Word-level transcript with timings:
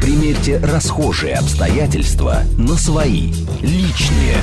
Примерьте 0.00 0.58
расхожие 0.58 1.34
обстоятельства 1.34 2.42
на 2.58 2.74
свои, 2.74 3.32
личные. 3.62 4.36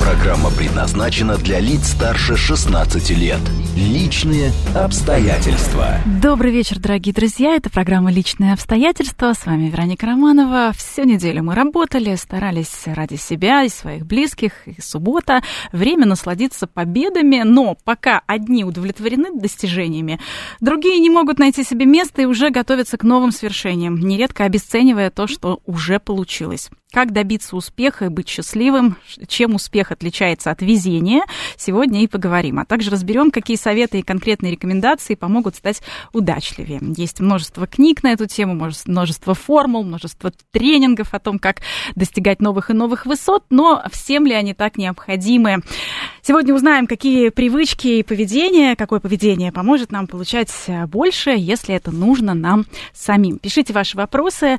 Программа 0.00 0.50
предназначена 0.50 1.36
для 1.36 1.58
лиц 1.58 1.88
старше 1.88 2.36
16 2.36 3.10
лет. 3.10 3.40
Личные 3.76 4.52
обстоятельства. 4.74 5.98
Добрый 6.22 6.50
вечер, 6.50 6.78
дорогие 6.78 7.14
друзья. 7.14 7.56
Это 7.56 7.70
программа 7.70 8.10
«Личные 8.10 8.52
обстоятельства». 8.52 9.32
С 9.32 9.44
вами 9.46 9.68
Вероника 9.68 10.06
Романова. 10.06 10.72
Всю 10.76 11.04
неделю 11.04 11.42
мы 11.42 11.54
работали, 11.54 12.14
старались 12.14 12.84
ради 12.86 13.16
себя 13.16 13.64
и 13.64 13.68
своих 13.68 14.06
близких. 14.06 14.66
И 14.66 14.80
суббота. 14.80 15.42
Время 15.72 16.06
насладиться 16.06 16.66
победами. 16.66 17.42
Но 17.44 17.76
пока 17.84 18.22
одни 18.26 18.64
удовлетворены 18.64 19.38
достижениями, 19.38 20.20
другие 20.60 20.98
не 21.00 21.10
могут 21.10 21.38
найти 21.38 21.64
себе 21.64 21.84
место 21.84 22.22
и 22.22 22.26
уже 22.26 22.50
готовятся 22.50 22.96
к 22.96 23.02
новым 23.02 23.32
свершениям, 23.32 23.98
нередко 23.98 24.44
обесценивая 24.44 24.95
то, 25.10 25.26
что 25.26 25.60
уже 25.66 25.98
получилось. 25.98 26.70
Как 26.96 27.12
добиться 27.12 27.56
успеха 27.56 28.06
и 28.06 28.08
быть 28.08 28.26
счастливым, 28.26 28.96
чем 29.28 29.54
успех 29.54 29.92
отличается 29.92 30.50
от 30.50 30.62
везения, 30.62 31.24
сегодня 31.58 32.02
и 32.02 32.06
поговорим. 32.06 32.58
А 32.58 32.64
также 32.64 32.90
разберем, 32.90 33.30
какие 33.30 33.58
советы 33.58 33.98
и 33.98 34.02
конкретные 34.02 34.52
рекомендации 34.52 35.14
помогут 35.14 35.56
стать 35.56 35.82
удачливее. 36.14 36.80
Есть 36.96 37.20
множество 37.20 37.66
книг 37.66 38.02
на 38.02 38.12
эту 38.12 38.24
тему, 38.24 38.70
множество 38.86 39.34
формул, 39.34 39.84
множество 39.84 40.32
тренингов 40.52 41.12
о 41.12 41.18
том, 41.18 41.38
как 41.38 41.58
достигать 41.96 42.40
новых 42.40 42.70
и 42.70 42.72
новых 42.72 43.04
высот, 43.04 43.44
но 43.50 43.82
всем 43.92 44.24
ли 44.24 44.32
они 44.32 44.54
так 44.54 44.78
необходимы? 44.78 45.58
Сегодня 46.22 46.54
узнаем, 46.54 46.86
какие 46.86 47.28
привычки 47.28 47.88
и 47.88 48.02
поведение, 48.02 48.74
какое 48.74 49.00
поведение 49.00 49.52
поможет 49.52 49.92
нам 49.92 50.06
получать 50.06 50.50
больше, 50.86 51.34
если 51.36 51.74
это 51.74 51.90
нужно 51.90 52.32
нам 52.32 52.64
самим. 52.94 53.38
Пишите 53.38 53.74
ваши 53.74 53.98
вопросы. 53.98 54.56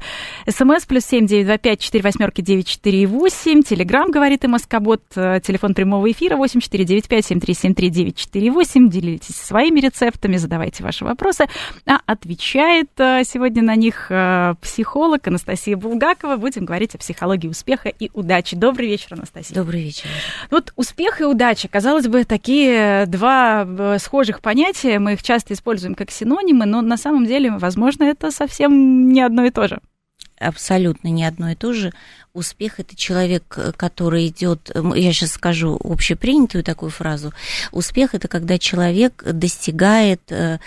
СМС 0.47 0.85
плюс 0.85 1.03
семь 1.03 1.25
девять 1.25 1.47
два 1.47 1.57
пять 1.57 1.79
четыре 1.79 2.03
восьмерки 2.03 2.26
девять 2.35 2.67
четыре 2.67 3.07
восемь. 3.07 3.63
Телеграмм, 3.63 4.11
говорит 4.11 4.43
и 4.43 4.47
Москобот. 4.47 5.01
Телефон 5.13 5.73
прямого 5.73 6.11
эфира 6.11 6.35
восемь 6.35 6.59
четыре 6.59 6.85
девять 6.85 7.07
пять 7.07 7.25
семь 7.25 7.39
три 7.39 7.53
семь 7.53 7.73
три 7.73 7.89
девять 7.89 8.17
четыре 8.17 8.51
восемь. 8.51 8.89
Делитесь 8.89 9.35
своими 9.35 9.79
рецептами, 9.79 10.37
задавайте 10.37 10.83
ваши 10.83 11.03
вопросы. 11.05 11.45
А 11.85 11.99
отвечает 12.05 12.89
э, 12.97 13.23
сегодня 13.23 13.63
на 13.63 13.75
них 13.75 14.07
э, 14.09 14.55
психолог 14.61 15.27
Анастасия 15.27 15.75
Булгакова. 15.75 16.37
Будем 16.37 16.65
говорить 16.65 16.95
о 16.95 16.97
психологии 16.97 17.47
успеха 17.47 17.89
и 17.89 18.09
удачи. 18.13 18.55
Добрый 18.55 18.87
вечер, 18.87 19.13
Анастасия. 19.13 19.55
Добрый 19.55 19.83
вечер. 19.83 20.05
Вот 20.51 20.73
успех 20.75 21.21
и 21.21 21.23
удача. 21.23 21.67
Казалось 21.67 22.07
бы, 22.07 22.23
такие 22.23 23.05
два 23.07 23.65
э, 23.67 23.97
схожих 23.99 24.41
понятия, 24.41 24.99
мы 24.99 25.13
их 25.13 25.23
часто 25.23 25.53
используем 25.53 25.95
как 25.95 26.11
синонимы, 26.11 26.65
но 26.65 26.81
на 26.81 26.97
самом 26.97 27.25
деле, 27.25 27.51
возможно, 27.51 28.03
это 28.03 28.31
совсем 28.31 29.09
не 29.09 29.21
одно 29.21 29.45
и 29.45 29.51
то 29.51 29.67
же 29.67 29.79
абсолютно 30.39 31.09
не 31.09 31.25
одно 31.25 31.51
и 31.51 31.55
то 31.55 31.73
же. 31.73 31.91
Успех 32.33 32.79
это 32.79 32.95
человек, 32.95 33.57
который 33.77 34.27
идет, 34.27 34.71
я 34.75 35.13
сейчас 35.13 35.31
скажу 35.31 35.79
общепринятую 35.83 36.63
такую 36.63 36.91
фразу. 36.91 37.33
Успех 37.71 38.13
это 38.13 38.27
когда 38.27 38.59
человек 38.59 39.23
достигает 39.23 40.21
э, 40.29 40.59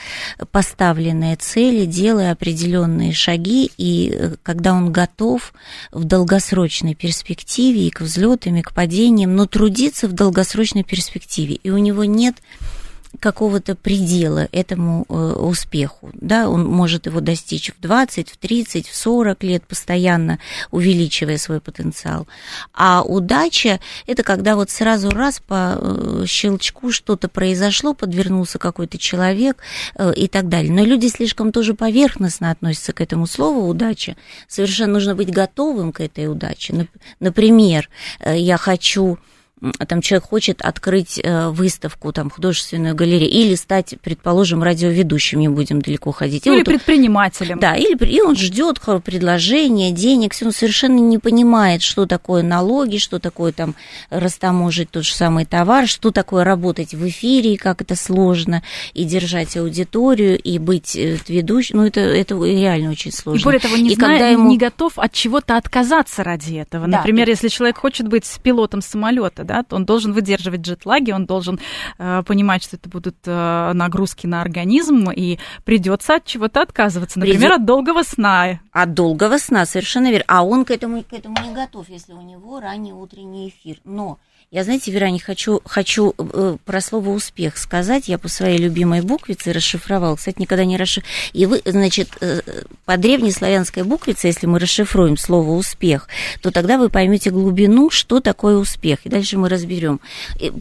поставленные 0.51 1.37
цели, 1.37 1.87
делая 1.87 2.33
определенные 2.33 3.13
шаги, 3.13 3.71
и 3.77 4.13
э, 4.13 4.35
когда 4.43 4.73
он 4.73 4.91
готов 4.91 5.53
в 5.93 6.03
долгосрочной 6.03 6.95
перспективе 6.95 7.87
и 7.87 7.91
к 7.91 8.01
взлетам, 8.01 8.57
и 8.57 8.63
к 8.63 8.73
падениям, 8.73 9.37
но 9.37 9.47
трудиться 9.47 10.09
в 10.09 10.13
долгосрочной 10.13 10.83
перспективе. 10.83 11.55
И 11.55 11.71
у 11.71 11.79
него 11.79 12.05
нет 12.05 12.35
какого-то 13.19 13.75
предела 13.75 14.49
этому 14.53 15.05
э, 15.09 15.13
успеху. 15.13 16.11
Да, 16.15 16.49
он 16.49 16.65
может 16.65 17.07
его 17.07 17.21
достичь 17.21 17.73
в 17.73 17.81
20, 17.81 18.31
в 18.31 18.37
30, 18.37 18.89
в 18.89 18.95
40 18.95 19.43
лет, 19.43 19.67
постоянно 19.67 20.39
увеличивая 20.71 21.37
свой 21.39 21.61
потенциал. 21.61 22.29
А 22.73 23.03
удача– 23.03 23.81
это 24.07 24.23
когда 24.23 24.55
вот 24.55 24.71
сразу 24.71 25.11
раз 25.11 25.41
по 25.41 25.77
э, 25.77 26.25
щелчку 26.27 26.93
что-то 26.93 27.29
произошло, 27.29 27.95
подвернулся 27.95 28.59
какой-то 28.59 28.97
человек 28.97 29.59
э, 29.97 30.13
и 30.15 30.29
так 30.29 30.49
далее. 30.49 30.73
Но 30.73 30.85
люди 30.85 31.09
слишком 31.09 31.51
тоже 31.51 31.75
поверхностно 31.75 32.51
относятся 32.51 32.93
к 32.93 33.01
этому 33.01 33.27
слову 33.27 33.69
«удача». 33.69 34.17
Совершенно 34.47 34.95
нужно 34.95 35.15
быть 35.15 35.31
готовым 35.31 35.93
к 35.93 36.01
этой 36.01 36.29
удаче. 36.29 36.89
Например, 37.19 37.89
я 38.25 38.57
хочу 38.57 39.19
там 39.87 40.01
человек 40.01 40.29
хочет 40.29 40.63
открыть 40.63 41.21
э, 41.23 41.49
выставку, 41.49 42.13
там, 42.13 42.31
художественную 42.31 42.95
галерею, 42.95 43.31
или 43.31 43.55
стать, 43.55 43.95
предположим, 44.03 44.63
радиоведущим, 44.63 45.41
не 45.41 45.49
будем 45.49 45.83
далеко 45.83 46.13
ходить. 46.13 46.47
Или 46.47 46.59
вот, 46.59 46.65
предпринимателем. 46.65 47.59
Да, 47.59 47.77
или, 47.77 47.97
и 48.07 48.21
он 48.23 48.37
ждет 48.37 48.81
предложения, 49.05 49.93
денег, 49.93 50.33
он 50.43 50.53
совершенно 50.53 50.99
не 50.99 51.19
понимает, 51.19 51.83
что 51.83 52.07
такое 52.07 52.43
налоги, 52.43 52.97
что 52.99 53.19
такое 53.19 53.53
там 53.53 53.75
растаможить 54.09 54.91
тот 54.91 55.05
же 55.05 55.13
самый 55.13 55.45
товар, 55.45 55.87
что 55.87 56.11
такое 56.11 56.45
работать 56.45 56.95
в 56.95 57.07
эфире, 57.09 57.59
как 57.59 57.83
это 57.83 57.97
сложно, 57.97 58.63
и 58.95 59.05
держать 59.05 59.57
аудиторию, 59.57 60.39
и 60.39 60.59
быть 60.59 60.97
э, 60.97 61.19
ведущим, 61.29 61.79
ну, 61.79 61.87
это, 61.87 62.01
это 62.01 62.35
реально 62.43 62.91
очень 62.91 63.13
сложно. 63.13 63.41
И 63.41 63.45
более 63.45 63.61
того, 63.61 63.77
не, 63.77 63.91
и 63.91 63.95
зная, 63.95 64.09
когда 64.09 64.29
ему... 64.29 64.49
не 64.49 64.57
готов 64.57 64.99
от 64.99 65.13
чего-то 65.13 65.57
отказаться 65.57 66.25
ради 66.25 66.55
этого. 66.55 66.87
Да, 66.89 66.99
Например, 66.99 67.29
если 67.29 67.49
человек 67.49 67.79
хочет 67.79 68.09
быть 68.09 68.25
пилотом 68.43 68.81
самолета, 68.81 69.45
да, 69.51 69.65
он 69.71 69.85
должен 69.85 70.13
выдерживать 70.13 70.61
джетлаги, 70.61 71.11
он 71.11 71.27
должен 71.27 71.59
э, 71.99 72.23
понимать, 72.25 72.63
что 72.63 72.77
это 72.77 72.89
будут 72.89 73.17
э, 73.27 73.73
нагрузки 73.75 74.27
на 74.27 74.43
организм, 74.43 75.11
и 75.11 75.39
придется 75.65 76.17
от 76.17 76.25
чего-то 76.25 76.63
отказываться, 76.63 77.19
например, 77.19 77.41
Придет... 77.41 77.57
от 77.59 77.65
долгого 77.65 78.03
сна. 78.05 78.61
От 78.71 78.95
долгого 78.95 79.39
сна, 79.39 79.67
совершенно 79.67 80.11
верно. 80.11 80.25
А 80.29 80.45
он 80.45 80.65
к 80.65 80.71
этому, 80.71 81.03
к 81.03 81.13
этому 81.13 81.35
не 81.45 81.53
готов, 81.53 81.89
если 81.89 82.13
у 82.13 82.23
него 82.23 82.61
ранний 82.61 82.93
утренний 82.93 83.49
эфир. 83.49 83.79
Но 83.85 84.19
я, 84.53 84.65
знаете, 84.65 84.91
Вера, 84.91 85.07
не 85.11 85.21
хочу, 85.21 85.61
хочу 85.65 86.13
э, 86.19 86.57
про 86.65 86.81
слово 86.81 87.11
«успех» 87.11 87.57
сказать. 87.57 88.09
Я 88.09 88.19
по 88.19 88.27
своей 88.27 88.59
любимой 88.59 89.01
буквице 89.01 89.53
расшифровала. 89.53 90.17
Кстати, 90.17 90.41
никогда 90.41 90.65
не 90.65 90.77
расшифровала. 90.77 91.31
И 91.33 91.47
вы, 91.47 91.63
значит, 91.65 92.09
э, 92.21 92.41
по 92.85 92.97
древнеславянской 92.97 93.85
буквице, 93.85 94.27
если 94.27 94.47
мы 94.47 94.59
расшифруем 94.59 95.17
слово 95.17 95.53
«успех», 95.53 96.09
то 96.43 96.51
тогда 96.51 96.79
вы 96.79 96.89
поймете 96.89 97.31
глубину, 97.31 97.91
что 97.91 98.19
такое 98.19 98.57
успех. 98.57 98.99
И 99.05 99.09
дальше 99.09 99.39
мы 99.39 99.49
разберем. 99.49 100.01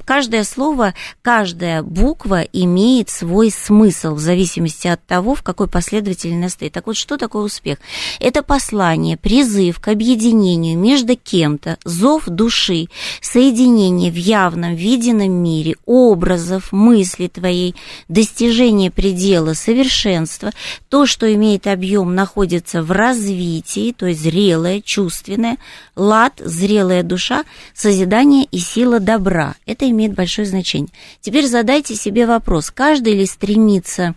Каждое 0.05 0.43
слово, 0.43 0.93
каждая 1.23 1.81
буква 1.81 2.41
имеет 2.41 3.09
свой 3.09 3.49
смысл 3.49 4.13
в 4.13 4.19
зависимости 4.19 4.87
от 4.87 5.03
того, 5.07 5.33
в 5.33 5.41
какой 5.41 5.67
последовательности. 5.67 6.69
Так 6.69 6.85
вот, 6.85 6.95
что 6.95 7.17
такое 7.17 7.41
успех? 7.41 7.79
Это 8.19 8.43
послание, 8.43 9.17
призыв 9.17 9.79
к 9.79 9.87
объединению 9.87 10.77
между 10.77 11.17
кем-то, 11.17 11.79
зов 11.83 12.27
души, 12.27 12.89
соединение 13.19 13.78
изменение 13.79 14.11
в 14.11 14.15
явном, 14.15 14.75
виденном 14.75 15.31
мире 15.31 15.75
образов, 15.85 16.71
мысли 16.71 17.27
твоей, 17.27 17.75
достижение 18.07 18.91
предела 18.91 19.53
совершенства, 19.53 20.51
то, 20.89 21.05
что 21.05 21.33
имеет 21.33 21.67
объем, 21.67 22.15
находится 22.15 22.83
в 22.83 22.91
развитии, 22.91 23.93
то 23.97 24.07
есть 24.07 24.21
зрелое, 24.21 24.81
чувственное, 24.81 25.57
лад, 25.95 26.33
зрелая 26.43 27.03
душа, 27.03 27.43
созидание 27.73 28.45
и 28.51 28.59
сила 28.59 28.99
добра. 28.99 29.55
Это 29.65 29.89
имеет 29.89 30.13
большое 30.13 30.47
значение. 30.47 30.91
Теперь 31.21 31.47
задайте 31.47 31.95
себе 31.95 32.25
вопрос, 32.25 32.71
каждый 32.71 33.13
ли 33.13 33.25
стремится 33.25 34.09
Э, 34.09 34.13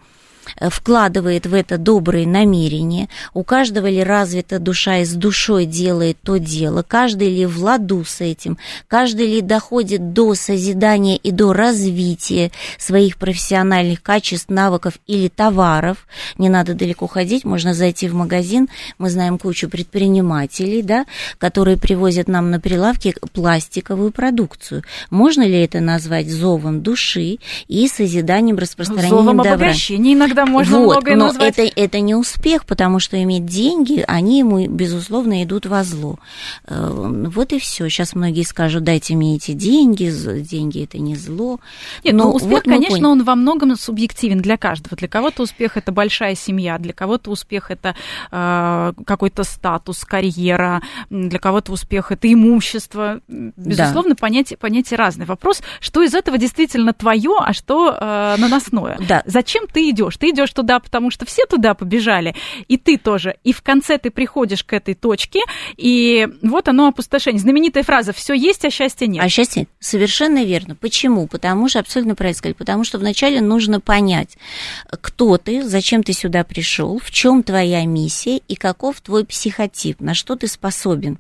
вкладывает 0.61 1.47
в 1.47 1.55
это 1.55 1.79
добрые 1.79 2.27
намерения, 2.27 3.09
у 3.35 3.45
каждого 3.45 3.87
ли 3.87 4.03
развита 4.03 4.59
душа 4.59 4.99
и 4.99 5.05
с 5.05 5.13
душой 5.13 5.67
делает 5.67 6.19
то 6.23 6.39
дело, 6.39 6.85
каждый 6.87 7.35
ли 7.35 7.47
в 7.47 7.63
ладу 7.63 8.05
с 8.05 8.21
этим, 8.21 8.59
каждый 8.89 9.27
ли 9.27 9.41
доходит 9.41 10.13
до 10.13 10.35
созидания 10.35 11.17
и 11.17 11.31
до 11.31 11.53
развития 11.53 12.51
своих 12.79 13.17
профессиональных 13.17 14.03
качеств, 14.03 14.49
навыков 14.49 14.95
или 15.07 15.29
товаров. 15.29 16.07
Не 16.39 16.49
надо 16.49 16.75
далеко 16.75 17.07
ходить, 17.07 17.45
можно 17.45 17.75
зайти 17.75 18.09
в 18.09 18.15
магазин, 18.15 18.69
мы 18.99 19.11
знаем 19.11 19.39
кучу 19.39 19.69
предпринимателей, 19.69 20.83
да, 20.83 21.07
которые 21.39 21.77
привозят 21.77 22.29
нам 22.29 22.51
на 22.51 22.61
прилавки 22.61 23.15
пластиковую 23.33 24.13
продукцию. 24.13 24.83
Можно 25.11 25.43
ли 25.43 25.63
это 25.63 25.81
назвать 25.81 26.29
зовом 26.29 26.83
души 26.83 27.39
и 27.69 27.89
созиданием, 27.89 28.59
распространением 28.59 29.11
зовом 29.11 29.37
добра? 29.39 29.53
обогащения 29.53 30.15
иногда 30.15 30.32
тогда 30.35 30.51
можно 30.51 30.79
вот, 30.79 30.93
многое 30.93 31.17
но 31.17 31.27
назвать. 31.27 31.59
Это, 31.59 31.73
это 31.77 32.01
не 32.01 32.15
успех, 32.15 32.65
потому 32.65 32.99
что 32.99 33.23
иметь 33.23 33.45
деньги, 33.47 34.05
они 34.07 34.39
ему, 34.39 34.67
безусловно, 34.67 35.43
идут 35.43 35.67
во 35.67 35.85
зло. 35.85 36.19
Э, 36.67 36.89
вот 36.91 37.53
и 37.53 37.59
все. 37.59 37.89
Сейчас 37.89 38.15
многие 38.15 38.45
скажут, 38.45 38.85
дайте 38.85 39.15
мне 39.15 39.37
эти 39.37 39.53
деньги, 39.53 40.11
деньги 40.41 40.85
это 40.85 40.99
не 40.99 41.17
зло. 41.17 41.61
Нет, 42.05 42.15
но 42.15 42.25
ну, 42.25 42.31
успех, 42.33 42.51
вот 42.51 42.63
конечно, 42.65 42.97
поняли. 42.97 43.07
он 43.07 43.25
во 43.25 43.35
многом 43.35 43.77
субъективен 43.77 44.39
для 44.39 44.57
каждого. 44.57 44.97
Для 44.97 45.09
кого-то 45.09 45.43
успех 45.43 45.77
это 45.77 45.93
большая 45.93 46.35
семья, 46.35 46.79
для 46.79 46.93
кого-то 46.93 47.31
успех 47.31 47.71
это 47.71 47.95
э, 48.31 48.93
какой-то 49.05 49.45
статус, 49.45 50.05
карьера, 50.05 50.83
для 51.11 51.39
кого-то 51.39 51.73
успех 51.73 52.13
это 52.13 52.33
имущество. 52.33 53.21
Безусловно, 53.29 54.11
да. 54.11 54.17
понятия, 54.21 54.57
понятия 54.57 54.97
разные. 54.97 55.27
Вопрос, 55.27 55.63
что 55.81 56.03
из 56.03 56.15
этого 56.15 56.39
действительно 56.39 56.93
твое, 56.93 57.37
а 57.39 57.53
что 57.53 57.97
э, 57.99 58.37
наносное. 58.39 58.99
Да. 59.07 59.23
Зачем 59.27 59.67
ты 59.67 59.91
идешь? 59.91 60.17
Ты 60.23 60.31
идешь 60.31 60.53
туда, 60.53 60.79
потому 60.79 61.11
что 61.11 61.27
все 61.27 61.47
туда 61.47 61.75
побежали, 61.75 62.37
и 62.69 62.77
ты 62.77 62.97
тоже. 62.97 63.35
И 63.43 63.53
в 63.53 63.61
конце 63.61 63.99
ты 63.99 64.13
приходишь 64.13 64.63
к 64.63 64.73
этой 64.73 64.95
точке, 64.95 65.41
и 65.77 66.29
вот 66.43 66.69
оно 66.69 66.87
опустошение. 66.87 67.41
Знаменитая 67.41 67.83
фраза 67.83 68.13
«все 68.13 68.33
есть, 68.33 68.65
а 68.65 68.71
счастья 68.71 69.09
нет». 69.09 69.21
А 69.21 69.29
счастье 69.29 69.67
совершенно 69.81 70.45
верно. 70.45 70.77
Почему? 70.77 71.27
Потому 71.27 71.69
что, 71.69 71.81
абсолютно 71.81 72.15
правильно 72.15 72.39
сказали, 72.39 72.55
потому 72.55 72.85
что 72.85 72.99
вначале 72.99 73.41
нужно 73.41 73.81
понять, 73.81 74.39
кто 74.89 75.39
ты, 75.39 75.65
зачем 75.65 76.05
ты 76.05 76.13
сюда 76.13 76.45
пришел, 76.45 77.01
в 77.01 77.11
чем 77.11 77.43
твоя 77.43 77.85
миссия 77.85 78.37
и 78.37 78.55
каков 78.55 79.01
твой 79.01 79.27
психотип, 79.27 80.01
на 80.01 80.15
что 80.15 80.37
ты 80.37 80.47
способен, 80.47 81.19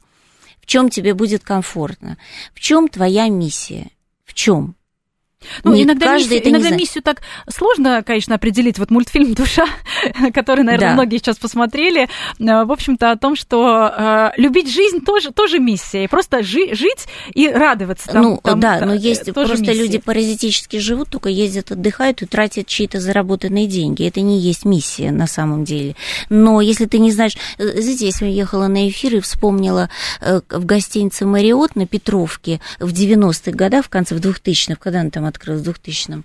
в 0.61 0.67
чем 0.67 0.91
тебе 0.91 1.15
будет 1.15 1.43
комфортно, 1.43 2.19
в 2.55 2.61
чем 2.61 2.87
твоя 2.87 3.29
миссия, 3.29 3.91
в 4.25 4.33
чем. 4.33 4.77
Ну, 5.65 5.75
не 5.75 5.85
иногда, 5.85 6.07
каждый 6.07 6.39
миссию, 6.39 6.51
иногда 6.51 6.71
миссию 6.71 7.03
так 7.03 7.23
сложно, 7.49 8.03
конечно, 8.05 8.35
определить. 8.35 8.79
Вот 8.79 8.91
мультфильм 8.91 9.35
«Душа», 9.35 9.67
который, 10.35 10.65
наверное, 10.65 10.89
да. 10.89 10.95
многие 10.95 11.19
сейчас 11.19 11.39
посмотрели, 11.39 12.03
э, 12.03 12.09
в 12.39 12.73
общем-то, 12.73 13.13
о 13.13 13.17
том, 13.17 13.37
что 13.37 13.93
э, 13.97 14.31
любить 14.37 14.73
жизнь 14.73 15.05
тоже, 15.05 15.33
тоже 15.33 15.59
миссия. 15.59 16.05
И 16.05 16.07
просто 16.09 16.43
жи- 16.43 16.75
жить 16.75 17.07
и 17.35 17.49
радоваться. 17.49 18.11
Там, 18.11 18.23
ну, 18.23 18.41
там, 18.43 18.61
да, 18.61 18.81
но 18.85 18.95
есть 18.95 19.33
просто 19.33 19.59
миссия. 19.59 19.75
люди 19.75 19.99
паразитически 19.99 20.79
живут, 20.79 21.11
только 21.11 21.29
ездят, 21.29 21.73
отдыхают 21.73 22.23
и 22.23 22.27
тратят 22.27 22.67
чьи-то 22.67 23.01
заработанные 23.01 23.67
деньги. 23.67 24.07
Это 24.07 24.21
не 24.21 24.39
есть 24.39 24.65
миссия 24.65 25.11
на 25.11 25.27
самом 25.27 25.65
деле. 25.65 25.97
Но 26.29 26.61
если 26.61 26.87
ты 26.87 26.99
не 26.99 27.13
знаешь... 27.13 27.37
Э, 27.59 27.81
знаете, 27.81 28.11
я 28.21 28.29
ехала 28.29 28.67
на 28.69 28.89
эфир 28.89 29.17
и 29.17 29.21
вспомнила 29.21 29.91
в 30.21 30.65
гостинице 30.65 31.27
«Мариот» 31.27 31.77
на 31.77 31.87
Петровке 31.87 32.61
в 32.79 32.93
90-х 32.93 33.53
годах, 33.53 33.87
в 33.87 33.89
конце, 33.89 34.15
в 34.15 34.21
2000-х, 34.21 34.77
когда 34.77 35.01
она 35.01 35.11
там 35.11 35.25
открылась, 35.33 35.63
в 35.63 35.71
2000-м, 35.71 36.25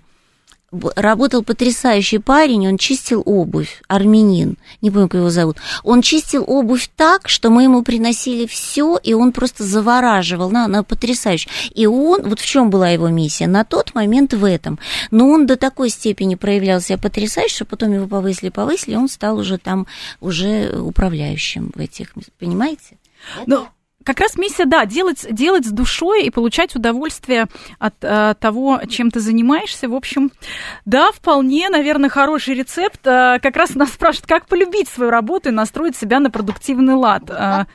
работал 0.96 1.42
потрясающий 1.42 2.18
парень, 2.18 2.68
он 2.68 2.76
чистил 2.76 3.22
обувь, 3.24 3.82
армянин, 3.88 4.58
не 4.82 4.90
помню, 4.90 5.08
как 5.08 5.20
его 5.20 5.30
зовут. 5.30 5.56
Он 5.82 6.02
чистил 6.02 6.44
обувь 6.46 6.90
так, 6.94 7.28
что 7.28 7.48
мы 7.48 7.62
ему 7.62 7.82
приносили 7.82 8.46
все, 8.46 8.98
и 9.02 9.14
он 9.14 9.32
просто 9.32 9.64
завораживал, 9.64 10.50
на, 10.50 10.68
на 10.68 10.84
потрясающе. 10.84 11.48
И 11.74 11.86
он, 11.86 12.28
вот 12.28 12.40
в 12.40 12.46
чем 12.46 12.68
была 12.68 12.90
его 12.90 13.08
миссия, 13.08 13.46
на 13.46 13.64
тот 13.64 13.94
момент 13.94 14.34
в 14.34 14.44
этом. 14.44 14.78
Но 15.10 15.28
он 15.28 15.46
до 15.46 15.56
такой 15.56 15.88
степени 15.88 16.34
проявлял 16.34 16.82
себя 16.82 16.98
потрясающе, 16.98 17.54
что 17.54 17.64
потом 17.64 17.94
его 17.94 18.06
повысили, 18.06 18.50
повысили, 18.50 18.92
и 18.92 18.98
он 18.98 19.08
стал 19.08 19.38
уже 19.38 19.56
там, 19.56 19.86
уже 20.20 20.78
управляющим 20.78 21.72
в 21.74 21.80
этих, 21.80 22.12
понимаете? 22.38 22.98
Ну, 23.46 23.68
как 24.08 24.20
раз 24.20 24.38
миссия, 24.38 24.64
да, 24.64 24.86
делать, 24.86 25.26
делать 25.30 25.66
с 25.66 25.70
душой 25.70 26.22
и 26.22 26.30
получать 26.30 26.74
удовольствие 26.74 27.44
от 27.78 27.92
э, 28.00 28.34
того, 28.40 28.80
чем 28.88 29.10
ты 29.10 29.20
занимаешься. 29.20 29.86
В 29.86 29.94
общем, 29.94 30.32
да, 30.86 31.12
вполне, 31.12 31.68
наверное, 31.68 32.08
хороший 32.08 32.54
рецепт. 32.54 33.06
Э, 33.06 33.38
как 33.42 33.54
раз 33.54 33.74
нас 33.74 33.90
спрашивают, 33.92 34.26
как 34.26 34.46
полюбить 34.46 34.88
свою 34.88 35.10
работу 35.10 35.50
и 35.50 35.52
настроить 35.52 35.94
себя 35.94 36.20
на 36.20 36.30
продуктивный 36.30 36.94
лад. 36.94 37.24
Э, 37.28 37.66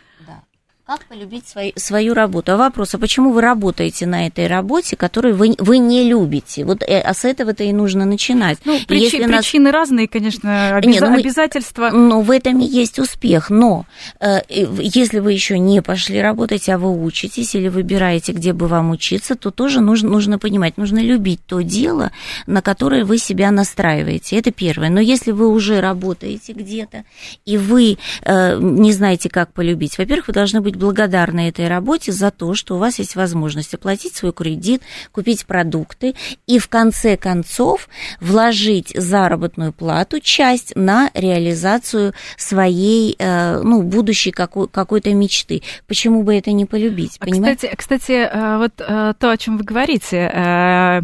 как 0.85 1.06
полюбить 1.06 1.47
свою, 1.47 1.71
свою 1.77 2.13
работу? 2.13 2.51
А 2.51 2.57
вопрос, 2.57 2.94
а 2.94 2.97
почему 2.97 3.31
вы 3.31 3.39
работаете 3.39 4.06
на 4.06 4.27
этой 4.27 4.47
работе, 4.47 4.97
которую 4.97 5.33
вы, 5.35 5.56
вы 5.57 5.77
не 5.77 6.09
любите? 6.09 6.65
Вот 6.65 6.83
э, 6.83 7.00
а 7.00 7.13
с 7.13 7.24
этого-то 7.24 7.63
и 7.63 7.71
нужно 7.71 8.03
начинать. 8.03 8.57
Ну, 8.65 8.77
причи, 8.85 9.03
Если 9.03 9.24
причины 9.25 9.71
нас... 9.71 9.74
разные, 9.74 10.09
конечно, 10.09 10.75
обяз... 10.75 10.94
Нет, 10.94 11.01
ну, 11.01 11.18
обязательства. 11.18 11.89
Ну, 11.89 12.19
в 12.21 12.30
этом 12.30 12.59
и 12.59 12.65
есть 12.65 13.00
успех. 13.00 13.50
Но 13.50 13.85
э, 14.19 14.41
если 14.50 15.19
вы 15.19 15.31
еще 15.31 15.57
не 15.57 15.81
пошли 15.81 16.21
работать, 16.21 16.68
а 16.68 16.77
вы 16.77 16.91
учитесь 17.01 17.56
или 17.56 17.69
выбираете, 17.69 18.33
где 18.33 18.51
бы 18.51 18.68
вам 18.68 18.91
учиться, 18.91 19.35
то 19.35 19.51
тоже 19.51 19.80
нужно, 19.80 20.09
нужно 20.09 20.38
понимать, 20.38 20.75
нужно 20.75 21.00
любить 21.00 21.39
то 21.45 21.62
дело, 21.62 22.12
на 22.45 22.62
которое 22.62 23.06
вы 23.06 23.19
себя 23.19 23.51
настраиваете. 23.51 24.38
Это 24.38 24.51
первое. 24.51 24.89
Но 24.89 25.00
если 25.00 25.31
вы 25.31 25.47
уже 25.47 25.80
работаете 25.80 26.51
где-то, 26.51 27.06
и 27.45 27.57
вы 27.57 27.97
э, 28.24 28.57
не 28.59 28.91
знаете, 28.91 29.30
как 29.30 29.53
полюбить, 29.53 29.97
во-первых, 29.97 30.27
вы 30.27 30.33
должны 30.33 30.59
быть 30.59 30.72
быть 30.73 30.79
благодарны 30.79 31.47
этой 31.49 31.67
работе 31.67 32.11
за 32.11 32.31
то, 32.31 32.55
что 32.55 32.75
у 32.75 32.77
вас 32.79 32.99
есть 32.99 33.15
возможность 33.15 33.73
оплатить 33.73 34.15
свой 34.15 34.33
кредит, 34.33 34.81
купить 35.11 35.45
продукты 35.45 36.15
и 36.47 36.59
в 36.59 36.67
конце 36.67 37.15
концов 37.17 37.87
вложить 38.19 38.93
заработную 38.95 39.71
плату, 39.71 40.19
часть 40.19 40.75
на 40.75 41.09
реализацию 41.13 42.13
своей, 42.37 43.15
э, 43.17 43.61
ну, 43.61 43.83
будущей 43.83 44.31
какой- 44.31 44.67
какой-то 44.67 45.13
мечты. 45.13 45.61
Почему 45.87 46.23
бы 46.23 46.35
это 46.35 46.51
не 46.51 46.65
полюбить? 46.65 47.17
А 47.19 47.25
кстати, 47.25 47.73
кстати, 47.75 48.11
э, 48.11 48.57
вот 48.57 48.73
э, 48.79 49.13
то, 49.17 49.31
о 49.31 49.37
чем 49.37 49.57
вы 49.57 49.63
говорите, 49.63 51.03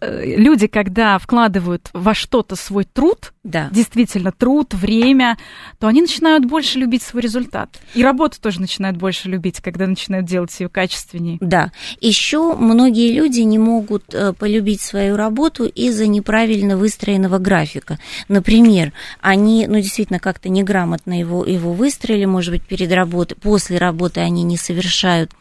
люди, 0.00 0.66
когда 0.66 1.18
вкладывают 1.18 1.88
во 1.92 2.14
что-то 2.14 2.56
свой 2.56 2.84
труд, 2.84 3.32
да. 3.50 3.68
действительно 3.72 4.32
труд, 4.32 4.74
время, 4.74 5.36
то 5.78 5.86
они 5.86 6.02
начинают 6.02 6.44
больше 6.44 6.78
любить 6.78 7.02
свой 7.02 7.22
результат. 7.22 7.80
И 7.94 8.02
работу 8.02 8.40
тоже 8.40 8.60
начинают 8.60 8.96
больше 8.96 9.28
любить, 9.28 9.60
когда 9.60 9.86
начинают 9.86 10.26
делать 10.26 10.54
ее 10.60 10.68
качественнее. 10.68 11.38
Да. 11.40 11.72
Еще 12.00 12.54
многие 12.54 13.12
люди 13.12 13.40
не 13.40 13.58
могут 13.58 14.14
э, 14.14 14.32
полюбить 14.32 14.80
свою 14.80 15.16
работу 15.16 15.64
из-за 15.64 16.06
неправильно 16.06 16.76
выстроенного 16.76 17.38
графика. 17.38 17.98
Например, 18.28 18.92
они, 19.20 19.66
ну, 19.66 19.76
действительно, 19.76 20.18
как-то 20.18 20.48
неграмотно 20.48 21.18
его, 21.18 21.44
его 21.44 21.72
выстроили, 21.72 22.24
может 22.24 22.52
быть, 22.52 22.62
перед 22.62 22.92
работой, 22.92 23.36
после 23.36 23.78
работы 23.78 24.20
они 24.20 24.42
не 24.42 24.56
совершают 24.56 25.32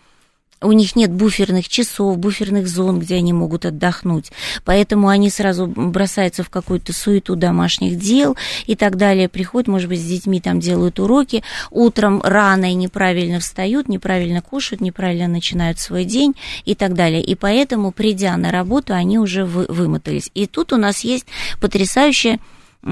у 0.62 0.72
них 0.72 0.96
нет 0.96 1.12
буферных 1.12 1.68
часов, 1.70 2.18
буферных 2.18 2.68
зон, 2.68 3.00
где 3.00 3.16
они 3.16 3.34
могут 3.34 3.66
отдохнуть. 3.66 4.32
Поэтому 4.66 5.08
они 5.10 5.30
сразу 5.30 5.68
бросаются 5.68 6.44
в 6.44 6.50
какую-то 6.50 6.94
суету 6.94 7.36
домашних 7.36 7.98
дел 7.98 8.36
и 8.66 8.76
так 8.76 8.98
далее. 8.98 9.30
Приходят, 9.30 9.68
может 9.68 9.90
быть, 9.90 10.02
с 10.02 10.06
детьми 10.06 10.42
там 10.42 10.60
делают 10.60 11.00
уроки. 11.00 11.44
Утром 11.70 12.22
рано 12.24 12.72
и 12.72 12.76
неправильно 12.76 13.40
встают, 13.40 13.88
неправильно 13.88 14.42
кушают, 14.42 14.82
неправильно 14.82 15.28
начинают 15.28 15.80
свой 15.80 16.06
день 16.06 16.36
и 16.66 16.74
так 16.76 16.94
далее. 16.94 17.24
И 17.24 17.36
поэтому, 17.36 17.92
придя 17.92 18.36
на 18.38 18.52
работу, 18.52 18.94
они 18.94 19.20
уже 19.20 19.46
вымотались. 19.46 20.32
И 20.34 20.48
тут 20.48 20.74
у 20.74 20.78
нас 20.78 21.02
есть 21.02 21.26
потрясающая 21.60 22.40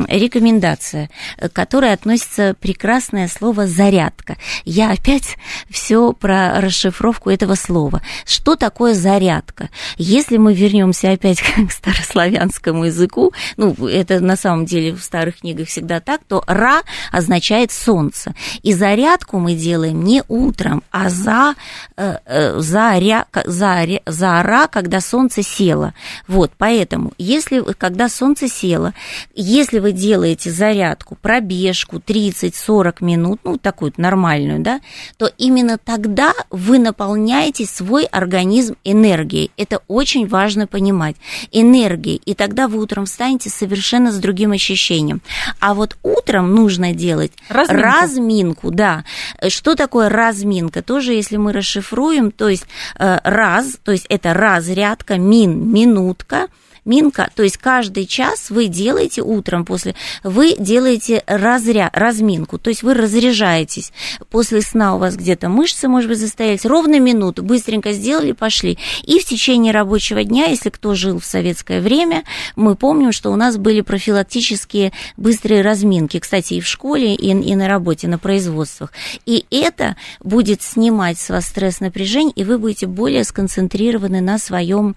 рекомендация, 0.08 1.10
к 1.40 1.50
которой 1.50 1.94
относится 1.94 2.56
прекрасное 2.60 3.28
слово 3.28 3.68
«зарядка». 3.68 4.38
Я 4.66 4.92
опять 4.92 5.38
все 5.70 6.14
про 6.14 6.60
расшифровку 6.60 7.30
этого 7.30 7.56
слова. 7.56 8.02
Что 8.26 8.56
такое 8.56 8.94
зарядка? 8.94 9.70
Если 9.98 10.38
мы 10.38 10.54
вернемся 10.54 11.12
опять 11.12 11.42
к 11.68 11.72
старославянскому 11.72 12.86
языку, 12.86 13.34
ну, 13.58 13.74
это 13.88 14.20
на 14.20 14.36
самом 14.36 14.66
деле 14.66 14.94
в 14.94 15.02
старых 15.02 15.40
книгах 15.40 15.68
всегда 15.68 16.00
так, 16.00 16.22
то 16.28 16.44
«ра» 16.48 16.82
означает 17.12 17.72
«солнце». 17.72 18.34
И 18.64 18.74
зарядку 18.74 19.40
мы 19.40 19.56
делаем 19.56 20.04
не 20.04 20.24
утром, 20.28 20.84
а 20.92 21.10
за, 21.10 21.56
э, 21.96 22.18
э, 22.26 22.60
за, 22.60 22.98
ря, 22.98 23.26
за, 23.46 23.86
за 24.06 24.44
«ра», 24.44 24.68
когда 24.68 25.00
солнце 25.00 25.44
село. 25.44 25.94
Вот, 26.28 26.52
поэтому, 26.58 27.14
если, 27.18 27.62
когда 27.78 28.10
солнце 28.10 28.48
село, 28.48 28.94
если 29.34 29.75
вы 29.80 29.92
делаете 29.92 30.52
зарядку, 30.52 31.16
пробежку 31.16 31.98
30-40 31.98 33.04
минут, 33.04 33.40
ну, 33.44 33.58
такую 33.58 33.94
нормальную, 33.98 34.60
да, 34.60 34.82
то 35.18 35.30
именно 35.38 35.78
тогда 35.78 36.34
вы 36.50 36.80
наполняете 36.80 37.66
свой 37.66 38.06
организм 38.06 38.76
энергией. 38.84 39.52
Это 39.58 39.82
очень 39.88 40.28
важно 40.28 40.68
понимать. 40.68 41.16
Энергией. 41.52 42.22
И 42.26 42.34
тогда 42.34 42.68
вы 42.68 42.82
утром 42.82 43.06
встанете 43.06 43.50
совершенно 43.50 44.12
с 44.12 44.18
другим 44.18 44.52
ощущением. 44.52 45.22
А 45.60 45.74
вот 45.74 45.98
утром 46.04 46.54
нужно 46.54 46.94
делать 46.94 47.32
разминку, 47.50 47.82
разминку 47.82 48.72
да. 48.72 49.04
Что 49.48 49.76
такое 49.76 50.10
разминка? 50.10 50.82
Тоже, 50.82 51.14
если 51.14 51.38
мы 51.38 51.54
расшифруем, 51.54 52.32
то 52.32 52.50
есть 52.50 52.66
э, 52.98 53.20
раз, 53.24 53.78
то 53.84 53.92
есть 53.92 54.06
это 54.10 54.34
разрядка, 54.34 55.18
мин, 55.18 55.72
минутка, 55.72 56.48
Минка, 56.86 57.32
то 57.36 57.42
есть 57.42 57.58
каждый 57.58 58.06
час 58.06 58.52
вы 58.52 58.68
делаете 58.68 59.24
утром 59.24 59.65
после, 59.66 59.96
вы 60.24 60.56
делаете 60.58 61.24
разря, 61.28 61.90
разминку, 61.94 62.58
то 62.58 62.70
есть 62.70 62.84
вы 62.84 62.94
разряжаетесь. 62.94 63.92
После 64.30 64.62
сна 64.62 64.96
у 64.96 65.00
вас 65.00 65.16
где-то 65.16 65.50
мышцы, 65.50 65.88
может 65.88 66.10
быть, 66.10 66.20
застоялись, 66.20 66.66
ровно 66.66 67.00
минуту, 67.00 67.44
быстренько 67.44 67.92
сделали, 67.92 68.32
пошли. 68.32 68.78
И 69.04 69.20
в 69.20 69.26
течение 69.26 69.74
рабочего 69.74 70.24
дня, 70.24 70.46
если 70.46 70.70
кто 70.70 70.96
жил 70.96 71.20
в 71.20 71.26
советское 71.26 71.82
время, 71.82 72.24
мы 72.56 72.76
помним, 72.76 73.12
что 73.12 73.32
у 73.32 73.36
нас 73.36 73.58
были 73.58 73.82
профилактические 73.82 74.94
быстрые 75.18 75.62
разминки, 75.62 76.20
кстати, 76.20 76.56
и 76.56 76.62
в 76.62 76.68
школе, 76.68 77.16
и, 77.16 77.30
и 77.30 77.56
на 77.56 77.68
работе, 77.68 78.08
на 78.08 78.18
производствах. 78.18 78.94
И 79.26 79.46
это 79.50 79.96
будет 80.24 80.62
снимать 80.62 81.20
с 81.20 81.30
вас 81.30 81.48
стресс 81.48 81.80
напряжение, 81.80 82.34
и 82.36 82.44
вы 82.44 82.58
будете 82.58 82.88
более 82.88 83.24
сконцентрированы 83.24 84.22
на 84.22 84.38
своем 84.38 84.96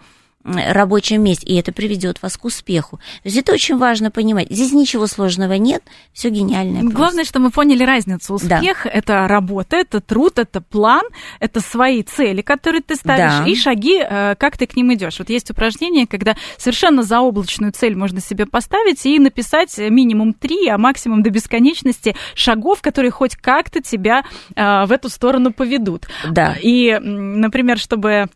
рабочем 0.57 1.23
месте, 1.23 1.47
и 1.47 1.57
это 1.57 1.73
приведет 1.73 2.23
вас 2.23 2.37
к 2.37 2.45
успеху. 2.45 2.97
То 2.97 3.29
есть 3.29 3.37
это 3.37 3.53
очень 3.53 3.77
важно 3.77 4.11
понимать. 4.11 4.49
Здесь 4.51 4.73
ничего 4.73 5.07
сложного 5.07 5.55
нет, 5.55 5.83
все 6.13 6.31
гениальное. 6.31 6.83
Просто. 6.83 6.97
Главное, 6.97 7.25
что 7.25 7.41
мы 7.41 7.51
поняли 7.51 7.85
разницу. 7.85 8.35
Успех 8.35 8.83
да. 8.85 8.91
это 8.91 9.29
работа, 9.29 9.77
это 9.77 10.01
труд, 10.01 10.39
это 10.39 10.61
план, 10.61 11.03
это 11.41 11.61
свои 11.61 12.03
цели, 12.03 12.43
которые 12.43 12.83
ты 12.83 12.97
ставишь, 12.97 13.45
да. 13.45 13.47
и 13.47 13.55
шаги, 13.55 13.99
э, 14.01 14.35
как 14.37 14.57
ты 14.57 14.67
к 14.67 14.77
ним 14.77 14.93
идешь. 14.95 15.19
Вот 15.19 15.31
есть 15.31 15.51
упражнение, 15.51 16.07
когда 16.07 16.37
совершенно 16.57 17.03
заоблачную 17.03 17.73
цель 17.73 17.97
можно 17.97 18.21
себе 18.21 18.47
поставить 18.47 19.05
и 19.07 19.19
написать 19.19 19.77
минимум 19.79 20.35
три, 20.35 20.69
а 20.69 20.79
максимум 20.79 21.23
до 21.23 21.31
бесконечности 21.31 22.15
шагов, 22.35 22.81
которые 22.81 23.11
хоть 23.11 23.37
как-то 23.37 23.81
тебя 23.83 24.25
э, 24.55 24.85
в 24.87 24.93
эту 24.93 25.09
сторону 25.09 25.53
поведут. 25.53 26.07
Да. 26.29 26.57
И, 26.63 26.99
например, 26.99 27.79
чтобы 27.79 28.29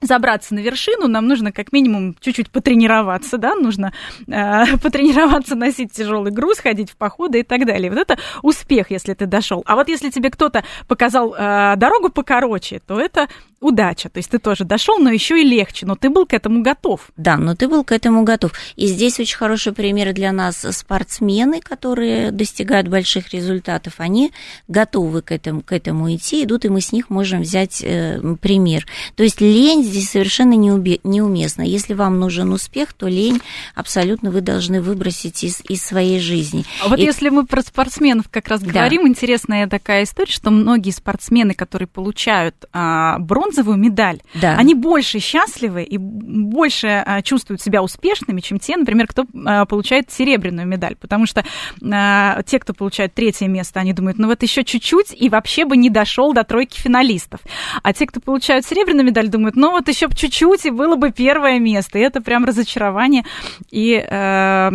забраться 0.00 0.54
на 0.54 0.60
вершину, 0.60 1.08
нам 1.08 1.26
нужно 1.26 1.52
как 1.52 1.72
минимум 1.72 2.16
чуть-чуть 2.20 2.50
потренироваться, 2.50 3.38
да, 3.38 3.54
нужно 3.54 3.92
э, 4.26 4.76
потренироваться 4.82 5.54
носить 5.54 5.92
тяжелый 5.92 6.32
груз, 6.32 6.58
ходить 6.58 6.90
в 6.90 6.96
походы 6.96 7.40
и 7.40 7.42
так 7.42 7.66
далее. 7.66 7.90
Вот 7.90 7.98
это 7.98 8.18
успех, 8.42 8.90
если 8.90 9.14
ты 9.14 9.26
дошел. 9.26 9.62
А 9.66 9.74
вот 9.74 9.88
если 9.88 10.10
тебе 10.10 10.30
кто-то 10.30 10.64
показал 10.88 11.34
э, 11.34 11.76
дорогу 11.76 12.10
покороче, 12.10 12.80
то 12.86 12.98
это 13.00 13.28
удача. 13.64 14.10
То 14.10 14.18
есть 14.18 14.30
ты 14.30 14.38
тоже 14.38 14.64
дошел, 14.64 14.98
но 14.98 15.10
еще 15.10 15.40
и 15.40 15.44
легче, 15.44 15.86
но 15.86 15.96
ты 15.96 16.10
был 16.10 16.26
к 16.26 16.34
этому 16.34 16.62
готов. 16.62 17.10
Да, 17.16 17.36
но 17.38 17.54
ты 17.54 17.66
был 17.66 17.82
к 17.82 17.92
этому 17.92 18.22
готов. 18.22 18.52
И 18.76 18.86
здесь 18.86 19.18
очень 19.18 19.36
хороший 19.36 19.72
пример 19.72 20.12
для 20.12 20.32
нас 20.32 20.66
спортсмены, 20.70 21.60
которые 21.60 22.30
достигают 22.30 22.88
больших 22.88 23.32
результатов, 23.32 23.94
они 23.98 24.32
готовы 24.68 25.22
к 25.22 25.32
этому, 25.32 25.62
к 25.62 25.72
этому 25.72 26.14
идти, 26.14 26.44
идут, 26.44 26.66
и 26.66 26.68
мы 26.68 26.82
с 26.82 26.92
них 26.92 27.08
можем 27.08 27.40
взять 27.40 27.82
э, 27.82 28.20
пример. 28.40 28.86
То 29.16 29.22
есть 29.22 29.40
лень 29.40 29.82
здесь 29.82 30.10
совершенно 30.10 30.52
неубе, 30.52 31.00
неуместна. 31.02 31.62
Если 31.62 31.94
вам 31.94 32.20
нужен 32.20 32.52
успех, 32.52 32.92
то 32.92 33.08
лень 33.08 33.40
абсолютно 33.74 34.30
вы 34.30 34.42
должны 34.42 34.82
выбросить 34.82 35.42
из, 35.42 35.62
из 35.68 35.82
своей 35.82 36.20
жизни. 36.20 36.66
А 36.84 36.88
вот 36.88 36.98
и... 36.98 37.02
если 37.02 37.30
мы 37.30 37.46
про 37.46 37.62
спортсменов 37.62 38.26
как 38.30 38.48
раз 38.48 38.60
да. 38.60 38.70
говорим, 38.70 39.08
интересная 39.08 39.66
такая 39.68 40.04
история, 40.04 40.32
что 40.32 40.50
многие 40.50 40.90
спортсмены, 40.90 41.54
которые 41.54 41.88
получают 41.88 42.56
а, 42.72 43.18
бронзу, 43.18 43.53
бронзовую 43.54 43.76
медаль, 43.76 44.20
да. 44.34 44.56
они 44.56 44.74
больше 44.74 45.18
счастливы 45.18 45.84
и 45.84 45.96
больше 45.98 46.88
а, 46.88 47.22
чувствуют 47.22 47.62
себя 47.62 47.82
успешными, 47.82 48.40
чем 48.40 48.58
те, 48.58 48.76
например, 48.76 49.06
кто 49.06 49.24
а, 49.46 49.64
получает 49.64 50.10
серебряную 50.10 50.66
медаль. 50.66 50.96
Потому 50.96 51.26
что 51.26 51.44
а, 51.82 52.42
те, 52.42 52.58
кто 52.58 52.74
получает 52.74 53.14
третье 53.14 53.46
место, 53.48 53.80
они 53.80 53.92
думают, 53.92 54.18
ну 54.18 54.26
вот 54.26 54.42
еще 54.42 54.64
чуть-чуть 54.64 55.14
и 55.16 55.28
вообще 55.28 55.64
бы 55.64 55.76
не 55.76 55.90
дошел 55.90 56.32
до 56.32 56.44
тройки 56.44 56.78
финалистов. 56.78 57.40
А 57.82 57.92
те, 57.92 58.06
кто 58.06 58.20
получают 58.20 58.66
серебряную 58.66 59.06
медаль, 59.06 59.28
думают, 59.28 59.56
ну 59.56 59.70
вот 59.70 59.88
еще 59.88 60.08
чуть-чуть 60.14 60.66
и 60.66 60.70
было 60.70 60.96
бы 60.96 61.12
первое 61.12 61.58
место. 61.58 61.98
И 61.98 62.02
это 62.02 62.20
прям 62.20 62.44
разочарование 62.44 63.24
и 63.70 63.94
э, 63.94 64.70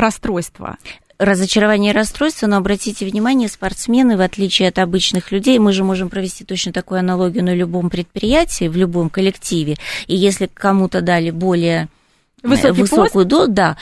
расстройство 0.00 0.76
разочарование 1.18 1.92
и 1.92 1.94
расстройство, 1.94 2.46
но 2.46 2.56
обратите 2.56 3.04
внимание, 3.04 3.48
спортсмены, 3.48 4.16
в 4.16 4.20
отличие 4.20 4.68
от 4.68 4.78
обычных 4.78 5.32
людей, 5.32 5.58
мы 5.58 5.72
же 5.72 5.84
можем 5.84 6.08
провести 6.08 6.44
точно 6.44 6.72
такую 6.72 7.00
аналогию 7.00 7.44
на 7.44 7.54
любом 7.54 7.90
предприятии, 7.90 8.68
в 8.68 8.76
любом 8.76 9.10
коллективе, 9.10 9.76
и 10.06 10.16
если 10.16 10.48
кому-то 10.52 11.00
дали 11.00 11.30
более 11.30 11.88
Высокий 12.42 12.82
высокую 12.82 13.24
дозу, 13.24 13.50
да, 13.50 13.76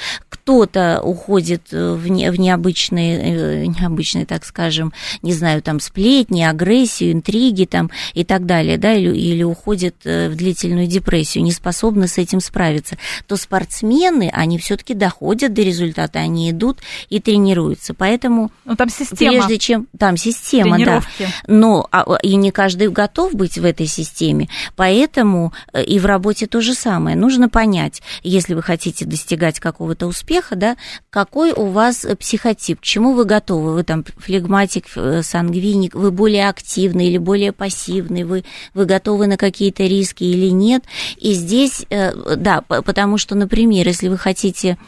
кто-то 0.46 1.00
уходит 1.02 1.72
э, 1.72 1.92
в, 1.92 2.08
не, 2.08 2.30
в 2.30 2.38
необычные, 2.38 3.64
э, 3.64 3.66
необычные, 3.66 4.24
так 4.26 4.44
скажем, 4.44 4.92
не 5.20 5.32
знаю, 5.32 5.60
там 5.60 5.80
сплетни, 5.80 6.42
агрессию, 6.42 7.12
интриги 7.12 7.64
там 7.64 7.90
и 8.14 8.24
так 8.24 8.46
далее, 8.46 8.78
да, 8.78 8.94
или, 8.94 9.14
или 9.14 9.42
уходит 9.42 9.96
э, 10.04 10.28
в 10.28 10.36
длительную 10.36 10.86
депрессию, 10.86 11.42
не 11.42 11.50
способны 11.50 12.06
с 12.06 12.16
этим 12.16 12.38
справиться, 12.38 12.96
то 13.26 13.36
спортсмены, 13.36 14.30
они 14.32 14.56
все-таки 14.58 14.94
доходят 14.94 15.52
до 15.52 15.62
результата, 15.62 16.20
они 16.20 16.50
идут 16.50 16.78
и 17.10 17.20
тренируются, 17.20 17.92
поэтому 17.92 18.52
ну, 18.64 18.76
там 18.76 18.88
система. 18.88 19.32
прежде 19.32 19.58
чем 19.58 19.88
там 19.98 20.16
система, 20.16 20.78
да, 20.78 21.02
но 21.48 21.88
а, 21.90 22.06
и 22.22 22.36
не 22.36 22.52
каждый 22.52 22.88
готов 22.88 23.34
быть 23.34 23.58
в 23.58 23.64
этой 23.64 23.86
системе, 23.86 24.48
поэтому 24.76 25.52
и 25.74 25.98
в 25.98 26.06
работе 26.06 26.46
то 26.46 26.60
же 26.60 26.72
самое, 26.72 27.16
нужно 27.16 27.48
понять, 27.48 28.00
если 28.22 28.45
если 28.46 28.54
вы 28.54 28.62
хотите 28.62 29.04
достигать 29.04 29.58
какого-то 29.58 30.06
успеха, 30.06 30.54
да, 30.54 30.76
какой 31.10 31.52
у 31.52 31.66
вас 31.66 32.06
психотип, 32.20 32.80
к 32.80 32.84
чему 32.84 33.12
вы 33.12 33.24
готовы, 33.24 33.74
вы 33.74 33.82
там 33.82 34.04
флегматик, 34.18 34.84
э, 34.94 35.22
сангвиник, 35.22 35.94
вы 35.94 36.12
более 36.12 36.48
активный 36.48 37.08
или 37.08 37.18
более 37.18 37.50
пассивный, 37.50 38.22
вы, 38.22 38.44
вы 38.72 38.84
готовы 38.84 39.26
на 39.26 39.36
какие-то 39.36 39.82
риски 39.82 40.22
или 40.22 40.50
нет. 40.50 40.84
И 41.16 41.32
здесь, 41.32 41.84
э, 41.90 42.36
да, 42.36 42.60
потому 42.60 43.18
что, 43.18 43.34
например, 43.34 43.88
если 43.88 44.06
вы 44.06 44.16
хотите 44.16 44.78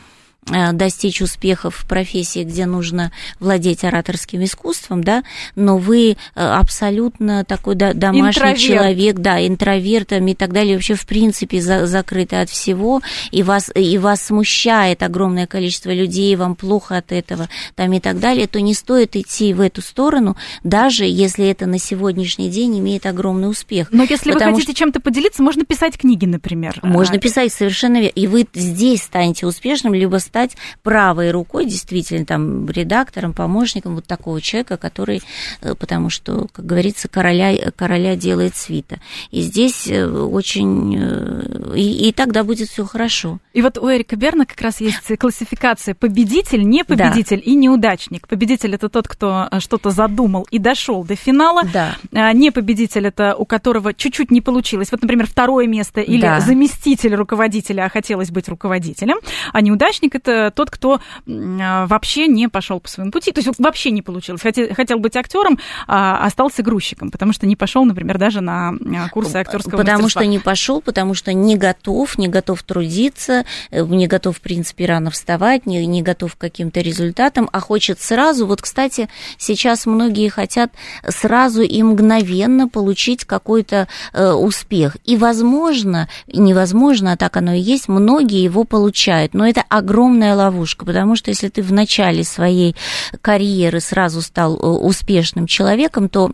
достичь 0.73 1.21
успехов 1.21 1.77
в 1.77 1.87
профессии, 1.87 2.45
где 2.45 2.67
нужно 2.67 3.13
владеть 3.41 3.85
ораторским 3.85 4.45
искусством, 4.45 5.03
да, 5.03 5.23
но 5.55 5.79
вы 5.79 6.13
э, 6.13 6.15
абсолютно 6.35 7.45
такой 7.45 7.75
домашний 7.75 8.21
интроверт. 8.21 8.59
человек, 8.59 9.17
да, 9.17 9.47
интровертом 9.47 10.27
и 10.27 10.35
так 10.35 10.53
далее, 10.53 10.77
вообще 10.77 10.95
в 10.95 11.07
принципе 11.07 11.61
за, 11.61 11.87
закрыты 11.87 12.37
от 12.37 12.51
всего, 12.51 13.01
и 13.31 13.43
вас, 13.43 13.71
и 13.75 13.99
вас 13.99 14.23
смущает 14.23 15.03
огромное 15.03 15.47
количество 15.47 15.91
людей, 15.91 16.35
вам 16.37 16.55
плохо 16.55 16.97
от 16.97 17.13
этого, 17.13 17.49
там 17.75 17.93
и 17.93 18.01
так 18.01 18.21
далее, 18.21 18.47
то 18.47 18.61
не 18.61 18.75
стоит 18.75 19.17
идти 19.17 19.53
в 19.55 19.61
эту 19.61 19.83
сторону, 19.83 20.37
даже 20.63 21.05
если 21.05 21.47
это 21.47 21.67
на 21.67 21.79
сегодняшний 21.79 22.49
день 22.49 22.79
имеет 22.79 23.07
огромный 23.07 23.51
успех. 23.51 23.89
Но 23.91 24.05
если 24.05 24.33
вы 24.33 24.41
хотите 24.41 24.73
что... 24.73 24.75
чем-то 24.75 25.01
поделиться, 25.01 25.43
можно 25.43 25.65
писать 25.65 25.99
книги, 25.99 26.27
например. 26.27 26.81
Можно 26.83 27.17
а... 27.17 27.19
писать, 27.19 27.53
совершенно 27.53 27.97
верно. 27.97 28.09
И 28.09 28.27
вы 28.27 28.47
здесь 28.55 29.03
станете 29.03 29.47
успешным, 29.47 29.95
либо 29.95 30.17
стать 30.19 30.38
стать 30.39 30.57
правой 30.85 31.33
рукой, 31.33 31.65
действительно, 31.65 32.25
там, 32.25 32.71
редактором, 32.71 33.33
помощником 33.33 33.97
вот 33.97 34.05
такого 34.05 34.41
человека, 34.41 34.77
который, 34.77 35.21
э, 35.63 35.75
потому 35.75 36.11
что, 36.11 36.47
как 36.53 36.65
говорится, 36.65 37.09
короля, 37.09 37.73
короля 37.75 38.15
делает 38.15 38.55
свита. 38.55 39.01
И 39.33 39.41
здесь 39.41 39.89
э, 39.89 40.07
очень... 40.07 40.97
Э, 40.97 41.75
и, 41.77 42.09
и 42.09 42.13
тогда 42.13 42.45
будет 42.45 42.69
все 42.69 42.85
хорошо. 42.85 43.39
И 43.53 43.63
вот 43.63 43.79
у 43.79 43.91
Эрика 43.91 44.15
Берна 44.15 44.45
как 44.45 44.61
раз 44.61 44.81
есть 44.81 45.19
классификация 45.19 45.95
победитель, 45.95 46.63
не 46.63 46.85
победитель 46.85 47.43
да. 47.45 47.51
и 47.51 47.55
неудачник. 47.57 48.29
Победитель 48.29 48.75
это 48.75 48.89
тот, 48.89 49.09
кто 49.09 49.49
что-то 49.59 49.91
задумал 49.91 50.47
и 50.53 50.59
дошел 50.59 51.03
до 51.03 51.17
финала. 51.17 51.63
Да. 51.73 51.97
А 52.13 52.33
не 52.33 52.53
победитель 52.53 53.09
это 53.09 53.35
у 53.35 53.45
которого 53.45 53.93
чуть-чуть 53.93 54.31
не 54.31 54.41
получилось. 54.41 54.93
Вот, 54.93 55.03
например, 55.03 55.27
второе 55.27 55.67
место 55.67 56.01
или 56.01 56.21
да. 56.21 56.39
заместитель 56.39 57.17
руководителя, 57.17 57.87
а 57.87 57.89
хотелось 57.89 58.31
быть 58.31 58.49
руководителем. 58.49 59.17
А 59.53 59.61
неудачник 59.61 60.15
это 60.19 60.53
тот, 60.55 60.71
кто 60.71 61.01
а, 61.27 61.87
вообще 61.87 62.27
не 62.27 62.49
пошел 62.49 62.81
по 62.81 62.89
своему 62.89 63.11
пути, 63.11 63.33
то 63.33 63.41
есть 63.41 63.59
вообще 63.59 63.91
не 63.91 64.03
получилось. 64.03 64.43
Хотел, 64.43 64.75
хотел 64.75 64.99
быть 64.99 65.17
актером, 65.17 65.59
а 65.87 66.25
остался 66.25 66.63
грузчиком, 66.63 67.11
потому 67.11 67.33
что 67.33 67.47
не 67.47 67.57
пошел, 67.57 67.85
например, 67.85 68.19
даже 68.19 68.41
на 68.41 68.71
а, 68.71 69.09
курсы 69.09 69.37
актерского 69.37 69.79
Потому 69.79 70.03
мастерства. 70.03 70.23
что 70.23 70.31
не 70.31 70.39
пошел, 70.39 70.81
потому 70.81 71.15
что 71.15 71.33
не 71.33 71.57
готов, 71.57 72.19
не 72.19 72.29
готов 72.29 72.63
трудиться, 72.63 73.45
э, 73.71 73.85
не 73.85 74.07
готов, 74.07 74.37
в 74.37 74.41
принципе, 74.41 74.87
рано 74.87 75.11
вставать, 75.11 75.67
не, 75.67 75.85
не 75.87 76.03
готов 76.03 76.37
к 76.37 76.39
каким-то 76.39 76.81
результатам, 76.81 77.49
а 77.53 77.61
хочет 77.61 78.01
сразу. 78.01 78.47
Вот, 78.47 78.63
кстати, 78.63 79.09
сейчас 79.39 79.87
многие 79.87 80.29
хотят 80.29 80.73
сразу 81.09 81.63
и 81.63 81.83
мгновенно 81.83 82.69
получить 82.69 83.25
какой-то 83.25 83.89
э, 84.13 84.31
успех. 84.33 84.97
И, 85.05 85.17
возможно, 85.17 86.09
невозможно, 86.27 87.13
а 87.13 87.17
так 87.17 87.37
оно 87.37 87.53
и 87.53 87.61
есть, 87.61 87.89
многие 87.89 88.43
его 88.43 88.65
получают. 88.65 89.35
Но 89.35 89.47
это 89.47 89.63
огромное 89.69 90.08
огромная 90.09 90.35
ловушка, 90.35 90.87
потому 90.87 91.17
что 91.17 91.31
если 91.31 91.49
ты 91.49 91.63
в 91.63 91.73
начале 91.73 92.25
своей 92.25 92.75
карьеры 93.21 93.81
сразу 93.81 94.23
стал 94.23 94.57
э, 94.57 94.67
успешным 94.67 95.47
человеком, 95.47 96.09
то 96.09 96.33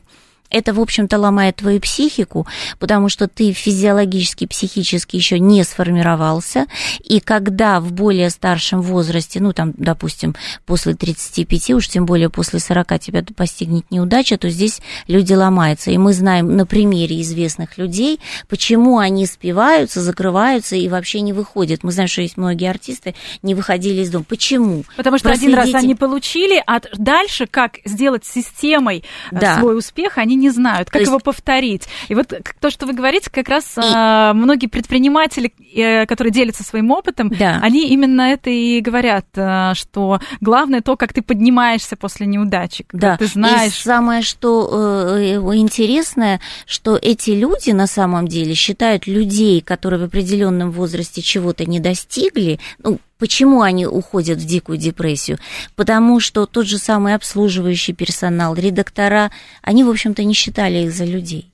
это, 0.50 0.72
в 0.72 0.80
общем-то, 0.80 1.18
ломает 1.18 1.56
твою 1.56 1.80
психику, 1.80 2.46
потому 2.78 3.08
что 3.08 3.28
ты 3.28 3.52
физиологически, 3.52 4.46
психически 4.46 5.16
еще 5.16 5.38
не 5.38 5.64
сформировался, 5.64 6.66
и 7.02 7.20
когда 7.20 7.80
в 7.80 7.92
более 7.92 8.30
старшем 8.30 8.82
возрасте, 8.82 9.40
ну, 9.40 9.52
там, 9.52 9.72
допустим, 9.76 10.34
после 10.66 10.94
35, 10.94 11.70
уж 11.70 11.88
тем 11.88 12.06
более 12.06 12.30
после 12.30 12.60
40 12.60 12.98
тебя 13.00 13.24
постигнет 13.36 13.90
неудача, 13.90 14.36
то 14.38 14.48
здесь 14.48 14.80
люди 15.08 15.32
ломаются. 15.32 15.90
И 15.90 15.98
мы 15.98 16.12
знаем 16.12 16.56
на 16.56 16.66
примере 16.66 17.20
известных 17.20 17.78
людей, 17.78 18.20
почему 18.48 18.98
они 18.98 19.26
спиваются, 19.26 20.00
закрываются 20.00 20.76
и 20.76 20.88
вообще 20.88 21.20
не 21.20 21.32
выходят. 21.32 21.82
Мы 21.82 21.92
знаем, 21.92 22.08
что 22.08 22.22
есть 22.22 22.36
многие 22.36 22.70
артисты, 22.70 23.14
не 23.42 23.54
выходили 23.54 24.02
из 24.02 24.10
дома. 24.10 24.24
Почему? 24.28 24.84
Потому 24.96 25.18
что 25.18 25.28
Проследите... 25.28 25.58
один 25.58 25.72
раз 25.72 25.82
они 25.82 25.94
получили, 25.94 26.62
а 26.66 26.80
дальше 26.96 27.46
как 27.46 27.78
сделать 27.84 28.24
системой 28.24 29.04
э, 29.32 29.40
да. 29.40 29.58
свой 29.58 29.76
успех, 29.76 30.18
они 30.18 30.33
не 30.34 30.50
знают, 30.50 30.90
как 30.90 31.02
то 31.02 31.08
его 31.08 31.18
повторить. 31.18 31.88
И 32.08 32.14
вот 32.14 32.32
то, 32.60 32.70
что 32.70 32.86
вы 32.86 32.92
говорите, 32.92 33.30
как 33.30 33.48
раз 33.48 33.76
и... 33.76 33.80
а, 33.82 34.34
многие 34.34 34.66
предприниматели, 34.66 35.52
э, 35.74 36.06
которые 36.06 36.32
делятся 36.32 36.64
своим 36.64 36.90
опытом, 36.90 37.28
да. 37.28 37.60
они 37.62 37.88
именно 37.88 38.22
это 38.22 38.50
и 38.50 38.80
говорят, 38.80 39.26
а, 39.36 39.74
что 39.74 40.20
главное 40.40 40.80
то, 40.80 40.96
как 40.96 41.12
ты 41.12 41.22
поднимаешься 41.22 41.96
после 41.96 42.26
неудачи. 42.26 42.86
Да. 42.92 43.16
Ты 43.16 43.26
знаешь. 43.26 43.72
И 43.72 43.82
самое, 43.82 44.22
что 44.22 45.16
э, 45.16 45.36
интересное, 45.56 46.40
что 46.66 46.98
эти 47.00 47.30
люди 47.30 47.70
на 47.70 47.86
самом 47.86 48.28
деле 48.28 48.54
считают 48.54 49.06
людей, 49.06 49.60
которые 49.60 50.00
в 50.00 50.04
определенном 50.04 50.70
возрасте 50.70 51.22
чего-то 51.22 51.64
не 51.64 51.80
достигли, 51.80 52.58
ну, 52.82 52.98
Почему 53.18 53.62
они 53.62 53.86
уходят 53.86 54.38
в 54.38 54.44
дикую 54.44 54.78
депрессию? 54.78 55.38
Потому 55.76 56.20
что 56.20 56.46
тот 56.46 56.66
же 56.66 56.78
самый 56.78 57.14
обслуживающий 57.14 57.94
персонал, 57.94 58.54
редактора, 58.54 59.30
они, 59.62 59.84
в 59.84 59.90
общем-то, 59.90 60.24
не 60.24 60.34
считали 60.34 60.84
их 60.84 60.92
за 60.92 61.04
людей. 61.04 61.53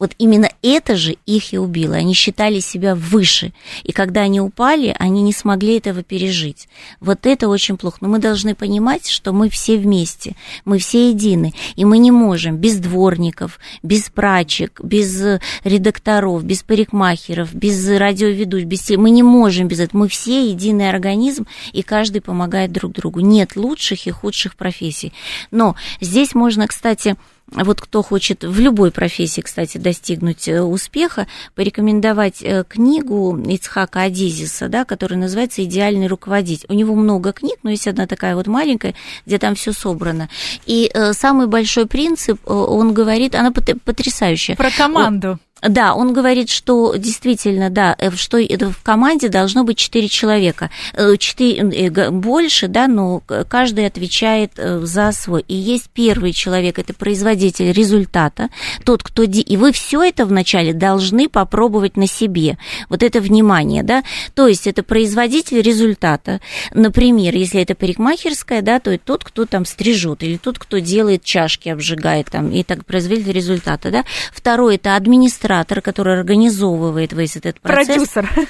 Вот 0.00 0.12
именно 0.18 0.50
это 0.62 0.96
же 0.96 1.16
их 1.26 1.52
и 1.52 1.58
убило. 1.58 1.94
Они 1.94 2.14
считали 2.14 2.58
себя 2.58 2.94
выше. 2.94 3.52
И 3.84 3.92
когда 3.92 4.22
они 4.22 4.40
упали, 4.40 4.96
они 4.98 5.20
не 5.20 5.34
смогли 5.34 5.76
этого 5.76 6.02
пережить. 6.02 6.68
Вот 7.00 7.26
это 7.26 7.48
очень 7.48 7.76
плохо. 7.76 7.98
Но 8.00 8.08
мы 8.08 8.18
должны 8.18 8.54
понимать, 8.54 9.06
что 9.06 9.32
мы 9.32 9.50
все 9.50 9.76
вместе, 9.76 10.34
мы 10.64 10.78
все 10.78 11.10
едины. 11.10 11.52
И 11.76 11.84
мы 11.84 11.98
не 11.98 12.10
можем 12.10 12.56
без 12.56 12.76
дворников, 12.76 13.60
без 13.82 14.08
прачек, 14.08 14.80
без 14.82 15.22
редакторов, 15.64 16.44
без 16.44 16.62
парикмахеров, 16.62 17.54
без 17.54 17.86
радиоведущих, 17.86 18.66
без... 18.66 18.88
мы 18.96 19.10
не 19.10 19.22
можем 19.22 19.68
без 19.68 19.80
этого. 19.80 20.00
Мы 20.00 20.08
все 20.08 20.48
единый 20.48 20.88
организм, 20.88 21.46
и 21.72 21.82
каждый 21.82 22.22
помогает 22.22 22.72
друг 22.72 22.92
другу. 22.92 23.20
Нет 23.20 23.54
лучших 23.54 24.06
и 24.06 24.10
худших 24.10 24.56
профессий. 24.56 25.12
Но 25.50 25.76
здесь 26.00 26.34
можно, 26.34 26.66
кстати, 26.66 27.16
вот 27.52 27.80
кто 27.80 28.02
хочет 28.02 28.44
в 28.44 28.58
любой 28.60 28.90
профессии, 28.90 29.40
кстати, 29.40 29.78
достигнуть 29.78 30.46
э, 30.48 30.60
успеха, 30.62 31.26
порекомендовать 31.54 32.42
э, 32.42 32.64
книгу 32.68 33.36
Ицхака 33.36 34.02
Адизиса, 34.02 34.68
да, 34.68 34.84
которая 34.84 35.18
называется 35.18 35.64
«Идеальный 35.64 36.06
руководитель». 36.06 36.66
У 36.68 36.74
него 36.74 36.94
много 36.94 37.32
книг, 37.32 37.58
но 37.62 37.70
есть 37.70 37.88
одна 37.88 38.06
такая 38.06 38.36
вот 38.36 38.46
маленькая, 38.46 38.94
где 39.26 39.38
там 39.38 39.54
все 39.54 39.72
собрано. 39.72 40.28
И 40.66 40.90
э, 40.92 41.12
самый 41.12 41.46
большой 41.46 41.86
принцип, 41.86 42.40
он 42.48 42.94
говорит, 42.94 43.34
она 43.34 43.50
потрясающая. 43.50 44.56
Про 44.56 44.70
команду. 44.70 45.38
Да, 45.62 45.94
он 45.94 46.12
говорит, 46.12 46.48
что 46.48 46.94
действительно, 46.96 47.70
да, 47.70 47.94
э, 47.98 48.10
что 48.12 48.38
в 48.38 48.82
команде 48.82 49.28
должно 49.28 49.64
быть 49.64 49.76
4 49.78 50.08
человека. 50.08 50.70
4, 50.96 51.70
э, 51.70 52.10
больше, 52.10 52.68
да, 52.68 52.86
но 52.86 53.22
каждый 53.48 53.86
отвечает 53.86 54.52
э, 54.56 54.80
за 54.84 55.12
свой. 55.12 55.44
И 55.48 55.54
есть 55.54 55.90
первый 55.92 56.32
человек, 56.32 56.78
это 56.78 56.94
производитель 56.94 57.72
результата, 57.72 58.48
тот, 58.84 59.02
кто... 59.02 59.22
И 59.22 59.56
вы 59.56 59.72
все 59.72 60.02
это 60.02 60.24
вначале 60.24 60.72
должны 60.72 61.28
попробовать 61.28 61.96
на 61.96 62.06
себе. 62.06 62.56
Вот 62.88 63.02
это 63.02 63.20
внимание, 63.20 63.82
да. 63.82 64.02
То 64.34 64.48
есть 64.48 64.66
это 64.66 64.82
производитель 64.82 65.60
результата. 65.60 66.40
Например, 66.72 67.34
если 67.34 67.60
это 67.60 67.74
парикмахерская, 67.74 68.62
да, 68.62 68.80
то 68.80 68.90
это 68.90 69.04
тот, 69.04 69.24
кто 69.24 69.44
там 69.44 69.66
стрижет, 69.66 70.22
или 70.22 70.36
тот, 70.36 70.58
кто 70.58 70.78
делает 70.78 71.22
чашки, 71.22 71.68
обжигает 71.68 72.30
там, 72.30 72.50
и 72.50 72.62
так 72.62 72.86
производитель 72.86 73.32
результата, 73.32 73.90
да. 73.90 74.04
Второй 74.32 74.76
это 74.76 74.96
администратор 74.96 75.49
администратор, 75.50 75.80
который 75.80 76.14
организовывает 76.14 77.12
весь 77.12 77.36
этот 77.36 77.60
процесс. 77.60 78.08
Продюсер. 78.08 78.30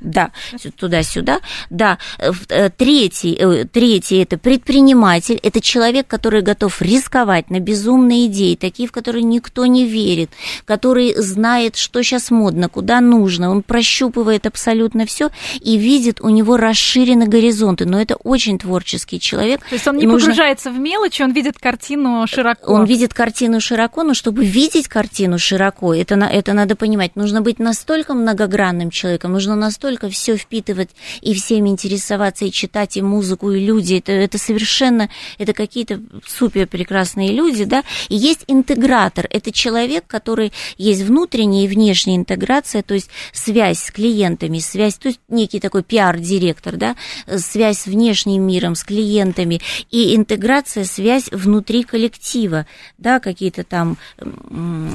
Да, 0.00 0.30
туда-сюда. 0.78 1.40
Да, 1.70 1.98
э, 2.18 2.70
третий, 2.76 3.36
э, 3.38 3.64
третий 3.64 4.18
это 4.18 4.38
предприниматель, 4.38 5.38
это 5.42 5.60
человек, 5.60 6.06
который 6.06 6.40
готов 6.42 6.80
рисковать 6.80 7.50
на 7.50 7.60
безумные 7.60 8.26
идеи, 8.26 8.54
такие, 8.54 8.88
в 8.88 8.92
которые 8.92 9.24
никто 9.24 9.66
не 9.66 9.86
верит, 9.86 10.30
который 10.64 11.14
знает, 11.16 11.76
что 11.76 12.02
сейчас 12.02 12.30
модно, 12.30 12.68
куда 12.68 13.00
нужно, 13.00 13.50
он 13.50 13.62
прощупывает 13.62 14.46
абсолютно 14.46 15.04
все 15.04 15.30
и 15.60 15.76
видит, 15.76 16.20
у 16.20 16.30
него 16.30 16.56
расширены 16.56 17.26
горизонты, 17.26 17.84
но 17.84 18.00
это 18.00 18.16
очень 18.16 18.58
творческий 18.58 19.20
человек. 19.20 19.60
То 19.68 19.74
есть 19.74 19.86
он 19.86 19.96
не 19.96 20.06
нужно... 20.06 20.30
погружается 20.30 20.70
в 20.70 20.78
мелочи, 20.78 21.22
он 21.22 21.32
видит 21.32 21.58
картину 21.58 22.26
широко. 22.26 22.72
Он 22.72 22.84
видит 22.84 23.12
картину 23.12 23.60
широко, 23.60 24.04
но 24.04 24.14
чтобы 24.14 24.44
видеть 24.44 24.88
картину 24.88 25.38
широко, 25.38 25.94
это 25.94 26.16
это 26.28 26.52
надо 26.52 26.76
понимать. 26.76 27.16
Нужно 27.16 27.40
быть 27.40 27.58
настолько 27.58 28.14
многогранным 28.14 28.90
человеком, 28.90 29.32
нужно 29.32 29.56
настолько 29.56 30.08
все 30.08 30.36
впитывать 30.36 30.90
и 31.20 31.34
всеми 31.34 31.68
интересоваться, 31.68 32.44
и 32.44 32.52
читать, 32.52 32.96
и 32.96 33.02
музыку, 33.02 33.50
и 33.52 33.64
люди. 33.64 33.94
Это, 33.94 34.12
это 34.12 34.38
совершенно, 34.38 35.08
это 35.38 35.52
какие-то 35.52 36.00
супер 36.26 36.66
прекрасные 36.66 37.32
люди, 37.32 37.64
да. 37.64 37.82
И 38.08 38.16
есть 38.16 38.44
интегратор. 38.46 39.26
Это 39.30 39.52
человек, 39.52 40.04
который 40.06 40.52
есть 40.76 41.02
внутренняя 41.02 41.64
и 41.64 41.68
внешняя 41.68 42.16
интеграция, 42.16 42.82
то 42.82 42.94
есть 42.94 43.10
связь 43.32 43.78
с 43.78 43.90
клиентами, 43.90 44.58
связь, 44.58 44.94
то 44.94 45.08
есть 45.08 45.20
некий 45.28 45.60
такой 45.60 45.82
пиар-директор, 45.82 46.76
да, 46.76 46.96
связь 47.36 47.80
с 47.80 47.86
внешним 47.86 48.42
миром, 48.42 48.74
с 48.74 48.84
клиентами, 48.84 49.60
и 49.90 50.14
интеграция, 50.16 50.84
связь 50.84 51.30
внутри 51.30 51.82
коллектива, 51.82 52.66
да, 52.98 53.20
какие-то 53.20 53.64
там 53.64 53.96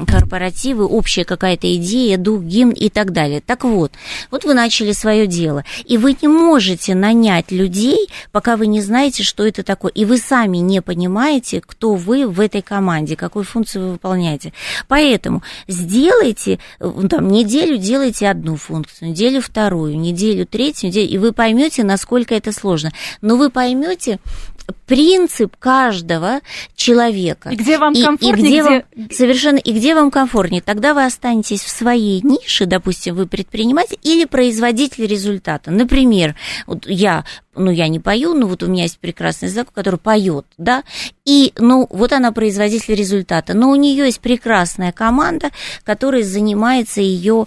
корпоративы, 0.06 0.84
общие 0.84 1.23
общая 1.24 1.34
какая-то 1.34 1.74
идея, 1.76 2.18
дух, 2.18 2.42
гимн 2.42 2.70
и 2.70 2.88
так 2.88 3.12
далее. 3.12 3.40
Так 3.40 3.64
вот, 3.64 3.92
вот 4.30 4.44
вы 4.44 4.54
начали 4.54 4.92
свое 4.92 5.26
дело, 5.26 5.64
и 5.84 5.98
вы 5.98 6.16
не 6.22 6.28
можете 6.28 6.94
нанять 6.94 7.50
людей, 7.50 8.08
пока 8.32 8.56
вы 8.56 8.66
не 8.66 8.80
знаете, 8.80 9.22
что 9.22 9.44
это 9.46 9.62
такое, 9.62 9.92
и 9.92 10.04
вы 10.04 10.18
сами 10.18 10.58
не 10.58 10.80
понимаете, 10.80 11.60
кто 11.60 11.94
вы 11.94 12.26
в 12.26 12.40
этой 12.40 12.62
команде, 12.62 13.16
какую 13.16 13.44
функцию 13.44 13.84
вы 13.84 13.92
выполняете. 13.92 14.52
Поэтому 14.88 15.42
сделайте, 15.68 16.58
там, 16.78 17.28
неделю 17.28 17.78
делайте 17.78 18.28
одну 18.28 18.56
функцию, 18.56 19.10
неделю 19.10 19.40
вторую, 19.40 19.98
неделю 19.98 20.46
третью, 20.46 20.88
неделю, 20.88 21.08
и 21.08 21.18
вы 21.18 21.32
поймете, 21.32 21.84
насколько 21.84 22.34
это 22.34 22.52
сложно. 22.52 22.92
Но 23.20 23.36
вы 23.36 23.50
поймете, 23.50 24.18
принцип 24.86 25.56
каждого 25.56 26.40
человека. 26.76 27.50
И 27.50 27.56
где 27.56 27.78
вам 27.78 27.94
комфортнее, 27.94 28.30
и 28.30 28.34
где, 28.34 28.60
где... 28.60 28.62
Вам, 28.62 29.10
совершенно, 29.10 29.58
и 29.58 29.72
где 29.72 29.94
вам 29.94 30.10
комфортнее. 30.10 30.62
Тогда 30.62 30.94
вы 30.94 31.04
останетесь 31.04 31.62
в 31.62 31.70
своей 31.70 32.20
нише, 32.22 32.66
допустим, 32.66 33.14
вы 33.14 33.26
предприниматель 33.26 33.98
или 34.02 34.24
производитель 34.24 35.06
результата. 35.06 35.70
Например, 35.70 36.34
вот 36.66 36.86
я, 36.86 37.24
ну, 37.54 37.70
я 37.70 37.88
не 37.88 38.00
пою, 38.00 38.34
но 38.34 38.46
вот 38.46 38.62
у 38.62 38.66
меня 38.66 38.84
есть 38.84 38.98
прекрасный 38.98 39.48
знак, 39.48 39.72
который 39.72 39.98
поет, 39.98 40.46
да, 40.58 40.84
и, 41.24 41.52
ну, 41.58 41.86
вот 41.90 42.12
она 42.12 42.32
производитель 42.32 42.94
результата, 42.94 43.54
но 43.54 43.70
у 43.70 43.74
нее 43.74 44.06
есть 44.06 44.20
прекрасная 44.20 44.92
команда, 44.92 45.50
которая 45.84 46.22
занимается 46.22 47.00
ее 47.00 47.46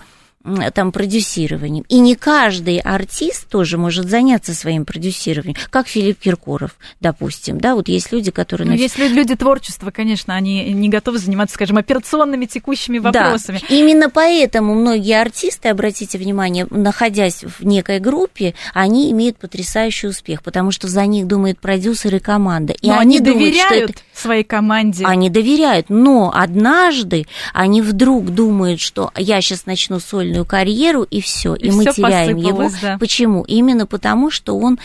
там 0.74 0.92
продюсированием. 0.92 1.86
И 1.90 2.00
не 2.00 2.16
каждый 2.16 2.80
артист 2.80 3.48
тоже 3.50 3.78
может 3.78 4.10
заняться 4.10 4.54
своим 4.54 4.86
продюсированием, 4.86 5.58
как 5.70 5.88
Филипп 5.88 6.20
Киркоров, 6.20 6.78
допустим, 7.00 7.60
да, 7.60 7.76
вот 7.76 7.88
есть 7.88 8.12
люди, 8.12 8.32
которые... 8.32 8.68
Ну, 8.68 8.74
есть 8.74 8.98
люди 8.98 9.36
творчества, 9.36 9.92
конечно, 9.92 10.36
они 10.36 10.74
не 10.74 10.90
готовы 10.90 11.18
заниматься, 11.18 11.56
скажем, 11.56 11.78
операционными 11.78 12.46
текущими 12.46 13.00
вопросами. 13.00 13.60
Да. 13.68 13.76
Именно 13.76 14.10
поэтому 14.10 14.74
многие 14.76 15.20
артисты, 15.20 15.70
обратите 15.70 16.18
внимание, 16.18 16.68
находясь 16.70 17.44
в 17.44 17.66
некой 17.66 18.00
группе, 18.00 18.54
они 18.74 19.12
имеют 19.12 19.38
потрясающий 19.38 20.08
успех, 20.08 20.44
потому 20.44 20.72
что 20.72 20.88
за 20.88 21.06
них 21.06 21.28
думают 21.28 21.60
продюсеры 21.60 22.18
и 22.18 22.20
команда. 22.20 22.74
И 22.74 22.88
но 22.88 23.00
они, 23.00 23.18
они 23.18 23.26
думают, 23.26 23.54
доверяют 23.54 23.90
это... 23.92 24.00
своей 24.14 24.44
команде. 24.44 25.06
Они 25.06 25.30
доверяют, 25.30 25.90
но 25.90 26.32
однажды 26.34 27.26
они 27.54 27.82
вдруг 27.82 28.30
думают, 28.30 28.80
что 28.80 29.12
я 29.16 29.42
сейчас 29.42 29.66
начну 29.66 30.00
сольную 30.00 30.37
карьеру, 30.46 31.04
и 31.04 31.22
все, 31.22 31.56
и, 31.56 31.68
и 31.68 31.72
мы 31.72 31.86
теряем 31.86 32.38
его. 32.38 32.70
Да. 32.82 32.98
Почему? 33.00 33.44
Именно 33.44 33.86
потому, 33.86 34.32
что 34.32 34.58
он 34.58 34.80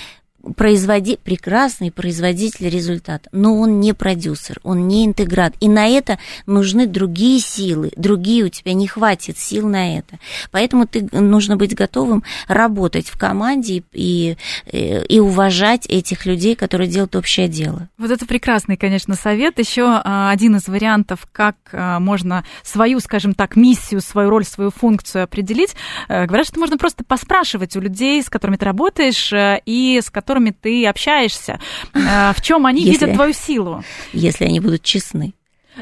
производи, 0.56 1.16
прекрасный 1.16 1.90
производитель 1.90 2.68
результата, 2.68 3.28
но 3.32 3.58
он 3.58 3.80
не 3.80 3.92
продюсер, 3.92 4.58
он 4.62 4.88
не 4.88 5.06
интеграт. 5.06 5.54
И 5.60 5.68
на 5.68 5.86
это 5.86 6.18
нужны 6.46 6.86
другие 6.86 7.40
силы, 7.40 7.92
другие 7.96 8.44
у 8.44 8.48
тебя 8.48 8.74
не 8.74 8.86
хватит 8.86 9.38
сил 9.38 9.68
на 9.68 9.98
это. 9.98 10.18
Поэтому 10.50 10.86
ты 10.86 11.08
нужно 11.12 11.56
быть 11.56 11.74
готовым 11.74 12.24
работать 12.48 13.08
в 13.08 13.18
команде 13.18 13.84
и, 13.92 14.36
и, 14.70 15.02
и 15.08 15.20
уважать 15.20 15.86
этих 15.86 16.26
людей, 16.26 16.54
которые 16.54 16.88
делают 16.88 17.16
общее 17.16 17.48
дело. 17.48 17.88
Вот 17.98 18.10
это 18.10 18.26
прекрасный, 18.26 18.76
конечно, 18.76 19.14
совет. 19.14 19.58
Еще 19.58 19.84
а, 19.86 20.30
один 20.30 20.56
из 20.56 20.68
вариантов, 20.68 21.26
как 21.32 21.56
а, 21.72 22.00
можно 22.00 22.44
свою, 22.62 23.00
скажем 23.00 23.34
так, 23.34 23.56
миссию, 23.56 24.00
свою 24.00 24.30
роль, 24.30 24.44
свою 24.44 24.70
функцию 24.70 25.24
определить. 25.24 25.74
Э, 26.08 26.26
говорят, 26.26 26.46
что 26.46 26.58
можно 26.58 26.78
просто 26.78 27.04
поспрашивать 27.04 27.76
у 27.76 27.80
людей, 27.80 28.22
с 28.22 28.28
которыми 28.28 28.56
ты 28.56 28.64
работаешь 28.64 29.32
э, 29.32 29.60
и 29.66 30.00
с 30.02 30.10
которыми 30.10 30.31
ты 30.40 30.86
общаешься, 30.86 31.60
э, 31.92 32.32
в 32.34 32.40
чем 32.40 32.66
они 32.66 32.82
если, 32.82 33.06
видят 33.06 33.14
твою 33.14 33.32
силу. 33.32 33.84
Если 34.12 34.44
они 34.44 34.60
будут 34.60 34.82
честны. 34.82 35.34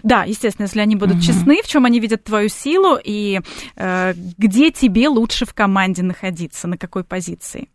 Да, 0.03 0.25
естественно, 0.25 0.67
если 0.67 0.81
они 0.81 0.97
будут 0.97 1.17
угу. 1.17 1.25
честны, 1.25 1.63
в 1.63 1.67
чем 1.67 1.85
они 1.85 2.01
видят 2.01 2.25
твою 2.25 2.49
силу 2.49 2.99
и 3.03 3.41
э, 3.77 4.15
где 4.39 4.71
тебе 4.71 5.09
лучше 5.09 5.47
в 5.47 5.55
команде 5.55 6.03
находиться, 6.03 6.69
на 6.69 6.79
какой 6.79 7.05
позиции. 7.05 7.69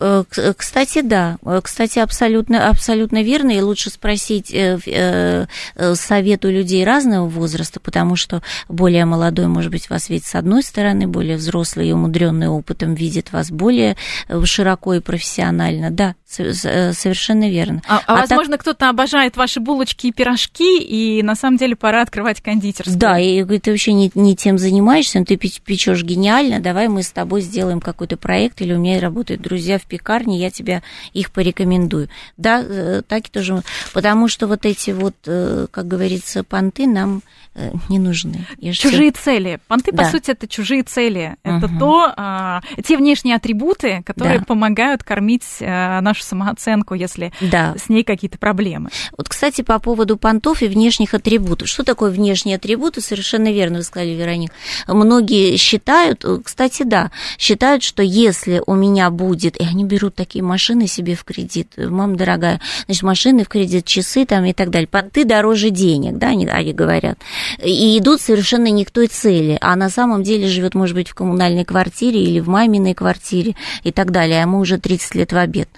Э, 0.00 0.24
кстати, 0.56 1.02
да. 1.02 1.38
Кстати, 1.62 1.98
абсолютно, 1.98 2.68
абсолютно 2.68 3.22
верно. 3.22 3.50
И 3.50 3.60
лучше 3.60 3.90
спросить 3.90 4.52
э, 4.52 4.78
э, 4.86 5.94
совет 5.94 6.44
у 6.44 6.48
людей 6.48 6.84
разного 6.84 7.28
возраста, 7.28 7.80
потому 7.80 8.16
что 8.16 8.42
более 8.68 9.04
молодой, 9.04 9.46
может 9.46 9.70
быть, 9.70 9.90
вас 9.90 10.08
видит 10.08 10.26
с 10.26 10.34
одной 10.34 10.62
стороны, 10.62 11.06
более 11.06 11.36
взрослый 11.36 11.88
и 11.88 11.92
умудренный 11.92 12.48
опытом 12.48 12.94
видит 12.94 13.32
вас 13.32 13.50
более 13.50 13.96
широко 14.44 14.94
и 14.94 15.00
профессионально. 15.00 15.90
Да, 15.90 16.14
совершенно 16.28 17.48
верно. 17.48 17.82
А, 17.88 17.98
а, 17.98 18.02
а 18.06 18.20
возможно, 18.20 18.52
так... 18.52 18.60
кто-то 18.60 18.88
обожает 18.90 19.36
ваши 19.36 19.60
булочки 19.60 20.08
и 20.08 20.12
пирожки, 20.12 20.78
и 20.80 21.22
на 21.22 21.34
самом 21.34 21.56
деле 21.56 21.74
пора 21.74 22.02
открывать 22.02 22.42
кондитерскую. 22.42 22.98
Да, 22.98 23.18
и 23.18 23.42
говорит, 23.42 23.62
ты 23.62 23.70
вообще 23.70 23.92
не, 23.94 24.10
не 24.14 24.36
тем 24.36 24.58
занимаешься, 24.58 25.18
но 25.18 25.24
ты 25.24 25.36
печешь 25.36 26.02
гениально, 26.02 26.60
давай 26.60 26.88
мы 26.88 27.02
с 27.02 27.10
тобой 27.10 27.40
сделаем 27.40 27.80
какой-то 27.80 28.16
проект, 28.16 28.60
или 28.60 28.74
у 28.74 28.78
меня 28.78 29.00
работают 29.00 29.40
друзья 29.40 29.78
в 29.78 29.82
пекарне, 29.82 30.38
я 30.38 30.50
тебя 30.50 30.82
их 31.12 31.32
порекомендую. 31.32 32.08
Да, 32.36 32.62
э, 32.62 33.02
так 33.06 33.26
и 33.26 33.30
тоже, 33.30 33.62
потому 33.94 34.28
что 34.28 34.46
вот 34.46 34.66
эти 34.66 34.90
вот, 34.90 35.16
э, 35.26 35.66
как 35.70 35.88
говорится, 35.88 36.44
понты 36.44 36.86
нам 36.86 37.22
э, 37.54 37.70
не 37.88 37.98
нужны. 37.98 38.46
Я 38.58 38.72
чужие 38.72 39.12
все... 39.12 39.22
цели. 39.22 39.60
Понты, 39.66 39.92
да. 39.92 40.04
по 40.04 40.10
сути, 40.10 40.30
это 40.30 40.46
чужие 40.46 40.82
цели. 40.82 41.36
Это 41.42 41.66
угу. 41.66 41.78
то, 41.78 42.12
а, 42.16 42.60
те 42.84 42.96
внешние 42.96 43.36
атрибуты, 43.36 44.02
которые 44.04 44.40
да. 44.40 44.44
помогают 44.44 45.02
кормить 45.02 45.46
а, 45.60 46.00
нашу 46.18 46.24
самооценку, 46.24 46.94
если 46.94 47.32
да. 47.40 47.74
с 47.78 47.88
ней 47.88 48.04
какие-то 48.04 48.38
проблемы. 48.38 48.90
Вот, 49.16 49.28
кстати, 49.28 49.62
по 49.62 49.78
поводу 49.78 50.16
понтов 50.16 50.62
и 50.62 50.66
внешних 50.66 51.14
атрибутов. 51.14 51.68
Что 51.68 51.84
такое 51.84 52.10
внешние 52.10 52.56
атрибуты? 52.56 53.00
Совершенно 53.00 53.52
верно 53.52 53.78
вы 53.78 53.84
сказали, 53.84 54.10
Вероник. 54.10 54.50
Многие 54.86 55.56
считают, 55.56 56.24
кстати, 56.44 56.82
да, 56.82 57.10
считают, 57.38 57.82
что 57.82 58.02
если 58.02 58.62
у 58.66 58.74
меня 58.74 59.10
будет 59.10 59.28
будет, 59.28 59.60
и 59.60 59.64
они 59.64 59.84
берут 59.84 60.14
такие 60.14 60.42
машины 60.42 60.86
себе 60.86 61.14
в 61.14 61.24
кредит. 61.24 61.74
Мама 61.76 62.16
дорогая, 62.16 62.60
значит, 62.86 63.02
машины 63.02 63.44
в 63.44 63.48
кредит, 63.48 63.84
часы 63.84 64.24
там 64.24 64.44
и 64.44 64.52
так 64.52 64.70
далее. 64.70 64.88
Понты 64.88 65.24
дороже 65.24 65.70
денег, 65.70 66.18
да, 66.18 66.28
они, 66.28 66.46
они 66.46 66.72
говорят. 66.72 67.18
И 67.62 67.98
идут 67.98 68.20
совершенно 68.20 68.68
не 68.68 68.84
к 68.84 68.90
той 68.90 69.06
цели, 69.06 69.58
а 69.60 69.76
на 69.76 69.90
самом 69.90 70.22
деле 70.22 70.48
живет, 70.48 70.74
может 70.74 70.94
быть, 70.96 71.08
в 71.08 71.14
коммунальной 71.14 71.64
квартире 71.64 72.22
или 72.22 72.40
в 72.40 72.48
маминой 72.48 72.94
квартире 72.94 73.54
и 73.84 73.92
так 73.92 74.10
далее, 74.10 74.38
а 74.38 74.42
ему 74.42 74.58
уже 74.58 74.78
30 74.78 75.14
лет 75.14 75.32
в 75.32 75.36
обед. 75.36 75.68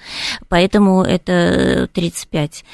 Поэтому 0.49 1.03
это 1.03 1.88
35, 1.93 2.64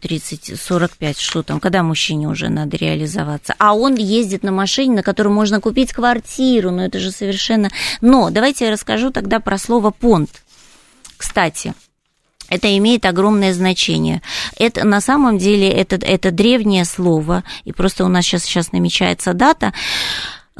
30, 0.00 0.60
45, 0.60 1.18
что 1.18 1.42
там, 1.42 1.60
когда 1.60 1.82
мужчине 1.82 2.28
уже 2.28 2.48
надо 2.48 2.76
реализоваться. 2.76 3.54
А 3.58 3.74
он 3.74 3.94
ездит 3.94 4.42
на 4.42 4.52
машине, 4.52 4.96
на 4.96 5.02
которой 5.02 5.28
можно 5.28 5.60
купить 5.60 5.92
квартиру, 5.92 6.70
но 6.70 6.84
это 6.84 6.98
же 6.98 7.10
совершенно... 7.10 7.70
Но 8.00 8.30
давайте 8.30 8.66
я 8.66 8.70
расскажу 8.70 9.10
тогда 9.10 9.40
про 9.40 9.58
слово 9.58 9.90
«понт». 9.90 10.30
Кстати, 11.16 11.74
это 12.48 12.76
имеет 12.76 13.06
огромное 13.06 13.54
значение. 13.54 14.20
Это 14.58 14.84
на 14.84 15.00
самом 15.00 15.38
деле 15.38 15.70
это, 15.70 15.96
это 15.96 16.30
древнее 16.30 16.84
слово, 16.84 17.44
и 17.64 17.72
просто 17.72 18.04
у 18.04 18.08
нас 18.08 18.24
сейчас, 18.24 18.42
сейчас 18.42 18.72
намечается 18.72 19.32
дата. 19.32 19.72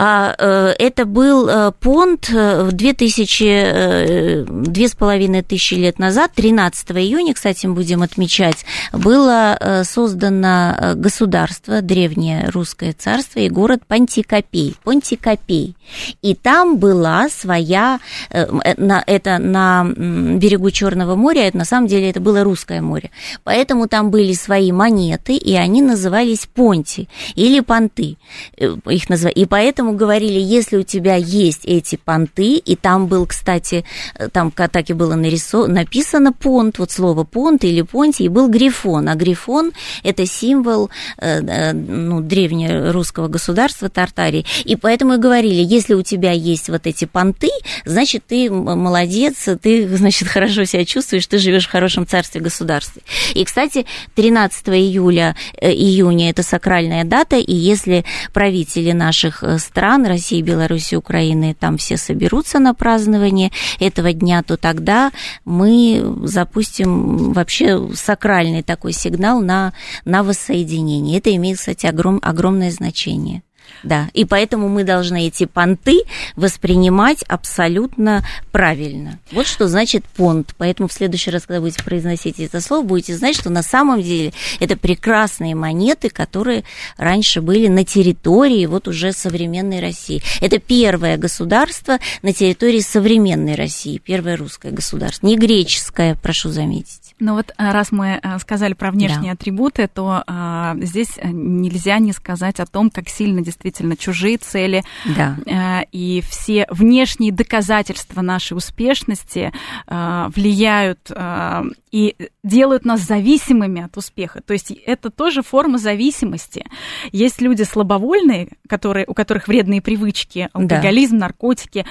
А, 0.04 0.34
э, 0.36 0.74
это 0.80 1.04
был 1.04 1.48
э, 1.48 1.70
понт 1.78 2.28
э, 2.28 2.64
в 2.64 2.72
2000, 2.72 4.66
две 4.66 4.88
с 4.88 4.96
половиной 4.96 5.42
тысячи 5.42 5.74
лет 5.74 6.00
назад, 6.00 6.32
13 6.34 6.90
июня, 6.90 7.34
кстати, 7.34 7.66
мы 7.66 7.74
будем 7.74 8.02
отмечать, 8.02 8.66
было 8.92 9.84
создано 9.84 10.94
государство, 10.96 11.82
древнее 11.82 12.48
русское 12.48 12.92
царство 12.92 13.38
и 13.38 13.48
город 13.48 13.82
Пантикопей, 13.86 14.74
Понтикопей. 14.82 15.76
И 16.20 16.34
там 16.34 16.78
была 16.78 17.28
своя, 17.28 18.00
это 18.30 19.38
на 19.38 19.84
берегу 19.84 20.70
Черного 20.70 21.14
моря, 21.14 21.46
это 21.46 21.58
на 21.58 21.64
самом 21.64 21.86
деле 21.86 22.10
это 22.10 22.20
было 22.20 22.42
русское 22.42 22.80
море, 22.80 23.10
поэтому 23.44 23.86
там 23.86 24.10
были 24.10 24.32
свои 24.32 24.72
монеты, 24.72 25.36
и 25.36 25.54
они 25.54 25.80
назывались 25.80 26.48
понти 26.52 27.08
или 27.36 27.60
понты, 27.60 28.16
их 28.56 29.08
называли, 29.08 29.34
и 29.34 29.46
поэтому 29.46 29.91
говорили, 29.96 30.38
если 30.38 30.76
у 30.76 30.82
тебя 30.82 31.16
есть 31.16 31.64
эти 31.64 31.96
понты, 31.96 32.56
и 32.56 32.76
там 32.76 33.06
был, 33.06 33.26
кстати, 33.26 33.84
э, 34.14 34.28
там 34.28 34.50
так 34.50 34.90
и 34.90 34.92
было 34.92 35.14
нарисо... 35.14 35.66
написано 35.66 36.32
понт, 36.32 36.78
вот 36.78 36.90
слово 36.90 37.24
понт 37.24 37.64
или 37.64 37.82
понти, 37.82 38.24
и 38.24 38.28
был 38.28 38.48
грифон, 38.48 39.08
а 39.08 39.14
грифон– 39.14 39.72
это 40.02 40.26
символ 40.26 40.90
э, 41.18 41.40
э, 41.40 41.72
ну, 41.72 42.20
древнерусского 42.20 43.28
государства 43.28 43.88
Тартарии, 43.88 44.44
и 44.64 44.76
поэтому 44.76 45.14
и 45.14 45.18
говорили, 45.18 45.62
если 45.62 45.94
у 45.94 46.02
тебя 46.02 46.32
есть 46.32 46.68
вот 46.68 46.86
эти 46.86 47.04
понты, 47.04 47.50
значит, 47.84 48.24
ты 48.26 48.50
молодец, 48.50 49.48
ты, 49.60 49.88
значит, 49.96 50.28
хорошо 50.28 50.64
себя 50.64 50.84
чувствуешь, 50.84 51.26
ты 51.26 51.38
живешь 51.38 51.66
в 51.66 51.70
хорошем 51.70 52.06
царстве 52.06 52.40
государстве. 52.40 53.02
И, 53.34 53.44
кстати, 53.44 53.86
13 54.14 54.68
июля, 54.68 55.36
июня– 55.60 56.30
это 56.30 56.42
сакральная 56.42 57.04
дата, 57.04 57.36
и 57.36 57.54
если 57.54 58.04
правители 58.32 58.92
наших 58.92 59.42
стран, 59.72 60.04
России, 60.04 60.42
Беларуси, 60.42 60.96
Украины, 60.96 61.56
там 61.58 61.78
все 61.78 61.96
соберутся 61.96 62.58
на 62.58 62.74
празднование 62.74 63.50
этого 63.80 64.12
дня, 64.12 64.42
то 64.42 64.58
тогда 64.58 65.10
мы 65.46 66.04
запустим 66.24 67.32
вообще 67.32 67.88
сакральный 67.94 68.62
такой 68.62 68.92
сигнал 68.92 69.40
на, 69.40 69.72
на 70.04 70.22
воссоединение. 70.22 71.18
Это 71.18 71.34
имеет, 71.34 71.58
кстати, 71.58 71.86
огром, 71.86 72.18
огромное 72.22 72.70
значение. 72.70 73.42
Да, 73.82 74.08
и 74.12 74.24
поэтому 74.24 74.68
мы 74.68 74.84
должны 74.84 75.26
эти 75.26 75.44
понты 75.44 76.02
воспринимать 76.36 77.22
абсолютно 77.24 78.24
правильно. 78.52 79.18
Вот 79.32 79.46
что 79.46 79.68
значит 79.68 80.04
понт. 80.04 80.54
Поэтому 80.58 80.88
в 80.88 80.92
следующий 80.92 81.30
раз, 81.30 81.46
когда 81.46 81.60
будете 81.60 81.82
произносить 81.82 82.38
это 82.38 82.60
слово, 82.60 82.84
будете 82.84 83.16
знать, 83.16 83.36
что 83.36 83.50
на 83.50 83.62
самом 83.62 84.02
деле 84.02 84.32
это 84.60 84.76
прекрасные 84.76 85.54
монеты, 85.54 86.10
которые 86.10 86.64
раньше 86.96 87.40
были 87.40 87.68
на 87.68 87.84
территории 87.84 88.66
вот 88.66 88.88
уже 88.88 89.12
современной 89.12 89.80
России. 89.80 90.22
Это 90.40 90.58
первое 90.58 91.16
государство 91.16 91.98
на 92.22 92.32
территории 92.32 92.80
современной 92.80 93.54
России, 93.54 93.98
первое 93.98 94.36
русское 94.36 94.70
государство, 94.70 95.26
не 95.26 95.36
греческое, 95.36 96.14
прошу 96.14 96.50
заметить. 96.50 97.11
Ну 97.22 97.34
вот 97.34 97.52
а, 97.56 97.72
раз 97.72 97.92
мы 97.92 98.16
а, 98.16 98.36
сказали 98.40 98.74
про 98.74 98.90
внешние 98.90 99.32
да. 99.32 99.34
атрибуты, 99.34 99.86
то 99.86 100.24
а, 100.26 100.74
здесь 100.80 101.20
нельзя 101.22 102.00
не 102.00 102.12
сказать 102.12 102.58
о 102.58 102.66
том, 102.66 102.90
как 102.90 103.08
сильно 103.08 103.42
действительно 103.42 103.96
чужие 103.96 104.38
цели 104.38 104.82
да. 105.16 105.36
а, 105.46 105.82
и 105.92 106.20
все 106.28 106.66
внешние 106.68 107.30
доказательства 107.30 108.22
нашей 108.22 108.54
успешности 108.54 109.52
а, 109.86 110.30
влияют 110.34 111.12
а, 111.14 111.62
и 111.92 112.16
делают 112.42 112.84
нас 112.84 113.02
зависимыми 113.02 113.82
от 113.82 113.96
успеха. 113.96 114.40
То 114.40 114.52
есть 114.52 114.72
это 114.72 115.08
тоже 115.10 115.42
форма 115.42 115.78
зависимости. 115.78 116.66
Есть 117.12 117.40
люди 117.40 117.62
слабовольные, 117.62 118.48
которые, 118.68 119.06
у 119.06 119.14
которых 119.14 119.46
вредные 119.46 119.80
привычки, 119.80 120.48
алкоголизм, 120.52 121.18
да. 121.18 121.26
наркотики, 121.26 121.86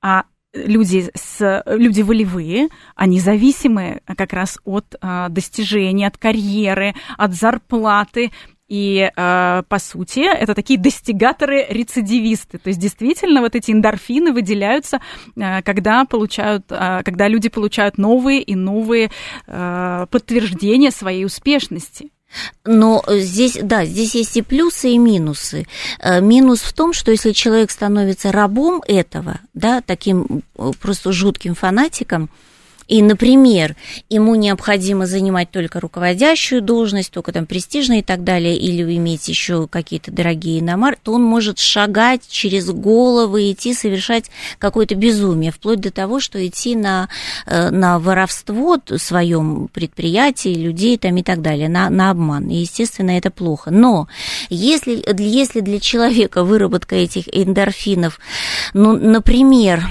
а 0.00 0.26
люди, 0.64 1.10
с, 1.14 1.62
люди 1.66 2.02
волевые, 2.02 2.68
они 2.94 3.20
зависимы 3.20 4.00
как 4.16 4.32
раз 4.32 4.58
от 4.64 4.96
а, 5.00 5.28
достижений, 5.28 6.04
от 6.04 6.16
карьеры, 6.16 6.94
от 7.16 7.34
зарплаты. 7.34 8.30
И, 8.68 9.08
э, 9.16 9.62
по 9.68 9.78
сути, 9.78 10.20
это 10.20 10.52
такие 10.52 10.76
достигаторы-рецидивисты. 10.76 12.58
То 12.58 12.68
есть, 12.68 12.80
действительно, 12.80 13.40
вот 13.40 13.54
эти 13.54 13.70
эндорфины 13.70 14.32
выделяются, 14.32 15.00
э, 15.36 15.62
когда, 15.62 16.04
получают, 16.04 16.64
э, 16.70 17.02
когда 17.04 17.28
люди 17.28 17.48
получают 17.48 17.96
новые 17.96 18.42
и 18.42 18.56
новые 18.56 19.10
подтверждения 19.46 20.90
своей 20.90 21.24
успешности. 21.24 22.10
Но 22.64 23.02
здесь, 23.08 23.58
да, 23.62 23.84
здесь 23.84 24.14
есть 24.14 24.36
и 24.36 24.42
плюсы, 24.42 24.90
и 24.90 24.98
минусы. 24.98 25.66
Э, 26.00 26.20
минус 26.20 26.60
в 26.60 26.72
том, 26.72 26.92
что 26.92 27.10
если 27.10 27.32
человек 27.32 27.70
становится 27.70 28.32
рабом 28.32 28.82
этого, 28.86 29.40
да, 29.54 29.80
таким 29.80 30.42
э, 30.56 30.70
просто 30.80 31.12
жутким 31.12 31.54
фанатиком, 31.54 32.30
и, 32.88 33.02
например, 33.02 33.74
ему 34.08 34.34
необходимо 34.34 35.06
занимать 35.06 35.50
только 35.50 35.80
руководящую 35.80 36.62
должность, 36.62 37.10
только 37.10 37.32
там 37.32 37.46
престижные 37.46 38.00
и 38.00 38.02
так 38.02 38.22
далее, 38.22 38.56
или 38.56 38.82
иметь 38.96 39.28
еще 39.28 39.66
какие-то 39.66 40.12
дорогие 40.12 40.60
иномар, 40.60 40.96
то 41.02 41.12
он 41.12 41.22
может 41.22 41.58
шагать 41.58 42.22
через 42.28 42.70
головы, 42.70 43.50
идти 43.50 43.74
совершать 43.74 44.30
какое-то 44.58 44.94
безумие, 44.94 45.50
вплоть 45.50 45.80
до 45.80 45.90
того, 45.90 46.20
что 46.20 46.44
идти 46.46 46.76
на, 46.76 47.08
э, 47.46 47.70
на 47.70 47.98
воровство 47.98 48.78
в 48.88 48.98
своем 48.98 49.68
предприятии, 49.72 50.54
людей 50.54 50.96
там 50.98 51.16
и 51.16 51.22
так 51.22 51.42
далее, 51.42 51.68
на, 51.68 51.90
на 51.90 52.10
обман. 52.10 52.48
И, 52.48 52.56
естественно, 52.56 53.10
это 53.10 53.30
плохо. 53.30 53.70
Но 53.70 54.08
если, 54.48 55.04
если 55.18 55.60
для 55.60 55.80
человека 55.80 56.44
выработка 56.44 56.94
этих 56.94 57.24
эндорфинов, 57.32 58.20
ну, 58.74 58.96
например, 58.96 59.82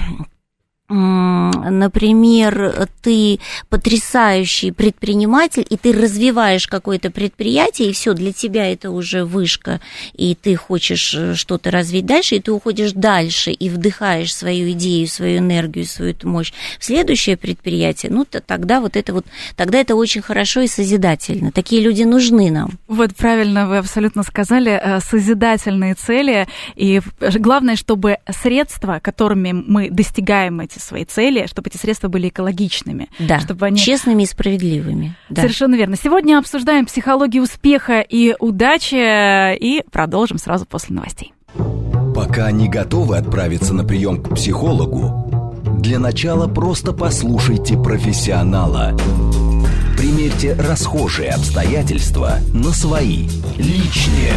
например, 0.88 2.88
ты 3.02 3.38
потрясающий 3.68 4.70
предприниматель, 4.70 5.66
и 5.68 5.76
ты 5.76 5.92
развиваешь 5.92 6.66
какое-то 6.66 7.10
предприятие, 7.10 7.90
и 7.90 7.92
все, 7.92 8.14
для 8.14 8.32
тебя 8.32 8.70
это 8.70 8.90
уже 8.90 9.24
вышка, 9.24 9.80
и 10.14 10.34
ты 10.34 10.56
хочешь 10.56 11.14
э, 11.14 11.34
что-то 11.34 11.70
развить 11.70 12.06
дальше, 12.06 12.36
и 12.36 12.40
ты 12.40 12.52
уходишь 12.52 12.92
дальше, 12.92 13.50
и 13.50 13.68
вдыхаешь 13.68 14.34
свою 14.34 14.70
идею, 14.72 15.08
свою 15.08 15.38
энергию, 15.38 15.86
свою 15.86 16.14
мощь 16.22 16.52
в 16.78 16.84
следующее 16.84 17.36
предприятие, 17.36 18.12
ну, 18.12 18.24
то 18.24 18.40
тогда 18.40 18.80
вот 18.80 18.96
это 18.96 19.12
вот, 19.12 19.26
тогда 19.56 19.78
это 19.78 19.96
очень 19.96 20.22
хорошо 20.22 20.60
и 20.60 20.68
созидательно. 20.68 21.52
Такие 21.52 21.82
люди 21.82 22.04
нужны 22.04 22.50
нам. 22.50 22.78
Вот 22.86 23.14
правильно 23.14 23.68
вы 23.68 23.78
абсолютно 23.78 24.22
сказали, 24.22 24.80
э, 24.82 25.00
созидательные 25.00 25.94
цели, 25.94 26.46
и 26.76 27.00
главное, 27.20 27.76
чтобы 27.76 28.18
средства, 28.30 29.00
которыми 29.02 29.52
мы 29.52 29.90
достигаем 29.90 30.60
эти 30.76 30.82
свои 30.82 31.04
цели, 31.04 31.46
чтобы 31.46 31.68
эти 31.68 31.76
средства 31.76 32.08
были 32.08 32.28
экологичными. 32.28 33.08
Да, 33.18 33.40
чтобы 33.40 33.66
они... 33.66 33.78
честными 33.78 34.22
и 34.22 34.26
справедливыми. 34.26 35.16
Да. 35.28 35.42
Совершенно 35.42 35.74
верно. 35.74 35.96
Сегодня 35.96 36.38
обсуждаем 36.38 36.86
психологию 36.86 37.42
успеха 37.42 38.00
и 38.00 38.34
удачи, 38.38 39.56
и 39.56 39.82
продолжим 39.90 40.38
сразу 40.38 40.66
после 40.66 40.96
новостей. 40.96 41.32
Пока 42.14 42.50
не 42.50 42.68
готовы 42.68 43.16
отправиться 43.16 43.74
на 43.74 43.84
прием 43.84 44.22
к 44.22 44.34
психологу, 44.34 45.62
для 45.80 45.98
начала 45.98 46.48
просто 46.48 46.92
послушайте 46.92 47.76
профессионала. 47.76 48.96
Примерьте 49.96 50.54
расхожие 50.54 51.30
обстоятельства 51.30 52.38
на 52.52 52.70
свои, 52.70 53.28
личные. 53.56 54.32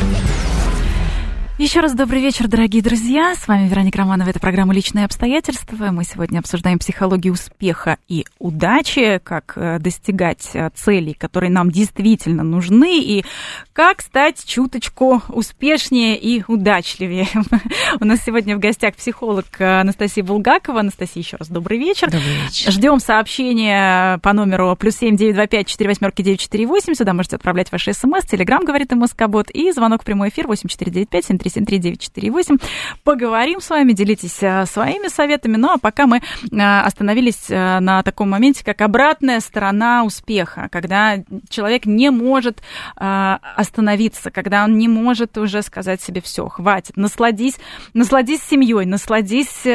Еще 1.60 1.82
раз 1.82 1.94
добрый 1.94 2.22
вечер, 2.22 2.48
дорогие 2.48 2.82
друзья. 2.82 3.36
С 3.36 3.46
вами 3.46 3.68
Вероника 3.68 3.98
Романова. 3.98 4.30
Это 4.30 4.40
программа 4.40 4.74
«Личные 4.74 5.04
обстоятельства». 5.04 5.92
Мы 5.92 6.06
сегодня 6.06 6.40
обсуждаем 6.40 6.80
психологию 6.80 7.34
успеха 7.34 7.98
и 8.08 8.26
удачи, 8.40 9.20
как 9.22 9.58
э, 9.58 9.78
достигать 9.78 10.52
э, 10.54 10.70
целей, 10.74 11.14
которые 11.14 11.52
нам 11.52 11.70
действительно 11.70 12.44
нужны, 12.44 13.02
и 13.02 13.26
как 13.74 14.00
стать 14.00 14.46
чуточку 14.46 15.22
успешнее 15.28 16.18
и 16.18 16.46
удачливее. 16.48 17.28
У 18.00 18.06
нас 18.06 18.22
сегодня 18.26 18.56
в 18.56 18.60
гостях 18.60 18.96
психолог 18.96 19.48
Анастасия 19.60 20.24
Булгакова. 20.24 20.80
Анастасия, 20.80 21.22
еще 21.22 21.36
раз 21.36 21.50
добрый 21.50 21.78
вечер. 21.78 22.10
Добрый 22.10 22.36
вечер. 22.46 22.72
Ждем 22.72 23.00
сообщения 23.02 24.18
по 24.20 24.32
номеру 24.32 24.78
плюс 24.80 24.96
семь 24.96 25.18
девять 25.18 25.36
два 25.36 25.46
пять 25.46 25.68
четыре 25.68 25.90
восьмерки 25.90 26.22
девять 26.22 26.40
четыре 26.40 26.66
восемь. 26.68 26.94
Сюда 26.94 27.12
можете 27.12 27.36
отправлять 27.36 27.70
ваши 27.70 27.92
смс. 27.92 28.24
Телеграмм 28.26 28.64
говорит 28.64 28.94
МСК-бот. 28.94 29.50
И 29.50 29.74
звонок 29.74 30.04
в 30.04 30.06
прямой 30.06 30.30
эфир 30.30 30.48
восемь 30.48 30.70
четыре 30.70 30.94
девять 30.94 31.10
пять 31.10 31.26
семь 31.26 31.38
три 31.38 31.49
7373948. 31.50 32.62
Поговорим 33.04 33.62
с 33.62 33.70
вами, 33.70 33.94
делитесь 33.94 34.38
э, 34.42 34.66
своими 34.66 35.08
советами. 35.08 35.58
Ну, 35.58 35.70
а 35.74 35.78
пока 35.78 36.08
мы 36.08 36.18
э, 36.18 36.80
остановились 36.80 37.50
э, 37.50 37.80
на 37.80 38.04
таком 38.04 38.30
моменте, 38.30 38.64
как 38.64 38.82
обратная 38.82 39.40
сторона 39.40 40.04
успеха, 40.04 40.68
когда 40.72 41.18
человек 41.50 41.86
не 41.86 42.10
может 42.10 42.62
остановиться, 42.96 44.32
когда 44.32 44.64
он 44.64 44.78
не 44.78 44.88
может 44.88 45.38
уже 45.38 45.62
сказать 45.62 46.02
себе 46.02 46.22
все, 46.22 46.48
хватит, 46.48 46.98
насладись, 46.98 47.56
насладись 47.94 48.42
семьей, 48.42 48.86
насладись 48.86 49.66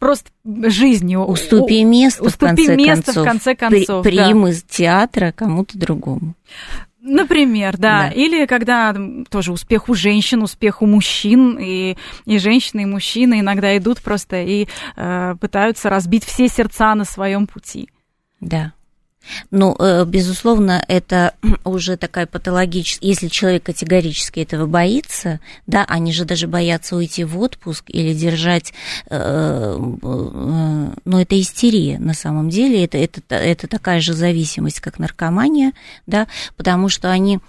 просто 0.00 0.30
жизнью. 0.44 1.24
Уступи 1.24 1.84
место, 1.84 2.24
Уступи 2.24 2.64
в 2.64 2.66
конце 2.66 2.76
место 2.76 3.04
концов. 3.04 3.22
в 3.22 3.28
конце 3.28 3.54
концов. 3.54 4.02
При, 4.02 4.16
прим 4.16 4.42
да. 4.42 4.50
из 4.50 4.62
театра 4.64 5.32
кому-то 5.32 5.78
другому. 5.78 6.34
Например, 7.02 7.76
да. 7.78 8.08
да. 8.08 8.08
Или 8.10 8.46
когда 8.46 8.94
тоже 9.30 9.52
успех 9.52 9.88
у 9.88 9.94
женщин, 9.94 10.42
успех 10.42 10.82
у 10.82 10.86
мужчин, 10.86 11.58
и, 11.58 11.96
и 12.26 12.38
женщины, 12.38 12.82
и 12.82 12.86
мужчины 12.86 13.40
иногда 13.40 13.76
идут 13.76 14.02
просто 14.02 14.42
и 14.42 14.68
э, 14.96 15.34
пытаются 15.40 15.88
разбить 15.88 16.24
все 16.24 16.48
сердца 16.48 16.94
на 16.94 17.04
своем 17.04 17.46
пути. 17.46 17.88
Да. 18.40 18.72
Ну, 19.50 19.76
э, 19.78 20.04
безусловно, 20.06 20.82
это 20.88 21.34
уже 21.64 21.96
такая 21.96 22.26
патологическая... 22.26 23.08
Если 23.08 23.28
человек 23.28 23.64
категорически 23.64 24.40
этого 24.40 24.66
боится, 24.66 25.40
да, 25.66 25.84
они 25.88 26.12
же 26.12 26.24
даже 26.24 26.46
боятся 26.46 26.96
уйти 26.96 27.24
в 27.24 27.38
отпуск 27.38 27.84
или 27.88 28.14
держать... 28.14 28.72
Э, 29.08 29.76
э, 29.76 30.90
ну, 31.04 31.18
это 31.18 31.40
истерия 31.40 31.98
на 31.98 32.14
самом 32.14 32.50
деле. 32.50 32.84
Это, 32.84 32.98
это, 32.98 33.34
это 33.34 33.66
такая 33.66 34.00
же 34.00 34.14
зависимость, 34.14 34.80
как 34.80 34.98
наркомания, 34.98 35.72
да, 36.06 36.26
потому 36.56 36.88
что 36.88 37.10
они 37.10 37.40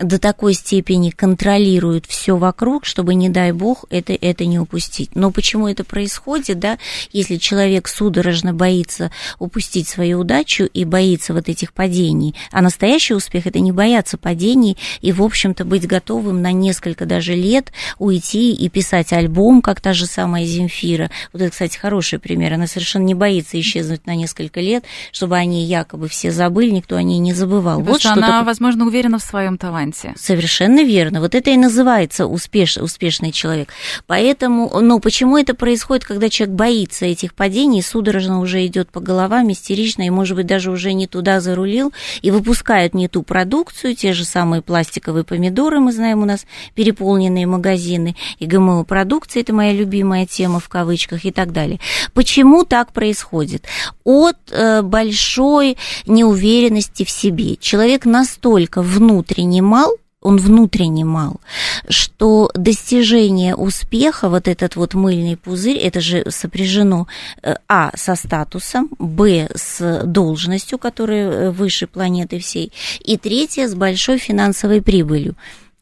до 0.00 0.18
такой 0.18 0.54
степени 0.54 1.10
контролируют 1.10 2.06
все 2.06 2.36
вокруг, 2.36 2.84
чтобы, 2.84 3.14
не 3.14 3.28
дай 3.28 3.52
бог, 3.52 3.84
это, 3.90 4.12
это 4.12 4.44
не 4.46 4.58
упустить. 4.58 5.10
Но 5.14 5.30
почему 5.30 5.68
это 5.68 5.84
происходит, 5.84 6.58
да, 6.58 6.78
если 7.12 7.36
человек 7.36 7.88
судорожно 7.88 8.54
боится 8.54 9.10
упустить 9.38 9.88
свою 9.88 10.20
удачу 10.20 10.64
и 10.64 10.84
боится 10.84 11.34
вот 11.34 11.48
этих 11.48 11.72
падений, 11.72 12.34
а 12.52 12.62
настоящий 12.62 13.14
успех– 13.14 13.46
это 13.48 13.58
не 13.60 13.72
бояться 13.72 14.18
падений 14.18 14.76
и, 15.00 15.12
в 15.12 15.22
общем-то, 15.22 15.64
быть 15.64 15.86
готовым 15.86 16.42
на 16.42 16.52
несколько 16.52 17.04
даже 17.06 17.34
лет 17.34 17.72
уйти 17.98 18.52
и 18.52 18.68
писать 18.68 19.12
альбом, 19.12 19.62
как 19.62 19.80
та 19.80 19.92
же 19.92 20.06
самая 20.06 20.44
Земфира. 20.44 21.10
Вот 21.32 21.42
это, 21.42 21.50
кстати, 21.50 21.76
хороший 21.76 22.18
пример. 22.18 22.54
Она 22.54 22.66
совершенно 22.66 23.04
не 23.04 23.14
боится 23.14 23.58
исчезнуть 23.58 24.06
на 24.06 24.14
несколько 24.14 24.60
лет, 24.60 24.84
чтобы 25.12 25.36
они 25.36 25.64
якобы 25.64 26.08
все 26.08 26.30
забыли, 26.30 26.70
никто 26.70 26.96
о 26.96 27.02
ней 27.02 27.18
не 27.18 27.32
забывал. 27.32 27.78
Потому 27.78 27.92
вот 27.92 28.00
что 28.00 28.12
она, 28.12 28.42
возможно, 28.44 28.86
уверена 28.86 29.18
в 29.18 29.22
своем 29.22 29.58
таланте 29.58 29.87
варианте. 29.88 30.14
Совершенно 30.16 30.82
верно. 30.84 31.20
Вот 31.20 31.34
это 31.34 31.50
и 31.50 31.56
называется 31.56 32.26
успеш, 32.26 32.76
успешный 32.76 33.32
человек. 33.32 33.68
Поэтому, 34.06 34.80
но 34.80 34.98
почему 34.98 35.38
это 35.38 35.54
происходит, 35.54 36.04
когда 36.04 36.28
человек 36.28 36.56
боится 36.56 37.06
этих 37.06 37.34
падений, 37.34 37.82
судорожно 37.82 38.40
уже 38.40 38.64
идет 38.66 38.90
по 38.90 39.00
головам, 39.00 39.50
истерично, 39.52 40.02
и, 40.02 40.10
может 40.10 40.36
быть, 40.36 40.46
даже 40.46 40.70
уже 40.70 40.92
не 40.92 41.06
туда 41.06 41.40
зарулил, 41.40 41.92
и 42.22 42.30
выпускают 42.30 42.94
не 42.94 43.08
ту 43.08 43.22
продукцию, 43.22 43.94
те 43.94 44.12
же 44.12 44.24
самые 44.24 44.62
пластиковые 44.62 45.24
помидоры, 45.24 45.80
мы 45.80 45.92
знаем, 45.92 46.22
у 46.22 46.26
нас 46.26 46.46
переполненные 46.74 47.46
магазины, 47.46 48.16
и 48.38 48.46
ГМО-продукция, 48.46 49.42
это 49.42 49.52
моя 49.52 49.72
любимая 49.72 50.26
тема 50.26 50.60
в 50.60 50.68
кавычках 50.68 51.24
и 51.24 51.30
так 51.30 51.52
далее. 51.52 51.78
Почему 52.14 52.64
так 52.64 52.92
происходит? 52.92 53.64
От 54.04 54.36
э, 54.50 54.82
большой 54.82 55.76
неуверенности 56.06 57.04
в 57.04 57.10
себе. 57.10 57.56
Человек 57.56 58.04
настолько 58.04 58.82
внутренне 58.82 59.62
мал, 59.78 59.96
он 60.20 60.38
внутренне 60.38 61.04
мал, 61.04 61.40
что 61.88 62.50
достижение 62.54 63.54
успеха, 63.54 64.28
вот 64.28 64.48
этот 64.48 64.74
вот 64.74 64.94
мыльный 64.94 65.36
пузырь, 65.36 65.76
это 65.76 66.00
же 66.00 66.24
сопряжено 66.28 67.06
э, 67.42 67.54
а 67.68 67.92
со 67.96 68.16
статусом, 68.16 68.90
б 68.98 69.48
с 69.54 70.02
должностью, 70.04 70.78
которая 70.78 71.30
э, 71.30 71.50
выше 71.50 71.86
планеты 71.86 72.40
всей, 72.40 72.72
и 72.98 73.16
третье 73.16 73.68
с 73.68 73.74
большой 73.74 74.18
финансовой 74.18 74.82
прибылью. 74.82 75.36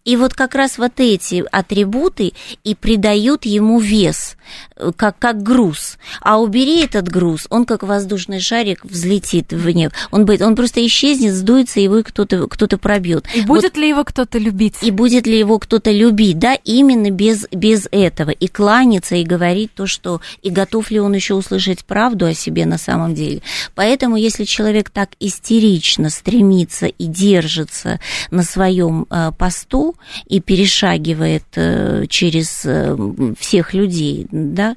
И 0.06 0.14
вот 0.14 0.34
как 0.34 0.54
раз 0.54 0.78
вот 0.78 0.92
эти 0.98 1.44
атрибуты 1.50 2.32
и 2.62 2.76
придают 2.76 3.44
ему 3.44 3.80
вес, 3.80 4.36
э, 4.76 4.92
как, 4.96 5.18
как 5.18 5.42
груз. 5.42 5.98
А 6.20 6.38
убери 6.40 6.84
этот 6.84 7.08
груз, 7.08 7.48
он 7.50 7.66
как 7.66 7.82
воздушный 7.82 8.38
шарик 8.38 8.84
взлетит 8.84 9.52
в 9.52 9.68
небо. 9.68 9.92
Он, 10.12 10.24
будет, 10.24 10.42
он 10.42 10.54
просто 10.54 10.86
исчезнет, 10.86 11.34
сдуется, 11.34 11.80
его 11.80 12.02
кто-то 12.04 12.46
кто 12.46 12.68
пробьет. 12.78 13.26
И 13.34 13.40
будет 13.40 13.74
вот, 13.74 13.76
ли 13.78 13.88
его 13.88 14.04
кто-то 14.04 14.38
любить? 14.38 14.76
И 14.80 14.92
будет 14.92 15.26
ли 15.26 15.36
его 15.36 15.58
кто-то 15.58 15.90
любить, 15.90 16.38
да, 16.38 16.54
именно 16.54 17.10
без, 17.10 17.48
без 17.50 17.88
этого. 17.90 18.30
И 18.30 18.46
кланяться, 18.46 19.16
и 19.16 19.24
говорить 19.24 19.74
то, 19.74 19.88
что... 19.88 20.20
И 20.40 20.50
готов 20.50 20.92
ли 20.92 21.00
он 21.00 21.14
еще 21.14 21.34
услышать 21.34 21.84
правду 21.84 22.26
о 22.26 22.34
себе 22.34 22.64
на 22.64 22.78
самом 22.78 23.12
деле. 23.14 23.42
Поэтому, 23.74 24.14
если 24.14 24.44
человек 24.44 24.90
так 24.90 25.10
истерично 25.18 26.10
стремится 26.10 26.86
и 26.86 27.06
держится 27.06 27.98
на 28.30 28.44
своем 28.44 29.06
э, 29.10 29.32
посту, 29.36 29.95
и 30.26 30.40
перешагивает 30.40 31.44
э, 31.54 32.06
через 32.09 32.62
э, 32.64 32.96
всех 33.38 33.74
людей, 33.74 34.26
да, 34.30 34.76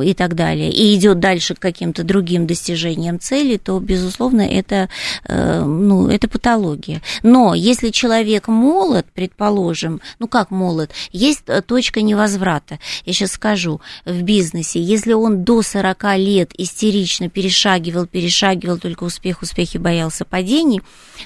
и 0.00 0.14
так 0.14 0.34
далее, 0.34 0.70
и 0.70 0.94
идет 0.94 1.20
дальше 1.20 1.54
к 1.54 1.58
каким-то 1.58 2.02
другим 2.04 2.46
достижениям 2.46 3.20
цели, 3.20 3.56
то, 3.56 3.78
безусловно, 3.80 4.42
это, 4.42 4.88
э, 5.24 5.64
ну, 5.64 6.08
это 6.08 6.28
патология. 6.28 7.02
Но 7.22 7.54
если 7.54 7.90
человек 7.90 8.48
молод, 8.48 9.06
предположим, 9.14 10.00
ну 10.18 10.28
как 10.28 10.50
молод, 10.50 10.90
есть 11.12 11.44
точка 11.66 12.02
невозврата. 12.02 12.78
Я 13.04 13.12
сейчас 13.12 13.32
скажу, 13.32 13.80
в 14.04 14.22
бизнесе, 14.22 14.80
если 14.80 15.12
он 15.12 15.44
до 15.44 15.62
40 15.62 16.16
лет 16.16 16.50
истерично 16.58 17.28
перешагивал, 17.28 18.06
перешагивал, 18.06 18.78
только 18.78 19.04
успех, 19.04 19.42
успех 19.42 19.74
и 19.74 19.78
боялся 19.78 20.24
падений, 20.24 20.82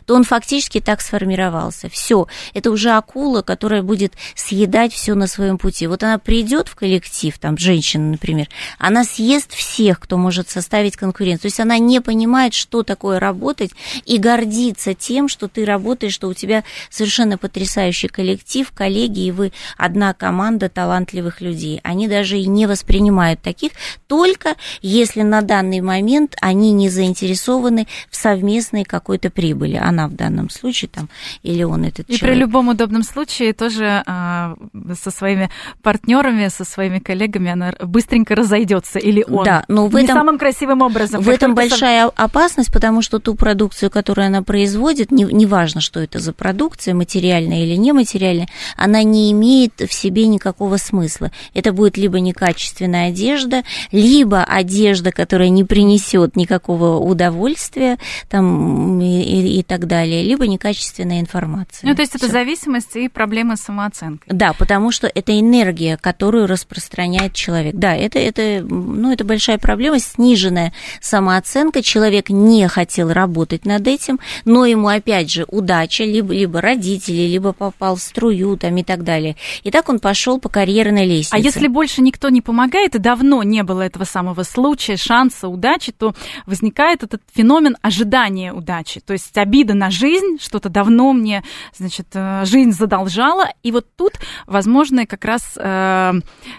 то 0.07 0.15
он 0.15 0.25
фактически 0.25 0.81
так 0.81 1.01
сформировался. 1.01 1.89
Все, 1.89 2.27
это 2.55 2.71
уже 2.71 2.91
акула, 2.91 3.30
которая 3.43 3.83
будет 3.83 4.15
съедать 4.35 4.93
все 4.93 5.15
на 5.15 5.27
своем 5.27 5.59
пути. 5.59 5.87
Вот 5.87 6.03
она 6.03 6.19
придет 6.19 6.69
в 6.69 6.75
коллектив, 6.75 7.39
там, 7.39 7.57
женщина, 7.57 8.11
например, 8.11 8.49
она 8.79 9.05
съест 9.05 9.53
всех, 9.53 10.01
кто 10.01 10.17
может 10.17 10.49
составить 10.51 10.97
конкуренцию. 10.97 11.43
То 11.43 11.47
есть 11.47 11.61
она 11.61 11.79
не 11.79 12.01
понимает, 12.01 12.55
что 12.55 12.83
такое 12.83 13.21
работать, 13.21 13.71
и 14.05 14.19
гордится 14.19 14.95
тем, 14.95 15.29
что 15.29 15.49
ты 15.49 15.65
работаешь, 15.65 16.13
что 16.13 16.29
у 16.29 16.35
тебя 16.35 16.65
совершенно 16.91 17.39
потрясающий 17.39 18.09
коллектив, 18.09 18.71
коллеги, 18.73 19.21
и 19.21 19.31
вы 19.31 19.53
одна 19.77 20.13
команда 20.15 20.69
талантливых 20.69 21.41
людей. 21.41 21.81
Они 21.83 22.09
даже 22.09 22.39
и 22.39 22.47
не 22.47 22.67
воспринимают 22.67 23.41
таких, 23.41 23.73
только 24.07 24.57
если 24.83 25.23
на 25.23 25.43
данный 25.43 25.81
момент 25.81 26.37
они 26.41 26.73
не 26.73 26.89
заинтересованы 26.89 27.87
в 28.11 28.17
совместной 28.17 28.85
какой-то 28.85 29.31
прибыли. 29.31 29.77
Она 29.77 30.09
в 30.09 30.15
данном 30.15 30.51
случае 30.51 30.89
там, 30.93 31.09
или 31.43 31.63
он 31.63 31.85
этот 31.85 32.09
и 32.09 32.17
человек. 32.17 32.37
при 32.37 32.41
любом 32.41 32.69
удобном 32.69 33.03
случае 33.03 33.20
тоже 33.53 34.03
а, 34.07 34.55
со 35.01 35.11
своими 35.11 35.51
партнерами, 35.83 36.49
со 36.49 36.65
своими 36.65 36.99
коллегами 36.99 37.51
она 37.51 37.73
быстренько 37.81 38.35
разойдется, 38.35 38.99
или 38.99 39.25
он. 39.29 39.45
Да, 39.45 39.65
но 39.69 39.87
в 39.87 39.95
не 39.95 40.05
этом, 40.05 40.17
самым 40.17 40.39
красивым 40.39 40.83
образом. 40.83 41.23
В 41.23 41.29
этом 41.29 41.55
большая 41.55 42.05
сам... 42.05 42.13
опасность, 42.17 42.73
потому 42.73 43.03
что 43.03 43.19
ту 43.19 43.35
продукцию, 43.35 43.91
которую 43.91 44.27
она 44.27 44.43
производит, 44.43 45.11
неважно, 45.11 45.79
не 45.79 45.83
что 45.83 46.01
это 46.01 46.19
за 46.19 46.33
продукция, 46.33 46.95
материальная 46.95 47.65
или 47.65 47.77
нематериальная, 47.77 48.49
она 48.77 49.03
не 49.03 49.33
имеет 49.33 49.81
в 49.81 49.93
себе 49.93 50.27
никакого 50.27 50.77
смысла. 50.77 51.31
Это 51.55 51.73
будет 51.73 51.97
либо 51.97 52.21
некачественная 52.21 53.09
одежда, 53.09 53.63
либо 53.93 54.45
одежда, 54.45 55.13
которая 55.13 55.49
не 55.49 55.65
принесет 55.65 56.37
никакого 56.37 56.99
удовольствия 56.99 57.99
там, 58.29 59.01
и, 59.01 59.23
и, 59.23 59.61
и 59.61 59.63
так 59.63 59.87
далее, 59.87 60.23
либо 60.23 60.47
некачественная 60.47 61.21
информация. 61.21 61.89
Ну, 61.89 61.95
то 61.95 62.03
есть 62.03 62.15
Всё. 62.15 62.27
это 62.27 62.33
зависимость 62.33 62.97
и 63.05 63.09
проблемы 63.09 63.57
с 63.57 63.61
самооценкой. 63.61 64.33
Да, 64.35 64.53
потому 64.53 64.93
что 64.93 65.11
это 65.13 65.39
энергия, 65.39 65.97
которую 65.97 66.47
распространяет 66.47 67.35
человек. 67.35 67.75
Да, 67.75 67.95
это, 67.95 68.19
это, 68.19 68.65
ну, 68.69 69.13
это 69.13 69.25
большая 69.25 69.59
проблема, 69.59 69.99
сниженная 69.99 70.73
самооценка. 71.01 71.83
Человек 71.83 72.31
не 72.31 72.67
хотел 72.69 73.13
работать 73.13 73.65
над 73.65 73.87
этим, 73.87 74.21
но 74.45 74.67
ему, 74.67 74.89
опять 74.89 75.31
же, 75.31 75.45
удача, 75.49 76.05
либо, 76.05 76.33
либо 76.33 76.61
родители, 76.61 77.23
либо 77.23 77.53
попал 77.53 77.97
в 77.97 78.01
струю 78.01 78.57
там, 78.57 78.77
и 78.77 78.83
так 78.83 79.05
далее. 79.05 79.37
И 79.63 79.71
так 79.71 79.89
он 79.89 79.99
пошел 79.99 80.39
по 80.39 80.49
карьерной 80.49 81.07
лестнице. 81.07 81.35
А 81.35 81.39
если 81.39 81.69
больше 81.69 82.03
никто 82.03 82.29
не 82.29 82.41
помогает, 82.41 82.95
и 82.95 82.99
давно 82.99 83.43
не 83.43 83.63
было 83.63 83.83
этого 83.83 84.05
самого 84.05 84.43
случая, 84.43 84.97
шанса, 84.97 85.49
удачи, 85.49 85.93
то 85.93 86.15
возникает 86.47 87.03
этот 87.03 87.23
феномен 87.33 87.77
ожидания 87.83 88.53
удачи. 88.53 89.01
То 89.01 89.13
есть 89.13 89.37
обида 89.37 89.75
на 89.75 89.91
жизнь, 89.91 90.39
что-то 90.41 90.69
давно 90.69 91.13
мне, 91.13 91.43
значит, 91.77 92.09
э, 92.15 92.45
жизнь 92.45 92.73
задолжала. 92.91 93.49
И 93.63 93.73
вот 93.73 93.87
тут, 93.97 94.15
возможно, 94.47 95.07
как 95.07 95.25
раз 95.25 95.57
э, 95.57 96.13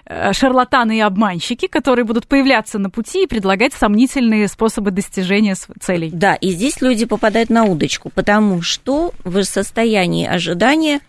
э, 0.05 0.33
шарлатаны 0.33 0.97
и 0.97 1.01
обманщики, 1.01 1.67
которые 1.67 2.05
будут 2.05 2.27
появляться 2.27 2.79
на 2.79 2.89
пути 2.89 3.23
и 3.23 3.27
предлагать 3.27 3.73
сомнительные 3.73 4.47
способы 4.47 4.91
достижения 4.91 5.55
целей. 5.79 6.09
Да, 6.11 6.35
и 6.35 6.51
здесь 6.51 6.81
люди 6.81 7.05
попадают 7.05 7.49
на 7.49 7.65
удочку, 7.65 8.09
потому 8.13 8.61
что 8.61 9.13
в 9.23 9.43
состоянии 9.43 10.27
ожидания 10.27 11.01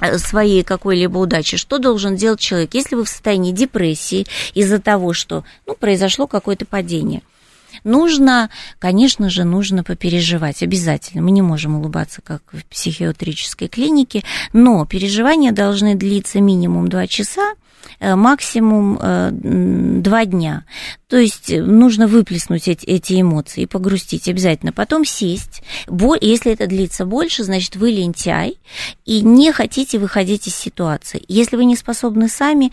Э, 0.00 0.18
своей 0.18 0.62
какой-либо 0.62 1.18
удачи, 1.18 1.56
что 1.56 1.78
должен 1.78 2.16
делать 2.16 2.40
человек, 2.40 2.74
если 2.74 2.94
вы 2.94 3.04
в 3.04 3.08
состоянии 3.08 3.52
депрессии 3.52 4.26
из-за 4.54 4.80
того, 4.80 5.12
что 5.12 5.44
ну, 5.66 5.74
произошло 5.74 6.26
какое-то 6.26 6.66
падение. 6.66 7.22
Нужно, 7.84 8.50
конечно 8.78 9.30
же, 9.30 9.44
нужно 9.44 9.84
попереживать 9.84 10.62
обязательно. 10.62 11.22
Мы 11.22 11.30
не 11.30 11.42
можем 11.42 11.76
улыбаться, 11.76 12.20
как 12.22 12.42
в 12.52 12.64
психиатрической 12.64 13.68
клинике, 13.68 14.22
но 14.52 14.84
переживания 14.86 15.52
должны 15.52 15.94
длиться 15.94 16.40
минимум 16.40 16.88
2 16.88 17.06
часа, 17.06 17.54
максимум 18.00 18.98
э, 19.00 19.30
два 19.32 20.24
дня. 20.24 20.64
То 21.08 21.16
есть 21.16 21.50
э, 21.50 21.62
нужно 21.62 22.06
выплеснуть 22.06 22.68
эти, 22.68 22.84
эти 22.84 23.20
эмоции 23.20 23.64
погрустить 23.64 24.28
обязательно. 24.28 24.72
Потом 24.72 25.04
сесть. 25.04 25.62
Если 26.20 26.52
это 26.52 26.66
длится 26.66 27.06
больше, 27.06 27.44
значит, 27.44 27.76
вы 27.76 27.90
лентяй 27.90 28.58
и 29.06 29.22
не 29.22 29.52
хотите 29.52 29.98
выходить 29.98 30.46
из 30.46 30.54
ситуации. 30.54 31.24
Если 31.28 31.56
вы 31.56 31.64
не 31.64 31.76
способны 31.76 32.28
сами, 32.28 32.72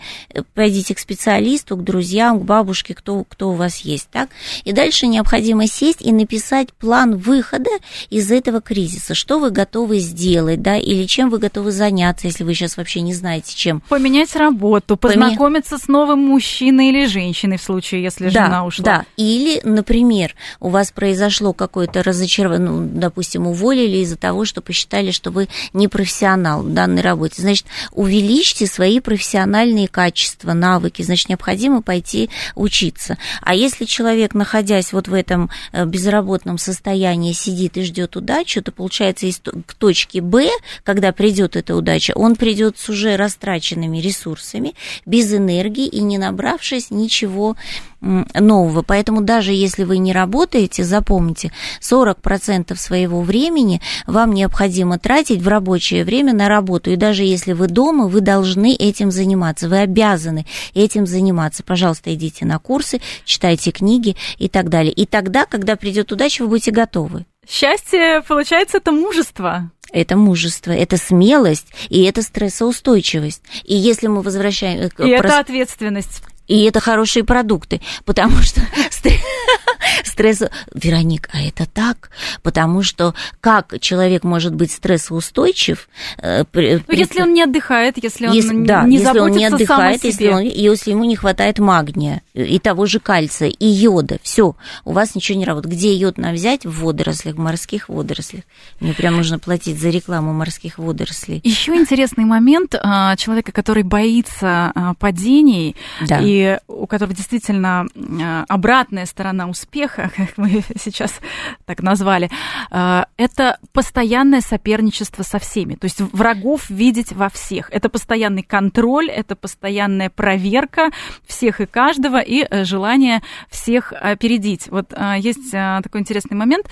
пойдите 0.54 0.94
к 0.94 0.98
специалисту, 0.98 1.76
к 1.76 1.84
друзьям, 1.84 2.40
к 2.40 2.44
бабушке, 2.44 2.94
кто, 2.94 3.24
кто 3.24 3.50
у 3.50 3.54
вас 3.54 3.78
есть. 3.78 4.08
Так? 4.10 4.28
И 4.64 4.72
дальше 4.72 5.06
необходимо 5.06 5.66
сесть 5.66 6.02
и 6.02 6.12
написать 6.12 6.72
план 6.74 7.16
выхода 7.16 7.70
из 8.10 8.30
этого 8.30 8.60
кризиса. 8.60 9.14
Что 9.14 9.38
вы 9.38 9.50
готовы 9.50 9.98
сделать, 9.98 10.60
да, 10.60 10.76
или 10.76 11.06
чем 11.06 11.30
вы 11.30 11.38
готовы 11.38 11.72
заняться, 11.72 12.26
если 12.26 12.44
вы 12.44 12.54
сейчас 12.54 12.76
вообще 12.76 13.00
не 13.00 13.14
знаете, 13.14 13.56
чем. 13.56 13.80
Поменять 13.88 14.36
работу, 14.36 14.98
познакомиться 15.08 15.78
с 15.78 15.88
новым 15.88 16.20
мужчиной 16.20 16.88
или 16.88 17.06
женщиной 17.06 17.58
в 17.58 17.62
случае, 17.62 18.02
если 18.02 18.30
да, 18.30 18.46
жена 18.46 18.66
ушла. 18.66 18.84
Да, 18.84 19.04
или, 19.16 19.60
например, 19.64 20.34
у 20.60 20.68
вас 20.68 20.90
произошло 20.90 21.52
какое-то 21.52 22.02
разочарование, 22.02 22.68
ну, 22.68 22.88
допустим, 22.92 23.46
уволили 23.46 23.98
из-за 23.98 24.16
того, 24.16 24.44
что 24.44 24.60
посчитали, 24.60 25.10
что 25.10 25.30
вы 25.30 25.48
не 25.72 25.88
профессионал 25.88 26.62
в 26.62 26.72
данной 26.72 27.02
работе. 27.02 27.42
Значит, 27.42 27.66
увеличьте 27.92 28.66
свои 28.66 29.00
профессиональные 29.00 29.88
качества, 29.88 30.52
навыки, 30.52 31.02
значит, 31.02 31.28
необходимо 31.28 31.82
пойти 31.82 32.30
учиться. 32.54 33.18
А 33.42 33.54
если 33.54 33.84
человек, 33.84 34.34
находясь 34.34 34.92
вот 34.92 35.08
в 35.08 35.14
этом 35.14 35.50
э, 35.72 35.84
безработном 35.84 36.58
состоянии, 36.58 37.32
сидит 37.32 37.76
и 37.76 37.82
ждет 37.82 38.16
удачу, 38.16 38.62
то 38.62 38.72
получается 38.72 39.26
из 39.26 39.38
к 39.38 39.74
точке 39.74 40.20
Б, 40.20 40.48
когда 40.84 41.12
придет 41.12 41.56
эта 41.56 41.74
удача, 41.74 42.12
он 42.14 42.36
придет 42.36 42.78
с 42.78 42.88
уже 42.88 43.16
растраченными 43.16 43.98
ресурсами, 43.98 44.74
без 45.04 45.32
энергии 45.32 45.86
и 45.86 46.00
не 46.00 46.18
набравшись 46.18 46.90
ничего 46.90 47.56
нового. 48.00 48.82
Поэтому 48.82 49.20
даже 49.20 49.52
если 49.52 49.84
вы 49.84 49.98
не 49.98 50.12
работаете, 50.12 50.84
запомните, 50.84 51.52
40% 51.80 52.76
своего 52.76 53.22
времени 53.22 53.80
вам 54.06 54.32
необходимо 54.32 54.98
тратить 54.98 55.42
в 55.42 55.48
рабочее 55.48 56.04
время 56.04 56.32
на 56.32 56.48
работу. 56.48 56.90
И 56.90 56.96
даже 56.96 57.24
если 57.24 57.52
вы 57.52 57.68
дома, 57.68 58.06
вы 58.06 58.20
должны 58.20 58.74
этим 58.74 59.10
заниматься, 59.10 59.68
вы 59.68 59.78
обязаны 59.78 60.46
этим 60.74 61.06
заниматься. 61.06 61.62
Пожалуйста, 61.62 62.14
идите 62.14 62.44
на 62.44 62.58
курсы, 62.58 63.00
читайте 63.24 63.70
книги 63.70 64.16
и 64.38 64.48
так 64.48 64.68
далее. 64.68 64.92
И 64.92 65.06
тогда, 65.06 65.46
когда 65.46 65.76
придет 65.76 66.12
удача, 66.12 66.42
вы 66.42 66.48
будете 66.48 66.70
готовы. 66.70 67.24
Счастье, 67.48 68.22
получается, 68.26 68.78
это 68.78 68.92
мужество 68.92 69.70
это 69.92 70.16
мужество, 70.16 70.72
это 70.72 70.96
смелость 70.96 71.68
и 71.88 72.02
это 72.02 72.22
стрессоустойчивость. 72.22 73.42
И 73.64 73.74
если 73.74 74.08
мы 74.08 74.22
возвращаем... 74.22 74.80
Э, 74.80 74.86
и 74.86 74.88
прос... 74.88 75.08
это 75.08 75.38
ответственность. 75.38 76.22
И 76.46 76.62
это 76.64 76.80
хорошие 76.80 77.24
продукты, 77.24 77.80
потому 78.04 78.42
что 78.42 78.60
стресс... 80.04 80.42
Вероник, 80.72 81.28
а 81.32 81.40
это 81.40 81.66
так? 81.66 82.10
Потому 82.42 82.82
что 82.82 83.14
как 83.40 83.78
человек 83.80 84.24
может 84.24 84.54
быть 84.54 84.72
стрессоустойчив? 84.72 85.88
Э, 86.18 86.44
при... 86.44 86.82
Если 86.88 87.22
он 87.22 87.32
не 87.32 87.42
отдыхает, 87.42 88.02
если 88.02 88.26
он 88.28 88.32
если, 88.32 88.64
да, 88.64 88.84
не 88.84 88.98
если 88.98 89.18
он 89.18 89.30
не 89.32 89.44
отдыхает, 89.44 90.04
если, 90.04 90.28
он, 90.28 90.42
если 90.42 90.90
ему 90.90 91.04
не 91.04 91.16
хватает 91.16 91.58
магния 91.58 92.22
и 92.34 92.58
того 92.58 92.86
же 92.86 93.00
кальция, 93.00 93.48
и 93.48 93.66
йода, 93.66 94.18
все, 94.22 94.56
у 94.84 94.92
вас 94.92 95.14
ничего 95.14 95.38
не 95.38 95.44
работает. 95.44 95.74
Где 95.74 95.94
йод 95.94 96.18
нам 96.18 96.34
взять? 96.34 96.64
В 96.64 96.82
водорослях, 96.82 97.36
в 97.36 97.38
морских 97.38 97.88
водорослях. 97.88 98.44
Мне 98.80 98.94
прям 98.94 99.16
нужно 99.16 99.38
платить 99.38 99.78
за 99.78 99.90
рекламу 99.90 100.32
морских 100.32 100.78
водорослей. 100.78 101.40
Еще 101.44 101.74
интересный 101.74 102.24
момент 102.24 102.74
а, 102.80 103.16
человека, 103.16 103.52
который 103.52 103.82
боится 103.82 104.72
а, 104.74 104.94
падений 104.94 105.76
да. 106.06 106.20
и 106.20 106.35
у 106.66 106.86
которого 106.86 107.14
действительно 107.14 107.86
э, 107.94 108.44
обратная 108.48 109.06
сторона 109.06 109.48
успеха, 109.48 110.10
как 110.16 110.36
мы 110.36 110.62
сейчас 110.78 111.20
так 111.64 111.82
назвали, 111.82 112.30
э, 112.70 113.02
это 113.16 113.58
постоянное 113.72 114.40
соперничество 114.40 115.22
со 115.22 115.38
всеми. 115.38 115.74
То 115.74 115.84
есть 115.84 116.00
врагов 116.00 116.70
видеть 116.70 117.12
во 117.12 117.28
всех. 117.28 117.70
Это 117.70 117.88
постоянный 117.88 118.42
контроль, 118.42 119.10
это 119.10 119.36
постоянная 119.36 120.10
проверка 120.10 120.90
всех 121.26 121.60
и 121.60 121.66
каждого 121.66 122.20
и 122.20 122.46
э, 122.48 122.64
желание 122.64 123.22
всех 123.50 123.92
опередить. 123.92 124.68
Вот 124.68 124.92
есть 125.18 125.50
такой 125.50 126.00
интересный 126.00 126.36
момент 126.36 126.66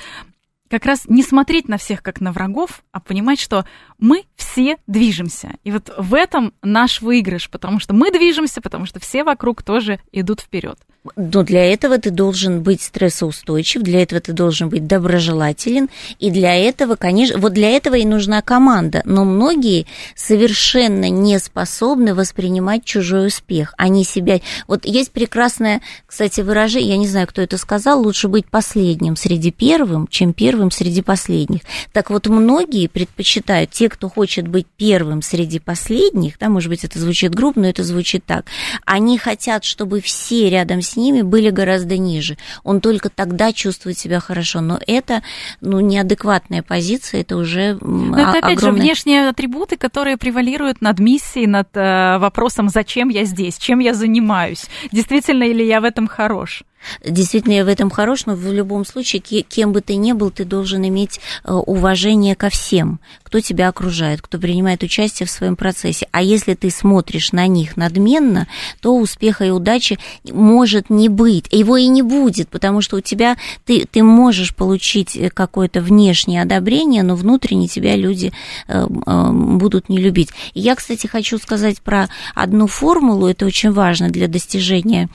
как 0.74 0.86
раз 0.86 1.04
не 1.06 1.22
смотреть 1.22 1.68
на 1.68 1.78
всех 1.78 2.02
как 2.02 2.20
на 2.20 2.32
врагов, 2.32 2.82
а 2.90 2.98
понимать, 2.98 3.38
что 3.38 3.64
мы 3.98 4.24
все 4.34 4.78
движемся. 4.88 5.52
И 5.62 5.70
вот 5.70 5.94
в 5.96 6.14
этом 6.14 6.52
наш 6.62 7.00
выигрыш, 7.00 7.48
потому 7.48 7.78
что 7.78 7.94
мы 7.94 8.10
движемся, 8.10 8.60
потому 8.60 8.84
что 8.84 8.98
все 8.98 9.22
вокруг 9.22 9.62
тоже 9.62 10.00
идут 10.10 10.40
вперед. 10.40 10.76
Но 11.16 11.42
для 11.42 11.64
этого 11.64 11.98
ты 11.98 12.10
должен 12.10 12.62
быть 12.62 12.80
стрессоустойчив, 12.80 13.82
для 13.82 14.02
этого 14.02 14.22
ты 14.22 14.32
должен 14.32 14.70
быть 14.70 14.86
доброжелателен, 14.86 15.90
и 16.18 16.30
для 16.30 16.54
этого, 16.54 16.96
конечно, 16.96 17.38
вот 17.38 17.52
для 17.52 17.70
этого 17.70 17.96
и 17.96 18.06
нужна 18.06 18.40
команда. 18.40 19.02
Но 19.04 19.24
многие 19.24 19.86
совершенно 20.14 21.10
не 21.10 21.38
способны 21.38 22.14
воспринимать 22.14 22.84
чужой 22.84 23.26
успех. 23.26 23.74
Они 23.76 24.02
себя... 24.04 24.40
Вот 24.66 24.86
есть 24.86 25.12
прекрасное, 25.12 25.82
кстати, 26.06 26.40
выражение, 26.40 26.92
я 26.92 26.96
не 26.96 27.06
знаю, 27.06 27.26
кто 27.26 27.42
это 27.42 27.58
сказал, 27.58 28.02
лучше 28.02 28.28
быть 28.28 28.46
последним 28.46 29.16
среди 29.16 29.50
первым, 29.50 30.06
чем 30.06 30.32
первым 30.32 30.70
среди 30.70 31.02
последних. 31.02 31.60
Так 31.92 32.08
вот, 32.08 32.28
многие 32.28 32.86
предпочитают, 32.86 33.70
те, 33.70 33.90
кто 33.90 34.08
хочет 34.08 34.48
быть 34.48 34.66
первым 34.78 35.20
среди 35.20 35.58
последних, 35.58 36.38
да, 36.38 36.48
может 36.48 36.70
быть, 36.70 36.84
это 36.84 36.98
звучит 36.98 37.34
грубо, 37.34 37.60
но 37.60 37.68
это 37.68 37.84
звучит 37.84 38.24
так, 38.24 38.46
они 38.86 39.18
хотят, 39.18 39.64
чтобы 39.64 40.00
все 40.00 40.48
рядом 40.48 40.80
с 40.80 40.93
ними 40.96 41.22
были 41.22 41.50
гораздо 41.50 41.96
ниже. 41.96 42.36
Он 42.62 42.80
только 42.80 43.08
тогда 43.08 43.52
чувствует 43.52 43.98
себя 43.98 44.20
хорошо. 44.20 44.60
Но 44.60 44.78
это 44.86 45.22
ну, 45.60 45.80
неадекватная 45.80 46.62
позиция, 46.62 47.22
это 47.22 47.36
уже 47.36 47.78
Но 47.80 48.18
это, 48.18 48.38
опять 48.38 48.58
огромное... 48.58 48.80
же, 48.80 48.84
внешние 48.86 49.28
атрибуты, 49.28 49.76
которые 49.76 50.16
превалируют 50.16 50.80
над 50.80 50.98
миссией, 50.98 51.46
над 51.46 51.68
э, 51.74 52.18
вопросом, 52.18 52.68
зачем 52.68 53.08
я 53.08 53.24
здесь, 53.24 53.58
чем 53.58 53.78
я 53.78 53.94
занимаюсь, 53.94 54.66
действительно 54.92 55.44
ли 55.44 55.66
я 55.66 55.80
в 55.80 55.84
этом 55.84 56.06
хорош 56.06 56.64
действительно 57.04 57.54
я 57.54 57.64
в 57.64 57.68
этом 57.68 57.90
хорош, 57.90 58.26
но 58.26 58.34
в 58.34 58.52
любом 58.52 58.84
случае, 58.84 59.20
кем 59.20 59.72
бы 59.72 59.80
ты 59.80 59.96
ни 59.96 60.12
был, 60.12 60.30
ты 60.30 60.44
должен 60.44 60.86
иметь 60.86 61.20
э, 61.44 61.52
уважение 61.52 62.34
ко 62.34 62.48
всем, 62.50 63.00
кто 63.22 63.40
тебя 63.40 63.68
окружает, 63.68 64.22
кто 64.22 64.38
принимает 64.38 64.82
участие 64.82 65.26
в 65.26 65.30
своем 65.30 65.56
процессе. 65.56 66.08
А 66.10 66.22
если 66.22 66.54
ты 66.54 66.70
смотришь 66.70 67.32
на 67.32 67.46
них 67.46 67.76
надменно, 67.76 68.46
то 68.80 68.96
успеха 68.96 69.44
и 69.44 69.50
удачи 69.50 69.98
может 70.30 70.90
не 70.90 71.08
быть. 71.08 71.46
Его 71.50 71.76
и 71.76 71.86
не 71.86 72.02
будет, 72.02 72.48
потому 72.48 72.80
что 72.80 72.96
у 72.96 73.00
тебя 73.00 73.36
ты, 73.64 73.86
ты 73.90 74.02
можешь 74.02 74.54
получить 74.54 75.16
э, 75.16 75.30
какое-то 75.30 75.80
внешнее 75.80 76.42
одобрение, 76.42 77.02
но 77.02 77.14
внутренне 77.16 77.68
тебя 77.68 77.96
люди 77.96 78.32
э, 78.68 78.86
будут 78.86 79.88
не 79.88 79.98
любить. 79.98 80.30
И 80.54 80.60
я, 80.60 80.74
кстати, 80.74 81.06
хочу 81.06 81.38
сказать 81.38 81.80
про 81.80 82.08
одну 82.34 82.66
формулу, 82.66 83.26
это 83.26 83.46
очень 83.46 83.72
важно 83.72 84.10
для 84.10 84.28
достижения 84.28 85.08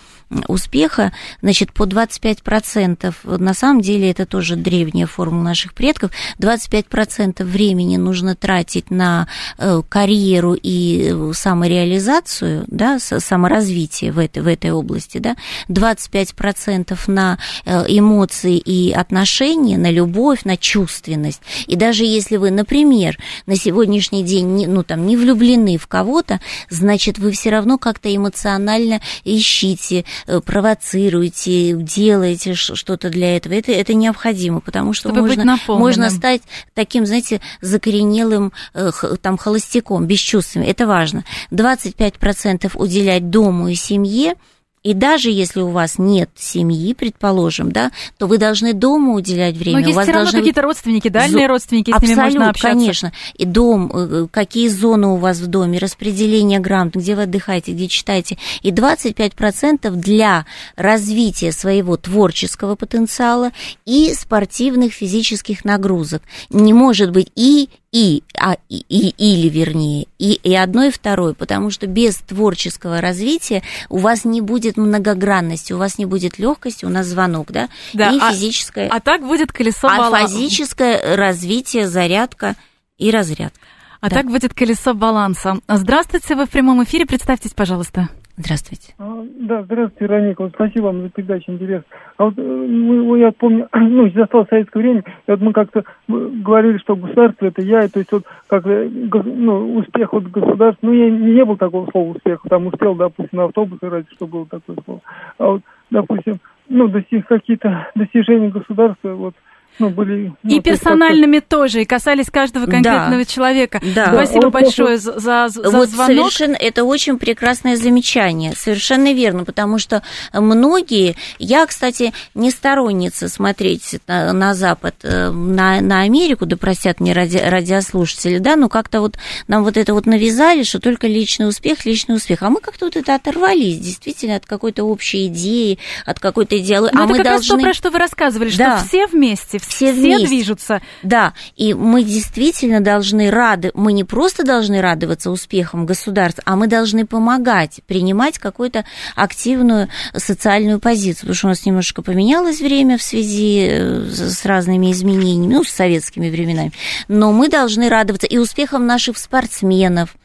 успеха, 0.48 1.12
значит, 1.42 1.59
по 1.68 1.84
25%, 1.84 3.38
на 3.38 3.54
самом 3.54 3.82
деле 3.82 4.10
это 4.10 4.26
тоже 4.26 4.56
древняя 4.56 5.08
формула 5.08 5.44
наших 5.44 5.74
предков, 5.74 6.12
25% 6.40 7.44
времени 7.44 7.98
нужно 7.98 8.36
тратить 8.36 8.92
на 8.92 9.28
э, 9.58 9.82
карьеру 9.88 10.54
и 10.54 11.12
э, 11.12 11.32
самореализацию, 11.34 12.66
да, 12.68 13.00
саморазвитие 13.00 14.12
в 14.12 14.20
этой, 14.20 14.42
в 14.42 14.48
этой 14.48 14.72
области, 14.72 15.18
да, 15.18 15.36
25% 15.70 16.98
на 17.08 17.38
э, 17.66 17.86
эмоции 17.88 18.58
и 18.58 18.92
отношения, 18.92 19.78
на 19.78 19.92
любовь, 19.92 20.44
на 20.44 20.58
чувственность. 20.58 21.42
И 21.68 21.76
даже 21.76 22.04
если 22.04 22.38
вы, 22.38 22.52
например, 22.52 23.18
на 23.46 23.56
сегодняшний 23.56 24.24
день 24.24 24.48
не, 24.56 24.68
ну, 24.68 24.84
там, 24.84 25.06
не 25.08 25.18
влюблены 25.18 25.78
в 25.78 25.88
кого-то, 25.88 26.40
значит, 26.70 27.18
вы 27.18 27.32
все 27.32 27.50
равно 27.50 27.78
как-то 27.78 28.14
эмоционально 28.16 29.02
ищите, 29.24 30.06
провоцируете, 30.46 31.49
делаете 31.78 32.54
что-то 32.54 33.10
для 33.10 33.36
этого, 33.38 33.54
это, 33.54 33.72
это 33.72 33.94
необходимо, 33.94 34.60
потому 34.60 34.94
что 34.94 35.10
Чтобы 35.10 35.22
можно, 35.22 35.58
можно 35.68 36.10
стать 36.10 36.42
таким, 36.74 37.06
знаете, 37.06 37.42
закоренелым 37.62 38.54
э, 38.74 38.92
там 39.22 39.38
холостяком, 39.38 40.06
бесчувственным. 40.06 40.68
Это 40.68 40.88
важно. 40.88 41.24
25% 41.52 42.72
уделять 42.76 43.30
дому 43.30 43.68
и 43.70 43.76
семье– 43.76 44.36
и 44.84 44.94
даже 44.94 45.30
если 45.30 45.62
у 45.62 45.70
вас 45.70 45.98
нет 45.98 46.30
семьи, 46.36 46.94
предположим, 46.94 47.72
да, 47.72 47.92
то 48.18 48.28
вы 48.28 48.38
должны 48.38 48.74
дома 48.74 49.14
уделять 49.14 49.58
время. 49.58 49.80
Но 49.80 49.88
есть 49.88 49.92
у 49.92 49.96
вас 49.96 50.06
все 50.06 50.14
равно 50.14 50.32
какие-то 50.32 50.62
родственники, 50.62 51.10
дальние 51.10 51.48
родственники, 51.48 51.92
с 51.92 51.94
Абсолютно, 51.94 52.22
ними 52.22 52.24
можно 52.24 52.50
общаться. 52.50 52.78
конечно. 52.78 53.14
И 53.38 53.46
дом, 53.46 53.92
э, 53.94 54.28
какие 54.32 54.70
зоны 54.70 55.08
у 55.08 55.16
вас 55.18 55.40
в 55.40 55.48
доме, 55.48 55.80
распределение 55.80 56.60
грамот, 56.60 56.96
где 56.96 57.16
вы 57.16 57.24
отдыхаете, 57.24 57.74
где 57.74 57.88
читаете. 57.88 58.38
И 58.62 58.72
25% 58.72 59.96
для 59.96 60.46
развития 60.76 61.52
своего 61.52 61.98
творческого 61.98 62.76
потенциала 62.76 63.52
и 63.86 64.14
спортивных 64.14 64.94
физических 64.94 65.66
нагрузок. 65.66 66.22
Не 66.50 66.74
может 66.74 67.12
быть 67.12 67.32
и 67.36 67.70
и, 67.92 68.24
а, 68.38 68.56
и, 68.70 68.86
и 68.88 69.10
или 69.18 69.50
вернее, 69.50 70.08
и, 70.20 70.34
и 70.34 70.54
одно, 70.54 70.84
и 70.84 70.92
второе, 70.92 71.34
потому 71.34 71.72
что 71.72 71.88
без 71.88 72.18
творческого 72.18 73.02
развития 73.02 73.64
у 73.90 73.98
вас 73.98 74.26
не 74.26 74.42
будет 74.42 74.78
многогранности, 74.78 75.74
у 75.74 75.78
вас 75.78 75.98
не 75.98 76.06
будет 76.06 76.38
легкости, 76.38 76.86
у 76.86 76.90
нас 76.90 77.08
звонок, 77.08 77.52
да, 77.52 77.70
да 77.94 78.12
и 78.12 78.20
а, 78.20 78.32
физическое. 78.32 78.90
А 78.90 79.00
так 79.00 79.26
будет 79.26 79.52
колесо 79.52 79.88
баланса. 79.88 80.18
А 80.18 80.28
физическое 80.28 81.16
развитие, 81.16 81.88
зарядка 81.88 82.56
и 82.98 83.10
разрядка. 83.10 83.60
А 84.02 84.10
да. 84.10 84.18
так 84.18 84.28
будет 84.28 84.54
колесо 84.54 84.94
баланса. 84.94 85.60
Здравствуйте, 85.68 86.36
вы 86.36 86.46
в 86.46 86.50
прямом 86.50 86.84
эфире, 86.84 87.06
представьтесь, 87.06 87.54
пожалуйста. 87.54 88.10
Здравствуйте. 88.40 88.94
А, 88.98 89.26
да, 89.38 89.64
здравствуйте, 89.64 90.06
Вероника. 90.06 90.44
Вот 90.44 90.54
спасибо 90.54 90.86
вам 90.86 91.02
за 91.02 91.10
передачу, 91.10 91.52
интерес. 91.52 91.84
А 92.16 92.24
вот 92.24 92.36
э, 92.38 92.42
мы, 92.42 93.20
я 93.20 93.34
помню, 93.34 93.68
ну, 93.74 94.10
застал 94.12 94.48
советское 94.50 94.80
время, 94.80 95.02
и 95.28 95.32
вот 95.32 95.42
мы 95.42 95.52
как-то 95.52 95.84
говорили, 96.08 96.78
что 96.78 96.96
государство 96.96 97.48
это 97.48 97.62
я, 97.62 97.84
и 97.84 97.90
то 97.90 98.00
есть 98.00 98.14
вот 98.14 98.24
как 98.48 98.66
э, 98.66 98.90
ну, 98.90 99.76
успех 99.76 100.14
от 100.14 100.32
государства, 100.32 100.88
ну, 100.88 100.94
я, 100.94 101.10
не 101.10 101.44
было 101.44 101.58
такого 101.58 101.92
слова 101.92 102.12
успех, 102.12 102.42
там 102.50 102.68
успел, 102.68 102.96
допустим, 102.96 103.40
на 103.40 103.44
автобусе, 103.44 103.90
ради 103.90 104.08
что 104.14 104.26
было 104.26 104.46
такое 104.46 104.78
слово. 104.86 105.02
А 105.38 105.46
вот, 105.46 105.62
допустим, 105.92 106.40
ну, 106.70 106.88
достиг 106.88 107.28
какие-то 107.28 107.90
достижения 107.94 108.48
государства, 108.48 109.16
вот, 109.16 109.36
ну, 109.80 109.90
были... 109.90 110.34
Ну, 110.44 110.56
и 110.56 110.60
персональными 110.60 111.40
тоже, 111.40 111.82
и 111.82 111.86
касались 111.86 112.30
каждого 112.30 112.66
конкретного 112.66 113.24
да. 113.24 113.26
человека. 113.26 113.82
Да. 113.96 114.14
Спасибо 114.14 114.46
вот, 114.46 114.54
большое 114.54 114.98
вот, 114.98 115.22
за, 115.22 115.48
за 115.48 115.70
вот 115.70 115.90
звонок. 115.90 116.32
Совершенно, 116.32 116.56
это 116.56 116.84
очень 116.84 117.18
прекрасное 117.18 117.76
замечание, 117.76 118.54
совершенно 118.56 119.14
верно, 119.14 119.46
потому 119.46 119.80
что 119.80 120.04
многие... 120.34 121.16
Я, 121.40 121.66
кстати, 121.66 122.14
не 122.36 122.52
сторонница 122.52 123.30
смотреть 123.30 124.00
на, 124.08 124.34
на 124.34 124.54
Запад, 124.54 124.96
э, 125.04 125.30
на, 125.30 125.82
на 125.82 126.02
Америку, 126.02 126.46
да 126.46 126.58
простят 126.58 127.00
мне 127.00 127.14
ради, 127.14 127.38
радиослушатели, 127.38 128.38
да, 128.40 128.56
но 128.56 128.70
как-то 128.70 129.02
вот 129.02 129.18
нам 129.48 129.64
вот 129.64 129.78
это 129.78 129.94
вот 129.94 130.06
навязали, 130.06 130.64
что 130.64 130.80
только 130.80 131.08
личный 131.08 131.48
успех, 131.48 131.86
личный 131.86 132.16
успех. 132.16 132.44
А 132.44 132.50
мы 132.50 132.60
как-то 132.60 132.86
вот 132.86 132.96
это 132.96 133.16
оторвались, 133.16 133.80
действительно, 133.80 134.36
от 134.36 134.46
какой-то 134.46 134.84
общей 134.84 135.28
идеи, 135.28 135.80
от 136.06 136.20
какой-то 136.20 136.58
идеологии. 136.58 136.96
Но 136.96 137.02
а 137.02 137.06
это 137.06 137.12
мы 137.12 137.18
как 137.18 137.26
должны... 137.26 137.56
раз 137.56 137.62
то, 137.62 137.66
про 137.66 137.74
что 137.74 137.92
вы 137.92 138.00
рассказывали, 138.00 138.52
да. 138.56 138.78
что 138.78 138.88
все 138.88 139.08
вместе, 139.08 139.60
все, 139.60 139.69
все 139.70 139.94
движутся. 139.94 140.82
Да, 141.04 141.34
и 141.56 141.74
мы 141.74 142.04
действительно 142.04 142.82
должны 142.82 143.30
рады, 143.30 143.72
мы 143.74 143.94
не 143.94 144.04
просто 144.04 144.44
должны 144.44 144.82
радоваться 144.82 145.32
успехам 145.32 145.86
государства, 145.86 146.44
а 146.46 146.56
мы 146.56 146.68
должны 146.68 147.06
помогать, 147.06 147.82
принимать 147.88 148.40
какую-то 148.40 148.86
активную 149.16 149.90
социальную 150.16 150.80
позицию, 150.80 151.22
потому 151.22 151.36
что 151.36 151.48
у 151.48 151.50
нас 151.50 151.66
немножко 151.66 152.02
поменялось 152.02 152.60
время 152.60 152.98
в 152.98 153.02
связи 153.02 153.68
э, 153.70 154.06
с 154.10 154.46
разными 154.46 154.92
изменениями, 154.92 155.54
ну, 155.54 155.64
с 155.64 155.70
советскими 155.70 156.30
временами, 156.30 156.72
но 157.08 157.32
мы 157.32 157.50
должны 157.50 157.90
радоваться 157.90 158.28
и 158.28 158.38
успехам 158.38 158.86
наших 158.86 159.18
спортсменов, 159.18 160.16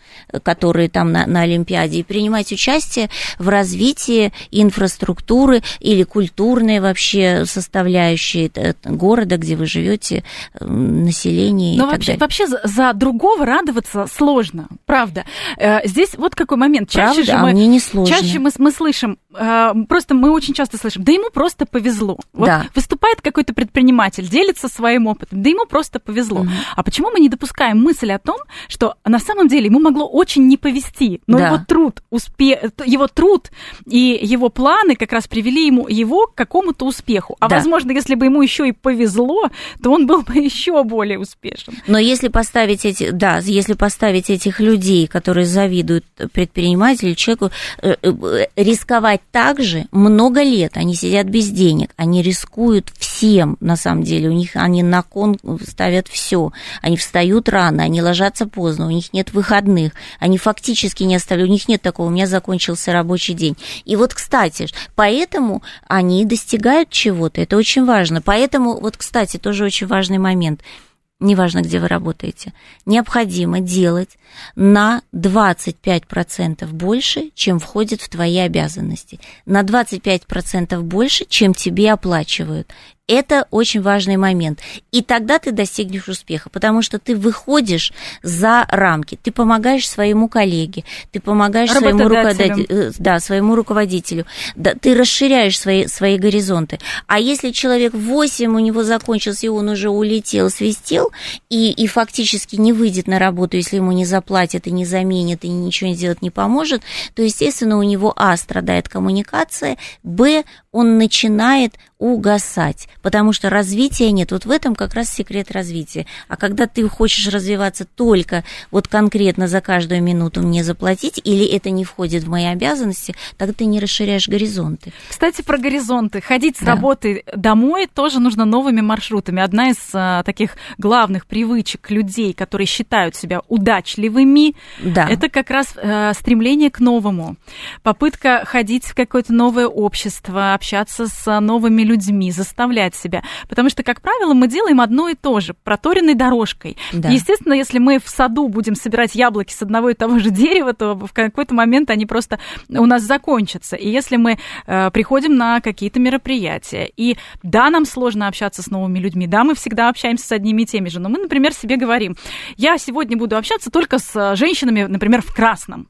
которые 0.43 0.89
там 0.89 1.13
на, 1.13 1.27
на 1.27 1.43
Олимпиаде, 1.43 2.01
и 2.01 2.03
принимать 2.03 2.53
участие 2.53 3.11
в 3.39 3.49
развитии 3.49 4.33
инфраструктуры 4.51 5.63
или 5.81 6.03
культурной 6.03 6.81
вообще 6.81 7.45
составляющей 7.47 8.51
города, 8.85 9.37
где 9.37 9.57
вы 9.57 9.67
живете, 9.67 10.25
населения. 10.61 11.77
Но 11.79 11.87
вообще, 11.87 12.17
вообще 12.17 12.47
за, 12.47 12.93
другого 12.95 13.45
радоваться 13.45 14.07
сложно, 14.13 14.69
правда. 14.87 15.25
Э, 15.57 15.87
здесь 15.87 16.15
вот 16.17 16.35
какой 16.35 16.59
момент. 16.59 16.91
Чаще 16.91 17.25
правда? 17.25 17.33
же 17.33 17.39
мы, 17.39 17.51
а 17.51 17.53
мне 17.53 17.67
не 17.67 17.81
сложно. 17.81 18.15
Чаще 18.15 18.39
мы, 18.39 18.51
мы 18.59 18.71
слышим, 18.71 19.13
э, 19.13 19.24
просто 19.35 20.15
мы 20.15 20.31
очень 20.31 20.55
часто 20.55 20.79
слышим, 20.79 21.03
да 21.03 21.13
ему 21.13 21.31
просто 21.31 21.67
повезло. 21.67 22.19
Вот 22.33 22.47
да. 22.47 22.67
выступает 22.75 23.21
какой-то 23.21 23.55
предприниматель, 23.55 24.29
делится 24.29 24.69
своим 24.69 25.07
опытом, 25.07 25.43
да 25.43 25.51
ему 25.51 25.67
просто 25.67 25.99
повезло. 25.99 26.41
Угу. 26.41 26.51
А 26.77 26.83
почему 26.83 27.11
мы 27.11 27.21
не 27.21 27.29
допускаем 27.29 27.83
мысль 27.83 28.13
о 28.13 28.19
том, 28.19 28.39
что 28.69 28.95
на 29.05 29.19
самом 29.19 29.49
деле 29.49 29.67
ему 29.67 29.81
могло 29.81 30.07
очень 30.07 30.47
не 30.47 30.57
повезти, 30.57 31.21
но 31.27 31.39
да. 31.39 31.47
его 31.49 31.59
труд, 31.67 32.03
успе... 32.11 32.71
его 32.85 33.09
труд 33.09 33.51
и 33.87 34.19
его 34.23 34.49
планы 34.49 34.97
как 34.97 35.13
раз 35.13 35.27
привели 35.27 35.67
ему 35.67 35.89
его 35.89 36.27
к 36.27 36.35
какому-то 36.35 36.87
успеху. 36.87 37.37
А 37.41 37.49
да. 37.49 37.57
возможно, 37.57 37.93
если 37.93 38.15
бы 38.15 38.27
ему 38.27 38.43
еще 38.43 38.69
и 38.69 38.73
повезло, 38.73 39.51
то 39.83 39.91
он 39.91 40.07
был 40.07 40.23
бы 40.23 40.35
еще 40.39 40.83
более 40.85 41.19
успешен. 41.19 41.75
Но 41.87 41.99
если 41.99 42.29
поставить 42.29 42.85
эти, 42.85 43.11
да, 43.11 43.39
если 43.39 43.75
поставить 43.75 44.31
этих 44.31 44.61
людей, 44.61 45.07
которые 45.07 45.47
завидуют 45.47 46.05
предпринимателю, 46.33 47.15
человеку, 47.15 47.51
э, 47.83 47.97
э, 48.01 48.47
рисковать 48.57 49.21
также 49.31 49.87
много 49.91 50.43
лет 50.43 50.77
они 50.77 50.95
сидят 50.95 51.27
без 51.27 51.49
денег, 51.51 51.91
они 51.97 52.23
рискуют 52.23 52.93
всем, 52.99 53.57
на 53.61 53.77
самом 53.77 54.03
деле, 54.03 54.29
у 54.29 54.33
них 54.33 54.51
они 54.55 54.83
на 54.83 55.03
кон 55.03 55.39
ставят 55.67 56.09
все, 56.09 56.53
они 56.83 56.97
встают 56.97 57.49
рано, 57.49 57.83
они 57.83 58.03
ложатся 58.03 58.47
поздно, 58.47 58.87
у 58.87 58.91
них 58.91 59.13
нет 59.13 59.33
выходных, 59.33 59.93
они 60.19 60.39
фактически 60.39 61.03
не 61.05 61.17
оставляют, 61.17 61.51
у 61.51 61.53
них 61.53 61.69
нет 61.69 61.83
такого, 61.83 62.07
у 62.09 62.11
меня 62.11 62.27
закончился 62.27 62.93
рабочий 62.93 63.35
день. 63.35 63.57
И 63.85 63.97
вот, 63.97 64.15
кстати, 64.15 64.69
поэтому 64.95 65.63
они 65.89 66.25
достигают 66.25 66.91
чего-то, 66.91 67.41
это 67.41 67.57
очень 67.57 67.85
важно. 67.85 68.23
Поэтому, 68.23 68.81
вот, 68.81 68.97
кстати, 68.97 69.37
тоже 69.37 69.65
очень 69.65 69.87
важный 69.87 70.19
момент– 70.19 70.61
неважно, 71.21 71.63
где 71.63 71.79
вы 71.79 71.89
работаете, 71.89 72.53
необходимо 72.87 73.61
делать 73.61 74.19
на 74.57 75.03
25% 75.15 76.67
больше, 76.67 77.31
чем 77.35 77.59
входит 77.59 78.01
в 78.01 78.09
твои 78.09 78.39
обязанности. 78.39 79.21
На 79.47 79.63
25% 79.63 80.81
больше, 80.81 81.25
чем 81.27 81.55
тебе 81.55 81.93
оплачивают. 81.93 82.73
Это 83.07 83.47
очень 83.51 83.83
важный 83.83 84.17
момент. 84.17 84.61
И 84.91 85.03
тогда 85.03 85.39
ты 85.39 85.53
достигнешь 85.53 86.09
успеха, 86.09 86.49
потому 86.49 86.81
что 86.81 86.99
ты 86.99 87.15
выходишь 87.15 87.93
за 88.23 88.67
рамки, 88.71 89.19
ты 89.23 89.31
помогаешь 89.31 89.87
своему 89.87 90.27
коллеге, 90.27 90.85
ты 91.13 91.21
помогаешь 91.21 91.71
своему, 91.71 92.09
руководителю, 92.09 92.67
э, 92.67 92.93
да, 92.99 93.21
своему 93.21 93.57
руководителю, 93.57 94.25
да, 94.57 94.73
ты 94.73 94.95
расширяешь 94.95 95.59
свои, 95.59 95.87
свои 95.87 96.17
горизонты. 96.17 96.79
А 97.07 97.19
если 97.19 97.51
человек 97.51 97.93
8 97.93 98.57
у 98.57 98.59
него 98.59 98.85
закончился, 98.85 99.47
и 99.47 99.51
он 99.51 99.69
уже 99.69 99.91
улетел, 99.91 100.49
свистел, 100.49 101.13
и, 101.51 101.73
и 101.73 101.87
фактически 101.87 102.57
не 102.57 102.73
выйдет 102.73 103.07
на 103.07 103.19
работу, 103.19 103.59
если 103.59 103.77
ему 103.77 103.93
не 103.93 104.07
заплатят 104.07 104.67
и 104.67 104.71
не 104.71 104.87
заменят, 104.87 105.45
и 105.45 105.49
ничего 105.49 105.91
не 105.91 105.95
сделать 105.95 106.23
не 106.23 106.31
поможет, 106.31 106.81
то, 107.15 107.21
естественно, 107.21 107.77
у 107.77 107.83
него, 107.83 108.15
а, 108.17 108.35
страдает 108.39 108.89
коммуникация, 108.89 109.77
б, 110.03 110.45
он 110.75 110.99
начинает 110.99 111.77
угасать, 111.99 112.89
потому 113.01 113.33
что 113.33 113.49
развития 113.49 114.11
нет. 114.11 114.33
Вот 114.33 114.45
в 114.45 114.51
этом 114.51 114.75
как 114.75 114.93
раз 114.95 115.09
секрет 115.09 115.53
развития. 115.53 116.07
А 116.29 116.37
когда 116.37 116.67
ты 116.67 116.87
хочешь 116.89 117.33
развиваться 117.33 117.85
только 117.85 118.45
вот 118.73 118.89
конкретно 118.89 119.47
за 119.47 119.61
каждую 119.61 120.03
минуту 120.03 120.43
мне 120.43 120.65
заплатить, 120.65 121.21
или 121.23 121.47
это 121.47 121.71
не 121.71 121.85
входит 121.85 122.25
в 122.25 122.29
мои 122.29 122.47
обязанности, 122.47 123.15
тогда 123.39 123.55
ты 123.55 123.65
не 123.67 123.79
расширяешь 123.79 124.29
горизонты. 124.29 124.93
Кстати, 125.09 125.43
про 125.43 125.57
горизонты. 125.57 126.21
Ходить 126.21 126.57
с 126.57 126.61
да. 126.61 126.73
работы 126.73 127.23
домой 127.35 127.87
тоже 127.87 128.19
нужно 128.19 128.45
новыми 128.45 128.81
маршрутами. 128.81 129.41
Одна 129.41 129.71
из 129.71 129.79
а, 129.95 130.25
таких 130.25 130.57
главных 130.77 131.27
привычек 131.27 131.89
людей, 131.91 132.35
которые 132.35 132.67
считают 132.67 133.15
себя 133.15 133.43
удачливыми, 133.49 134.57
да. 134.83 135.09
это 135.09 135.29
как 135.29 135.51
раз 135.51 135.73
а, 135.77 136.13
стремление 136.15 136.71
к 136.71 136.81
новому. 136.81 137.37
Попытка 137.83 138.43
ходить 138.45 138.85
в 138.85 138.95
какое-то 138.95 139.33
новое 139.33 139.69
общество, 139.69 140.53
общаться 140.65 141.07
с 141.07 141.41
новыми 141.41 141.83
людьми 141.83 142.31
заставлять 142.31 142.95
себя. 142.95 143.23
Потому 143.49 143.69
что, 143.69 143.83
как 143.83 144.01
правило, 144.01 144.33
мы 144.33 144.49
делаем 144.49 144.81
одно 144.81 145.11
и 145.11 145.15
то 145.15 145.41
же, 145.41 145.55
проторенной 145.63 146.15
дорожкой. 146.15 146.79
Да. 146.93 147.11
Естественно, 147.11 147.53
если 147.53 147.79
мы 147.79 147.99
в 147.99 148.09
саду 148.09 148.49
будем 148.49 148.75
собирать 148.75 149.15
яблоки 149.15 149.53
с 149.53 149.61
одного 149.61 149.91
и 149.91 149.95
того 149.95 150.19
же 150.19 150.31
дерева, 150.31 150.73
то 150.73 150.95
в 150.95 151.13
какой-то 151.13 151.55
момент 151.55 151.91
они 151.91 152.07
просто 152.07 152.39
у 152.71 152.87
нас 152.87 153.03
закончатся. 153.03 153.77
И 153.77 153.91
если 153.91 154.17
мы 154.17 154.39
э, 154.67 154.91
приходим 154.91 155.37
на 155.37 155.61
какие-то 155.61 156.01
мероприятия, 156.01 156.91
и 156.97 157.19
да, 157.43 157.69
нам 157.69 157.85
сложно 157.85 158.27
общаться 158.27 158.63
с 158.63 158.71
новыми 158.71 158.99
людьми, 158.99 159.27
да, 159.27 159.45
мы 159.45 159.55
всегда 159.55 159.91
общаемся 159.91 160.27
с 160.27 160.33
одними 160.33 160.63
и 160.63 160.67
теми 160.67 160.89
же, 160.89 160.99
но 160.99 161.11
мы, 161.11 161.19
например, 161.19 161.53
себе 161.53 161.77
говорим, 161.77 162.17
я 162.57 162.79
сегодня 162.79 163.19
буду 163.19 163.37
общаться 163.37 163.71
только 163.71 163.99
с 163.99 164.35
женщинами, 164.37 164.85
например, 164.85 165.21
в 165.21 165.35
красном. 165.35 165.89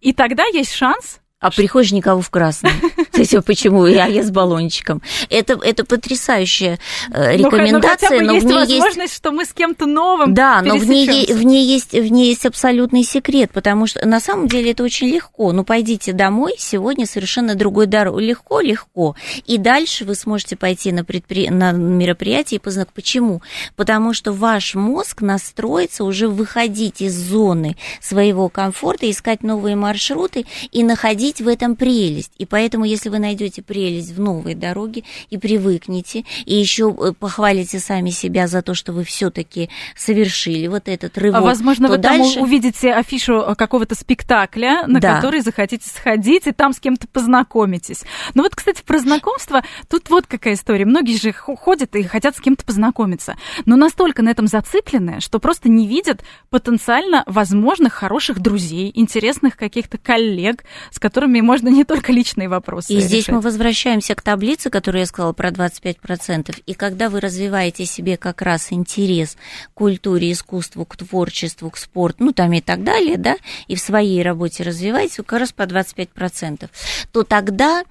И 0.00 0.12
тогда 0.12 0.44
есть 0.46 0.72
шанс 0.72 1.20
а 1.40 1.50
приходишь 1.50 1.92
никого 1.92 2.20
в 2.20 2.30
красном. 2.30 2.72
Кстати, 3.10 3.40
почему? 3.40 3.86
Я, 3.86 4.06
я 4.06 4.22
с 4.22 4.30
баллончиком. 4.30 5.02
Это, 5.30 5.58
это 5.62 5.84
потрясающая 5.84 6.78
э, 7.12 7.36
рекомендация. 7.36 8.20
Но, 8.20 8.32
но, 8.32 8.32
но 8.32 8.34
есть 8.34 8.44
в 8.44 8.48
ней 8.48 8.54
возможность, 8.54 8.98
есть... 8.98 9.14
что 9.14 9.30
мы 9.30 9.44
с 9.44 9.52
кем-то 9.52 9.86
новым 9.86 10.34
Да, 10.34 10.62
но 10.62 10.76
в 10.76 10.84
ней, 10.84 11.32
в, 11.32 11.42
ней 11.44 11.64
есть, 11.64 11.92
в 11.92 12.10
ней 12.10 12.28
есть 12.28 12.44
абсолютный 12.44 13.04
секрет, 13.04 13.50
потому 13.52 13.86
что 13.86 14.06
на 14.06 14.20
самом 14.20 14.48
деле 14.48 14.72
это 14.72 14.82
очень 14.82 15.08
легко. 15.08 15.52
Ну, 15.52 15.64
пойдите 15.64 16.12
домой, 16.12 16.54
сегодня 16.58 17.06
совершенно 17.06 17.54
другой 17.54 17.86
дорог. 17.86 18.20
Легко, 18.20 18.60
легко. 18.60 19.14
И 19.46 19.58
дальше 19.58 20.04
вы 20.04 20.14
сможете 20.14 20.56
пойти 20.56 20.90
на, 20.90 21.04
предпри... 21.04 21.50
на 21.50 21.72
мероприятие 21.72 22.58
и 22.58 22.60
познакомиться. 22.60 22.88
Почему? 22.94 23.42
Потому 23.76 24.14
что 24.14 24.32
ваш 24.32 24.74
мозг 24.74 25.20
настроится 25.20 26.04
уже 26.04 26.28
выходить 26.28 27.00
из 27.00 27.14
зоны 27.14 27.76
своего 28.00 28.48
комфорта, 28.48 29.10
искать 29.10 29.42
новые 29.42 29.76
маршруты 29.76 30.46
и 30.72 30.82
находить 30.82 31.27
находить 31.28 31.40
в 31.40 31.48
этом 31.48 31.76
прелесть. 31.76 32.32
И 32.38 32.46
поэтому, 32.46 32.84
если 32.84 33.08
вы 33.08 33.18
найдете 33.18 33.62
прелесть 33.62 34.12
в 34.12 34.20
новой 34.20 34.54
дороге 34.54 35.04
и 35.30 35.38
привыкнете, 35.38 36.24
и 36.46 36.54
еще 36.54 36.94
э, 36.98 37.12
похвалите 37.18 37.78
сами 37.78 38.10
себя 38.10 38.46
за 38.46 38.62
то, 38.62 38.74
что 38.74 38.92
вы 38.92 39.04
все-таки 39.04 39.68
совершили 39.96 40.66
вот 40.68 40.88
этот 40.88 41.18
рывок. 41.18 41.40
А 41.40 41.44
возможно, 41.44 41.88
вы 41.88 41.98
дальше... 41.98 42.34
там 42.34 42.44
увидите 42.44 42.92
афишу 42.92 43.40
э, 43.40 43.54
какого-то 43.54 43.94
спектакля, 43.94 44.86
на 44.86 45.00
да. 45.00 45.16
который 45.16 45.40
захотите 45.40 45.88
сходить, 45.88 46.46
и 46.46 46.52
там 46.52 46.72
с 46.72 46.80
кем-то 46.80 47.06
познакомитесь. 47.08 48.04
Ну 48.34 48.42
вот, 48.42 48.54
кстати, 48.54 48.82
про 48.84 48.98
знакомство, 48.98 49.62
тут 49.88 50.10
вот 50.10 50.26
какая 50.26 50.54
история. 50.54 50.84
Многие 50.84 51.18
же 51.18 51.32
ходят 51.32 51.94
и 51.96 52.02
хотят 52.02 52.36
с 52.36 52.40
кем-то 52.40 52.64
познакомиться, 52.64 53.36
но 53.66 53.76
настолько 53.76 54.22
на 54.22 54.30
этом 54.30 54.46
зациклены, 54.46 55.20
что 55.20 55.38
просто 55.38 55.68
не 55.68 55.86
видят 55.86 56.22
потенциально 56.50 57.22
возможных 57.26 57.92
хороших 57.92 58.40
друзей, 58.40 58.90
интересных 58.94 59.56
каких-то 59.56 59.98
коллег, 59.98 60.64
с 60.90 60.98
которыми 60.98 61.17
которыми 61.18 61.40
можно 61.40 61.68
не 61.68 61.82
только 61.82 62.12
личные 62.12 62.48
вопросы 62.48 62.92
И 62.92 62.96
решать. 62.96 63.08
здесь 63.08 63.28
мы 63.28 63.40
возвращаемся 63.40 64.14
к 64.14 64.22
таблице, 64.22 64.70
которую 64.70 65.00
я 65.00 65.06
сказала 65.06 65.32
про 65.32 65.50
25%. 65.50 66.62
И 66.64 66.74
когда 66.74 67.08
вы 67.08 67.18
развиваете 67.18 67.86
себе 67.86 68.16
как 68.16 68.40
раз 68.40 68.68
интерес 68.70 69.36
к 69.74 69.74
культуре, 69.74 70.30
искусству, 70.30 70.84
к 70.84 70.96
творчеству, 70.96 71.70
к 71.70 71.76
спорту, 71.76 72.22
ну 72.22 72.32
там 72.32 72.52
и 72.52 72.60
так 72.60 72.84
далее, 72.84 73.16
да, 73.16 73.36
и 73.66 73.74
в 73.74 73.80
своей 73.80 74.22
работе 74.22 74.62
развиваете 74.62 75.24
как 75.24 75.40
раз 75.40 75.52
по 75.52 75.62
25%, 75.62 76.70
то 77.10 77.24
тогда 77.24 77.82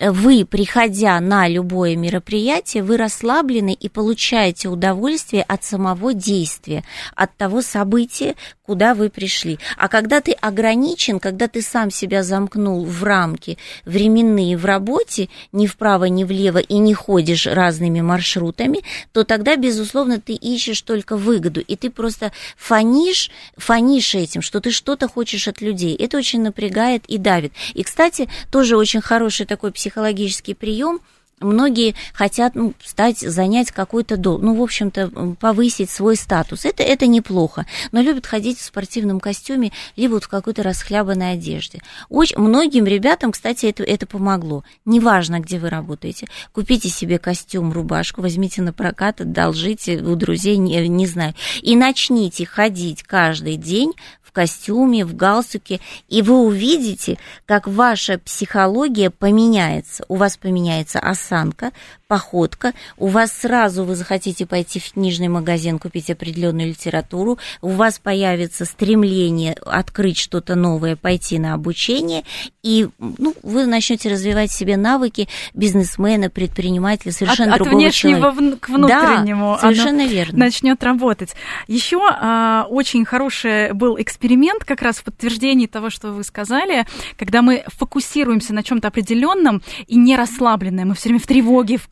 вы, 0.00 0.46
приходя 0.46 1.20
на 1.20 1.46
любое 1.46 1.94
мероприятие, 1.94 2.82
вы 2.82 2.96
расслаблены 2.96 3.74
и 3.74 3.88
получаете 3.90 4.68
удовольствие 4.68 5.42
от 5.42 5.62
самого 5.64 6.14
действия, 6.14 6.84
от 7.14 7.36
того 7.36 7.60
события, 7.60 8.34
куда 8.70 8.94
вы 8.94 9.10
пришли. 9.10 9.58
А 9.76 9.88
когда 9.88 10.20
ты 10.20 10.30
ограничен, 10.30 11.18
когда 11.18 11.48
ты 11.48 11.60
сам 11.60 11.90
себя 11.90 12.22
замкнул 12.22 12.84
в 12.84 13.02
рамки 13.02 13.58
временные 13.84 14.56
в 14.56 14.64
работе, 14.64 15.28
ни 15.50 15.66
вправо, 15.66 16.04
ни 16.04 16.22
влево, 16.22 16.58
и 16.58 16.78
не 16.78 16.94
ходишь 16.94 17.48
разными 17.48 18.00
маршрутами, 18.00 18.82
то 19.10 19.24
тогда, 19.24 19.56
безусловно, 19.56 20.20
ты 20.20 20.34
ищешь 20.34 20.82
только 20.82 21.16
выгоду, 21.16 21.60
и 21.60 21.74
ты 21.74 21.90
просто 21.90 22.30
фонишь, 22.56 23.32
фонишь 23.56 24.14
этим, 24.14 24.40
что 24.40 24.60
ты 24.60 24.70
что-то 24.70 25.08
хочешь 25.08 25.48
от 25.48 25.60
людей. 25.60 25.96
Это 25.96 26.16
очень 26.16 26.40
напрягает 26.40 27.04
и 27.06 27.18
давит. 27.18 27.52
И, 27.74 27.82
кстати, 27.82 28.28
тоже 28.52 28.76
очень 28.76 29.00
хороший 29.00 29.46
такой 29.46 29.72
психологический 29.72 30.54
прием– 30.54 31.00
многие 31.40 31.94
хотят 32.12 32.54
ну, 32.54 32.74
стать, 32.82 33.18
занять 33.18 33.72
какой-то 33.72 34.16
долг, 34.16 34.42
ну, 34.42 34.54
в 34.54 34.62
общем-то, 34.62 35.36
повысить 35.40 35.90
свой 35.90 36.16
статус. 36.16 36.64
Это, 36.64 36.82
это 36.82 37.06
неплохо, 37.06 37.66
но 37.92 38.00
любят 38.00 38.26
ходить 38.26 38.58
в 38.58 38.64
спортивном 38.64 39.20
костюме, 39.20 39.72
либо 39.96 40.14
вот 40.14 40.24
в 40.24 40.28
какой-то 40.28 40.62
расхлябанной 40.62 41.32
одежде. 41.32 41.80
Очень, 42.08 42.38
многим 42.38 42.84
ребятам, 42.84 43.32
кстати, 43.32 43.66
это, 43.66 43.82
это 43.82 44.06
помогло. 44.06 44.64
Неважно, 44.84 45.40
где 45.40 45.58
вы 45.58 45.70
работаете, 45.70 46.26
купите 46.52 46.88
себе 46.88 47.18
костюм, 47.18 47.72
рубашку, 47.72 48.20
возьмите 48.20 48.62
на 48.62 48.72
прокат, 48.72 49.20
одолжите 49.20 49.98
у 49.98 50.14
друзей, 50.16 50.56
не, 50.56 50.86
не 50.88 51.06
знаю, 51.06 51.34
и 51.62 51.76
начните 51.76 52.46
ходить 52.46 53.02
каждый 53.02 53.56
день 53.56 53.92
в 54.30 54.32
костюме, 54.32 55.04
в 55.04 55.16
галстуке, 55.16 55.80
и 56.08 56.22
вы 56.22 56.40
увидите, 56.40 57.18
как 57.46 57.66
ваша 57.66 58.18
психология 58.18 59.10
поменяется. 59.10 60.04
У 60.08 60.14
вас 60.14 60.36
поменяется 60.36 61.00
осанка, 61.00 61.72
походка, 62.10 62.74
у 62.98 63.06
вас 63.06 63.30
сразу 63.30 63.84
вы 63.84 63.94
захотите 63.94 64.44
пойти 64.44 64.80
в 64.80 64.92
книжный 64.94 65.28
магазин, 65.28 65.78
купить 65.78 66.10
определенную 66.10 66.70
литературу, 66.70 67.38
у 67.62 67.68
вас 67.68 68.00
появится 68.00 68.64
стремление 68.64 69.54
открыть 69.64 70.18
что-то 70.18 70.56
новое, 70.56 70.96
пойти 70.96 71.38
на 71.38 71.54
обучение, 71.54 72.24
и 72.64 72.88
ну, 72.98 73.32
вы 73.44 73.66
начнете 73.66 74.10
развивать 74.10 74.50
себе 74.50 74.76
навыки 74.76 75.28
бизнесмена, 75.54 76.30
предпринимателя, 76.30 77.12
совершенно 77.12 77.52
от, 77.52 77.58
другого 77.58 77.76
от 77.76 77.82
внешнего 77.82 78.32
человека. 78.32 78.56
к 78.58 78.68
внутреннему. 78.70 79.52
Да, 79.52 79.58
совершенно 79.60 80.06
верно. 80.08 80.38
Начнет 80.40 80.82
работать. 80.82 81.36
Еще 81.68 82.00
а, 82.02 82.66
очень 82.68 83.04
хороший 83.04 83.72
был 83.72 83.96
эксперимент, 84.00 84.64
как 84.64 84.82
раз 84.82 84.96
в 84.96 85.04
подтверждении 85.04 85.68
того, 85.68 85.90
что 85.90 86.10
вы 86.10 86.24
сказали, 86.24 86.86
когда 87.16 87.40
мы 87.40 87.62
фокусируемся 87.68 88.52
на 88.52 88.64
чем-то 88.64 88.88
определенном 88.88 89.62
и 89.86 89.96
не 89.96 90.16
расслабленное, 90.16 90.84
мы 90.84 90.96
все 90.96 91.10
время 91.10 91.20
в 91.20 91.26
тревоге, 91.28 91.76
в 91.76 91.86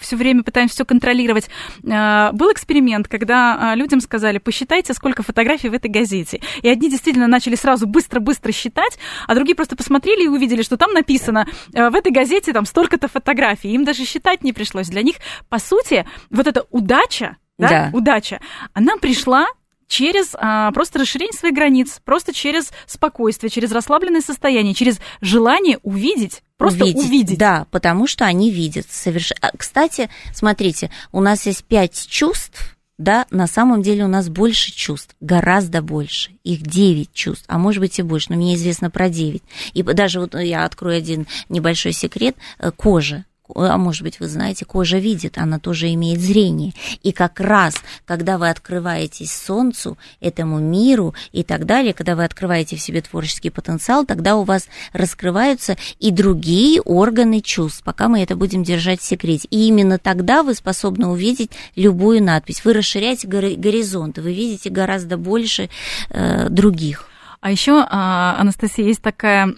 все 0.00 0.16
время 0.16 0.42
пытаемся 0.42 0.74
все 0.74 0.84
контролировать. 0.84 1.48
Э, 1.84 2.32
был 2.32 2.52
эксперимент, 2.52 3.08
когда 3.08 3.72
э, 3.72 3.76
людям 3.76 4.00
сказали, 4.00 4.38
посчитайте, 4.38 4.94
сколько 4.94 5.22
фотографий 5.22 5.68
в 5.68 5.74
этой 5.74 5.90
газете. 5.90 6.40
И 6.62 6.68
одни 6.68 6.90
действительно 6.90 7.26
начали 7.26 7.54
сразу 7.54 7.86
быстро-быстро 7.86 8.52
считать, 8.52 8.98
а 9.26 9.34
другие 9.34 9.54
просто 9.54 9.76
посмотрели 9.76 10.24
и 10.24 10.28
увидели, 10.28 10.62
что 10.62 10.76
там 10.76 10.92
написано, 10.92 11.46
в 11.68 11.94
этой 11.94 12.12
газете 12.12 12.52
там 12.52 12.66
столько-то 12.66 13.08
фотографий. 13.08 13.72
Им 13.72 13.84
даже 13.84 14.04
считать 14.04 14.42
не 14.42 14.52
пришлось. 14.52 14.88
Для 14.88 15.02
них, 15.02 15.16
по 15.48 15.58
сути, 15.58 16.06
вот 16.30 16.46
эта 16.46 16.66
удача, 16.70 17.36
да, 17.58 17.68
да. 17.68 17.90
удача, 17.92 18.40
она 18.74 18.96
пришла 18.96 19.46
через 19.88 20.34
а, 20.34 20.70
просто 20.72 20.98
расширение 20.98 21.32
своих 21.32 21.54
границ, 21.54 22.00
просто 22.04 22.32
через 22.32 22.70
спокойствие, 22.86 23.50
через 23.50 23.72
расслабленное 23.72 24.20
состояние, 24.20 24.74
через 24.74 25.00
желание 25.20 25.78
увидеть 25.82 26.42
Просто 26.56 26.84
увидеть, 26.84 27.04
увидеть. 27.04 27.38
Да, 27.38 27.66
потому 27.70 28.06
что 28.06 28.24
они 28.24 28.50
видят. 28.50 28.86
Соверш... 28.90 29.32
А, 29.40 29.50
кстати, 29.56 30.08
смотрите, 30.32 30.90
у 31.12 31.20
нас 31.20 31.44
есть 31.44 31.64
пять 31.64 32.06
чувств, 32.08 32.76
да, 32.98 33.26
на 33.30 33.46
самом 33.46 33.82
деле 33.82 34.04
у 34.04 34.08
нас 34.08 34.30
больше 34.30 34.72
чувств, 34.72 35.14
гораздо 35.20 35.82
больше. 35.82 36.30
Их 36.44 36.62
девять 36.62 37.12
чувств, 37.12 37.44
а 37.46 37.58
может 37.58 37.80
быть 37.80 37.98
и 37.98 38.02
больше, 38.02 38.28
но 38.30 38.36
мне 38.36 38.54
известно 38.54 38.90
про 38.90 39.10
девять. 39.10 39.42
И 39.74 39.82
даже 39.82 40.18
вот 40.18 40.34
я 40.34 40.64
открою 40.64 40.96
один 40.96 41.26
небольшой 41.50 41.92
секрет. 41.92 42.36
Э, 42.58 42.70
кожа 42.70 43.26
а 43.54 43.76
может 43.76 44.02
быть, 44.02 44.20
вы 44.20 44.28
знаете, 44.28 44.64
кожа 44.64 44.98
видит, 44.98 45.38
она 45.38 45.58
тоже 45.58 45.92
имеет 45.94 46.20
зрение. 46.20 46.72
И 47.02 47.12
как 47.12 47.40
раз, 47.40 47.74
когда 48.04 48.38
вы 48.38 48.48
открываетесь 48.48 49.32
солнцу, 49.32 49.96
этому 50.20 50.58
миру 50.58 51.14
и 51.32 51.42
так 51.42 51.66
далее, 51.66 51.94
когда 51.94 52.16
вы 52.16 52.24
открываете 52.24 52.76
в 52.76 52.80
себе 52.80 53.00
творческий 53.00 53.50
потенциал, 53.50 54.04
тогда 54.04 54.36
у 54.36 54.44
вас 54.44 54.68
раскрываются 54.92 55.76
и 55.98 56.10
другие 56.10 56.80
органы 56.80 57.40
чувств, 57.40 57.82
пока 57.84 58.08
мы 58.08 58.22
это 58.22 58.36
будем 58.36 58.62
держать 58.62 59.00
в 59.00 59.04
секрете. 59.04 59.48
И 59.50 59.66
именно 59.68 59.98
тогда 59.98 60.42
вы 60.42 60.54
способны 60.54 61.06
увидеть 61.06 61.50
любую 61.74 62.22
надпись. 62.22 62.64
Вы 62.64 62.72
расширяете 62.72 63.28
горизонт, 63.28 64.18
вы 64.18 64.32
видите 64.32 64.70
гораздо 64.70 65.16
больше 65.16 65.68
э, 66.10 66.48
других. 66.48 67.08
А 67.40 67.50
еще, 67.50 67.84
а, 67.88 68.36
Анастасия, 68.38 68.86
есть 68.86 69.02
такая 69.02 69.54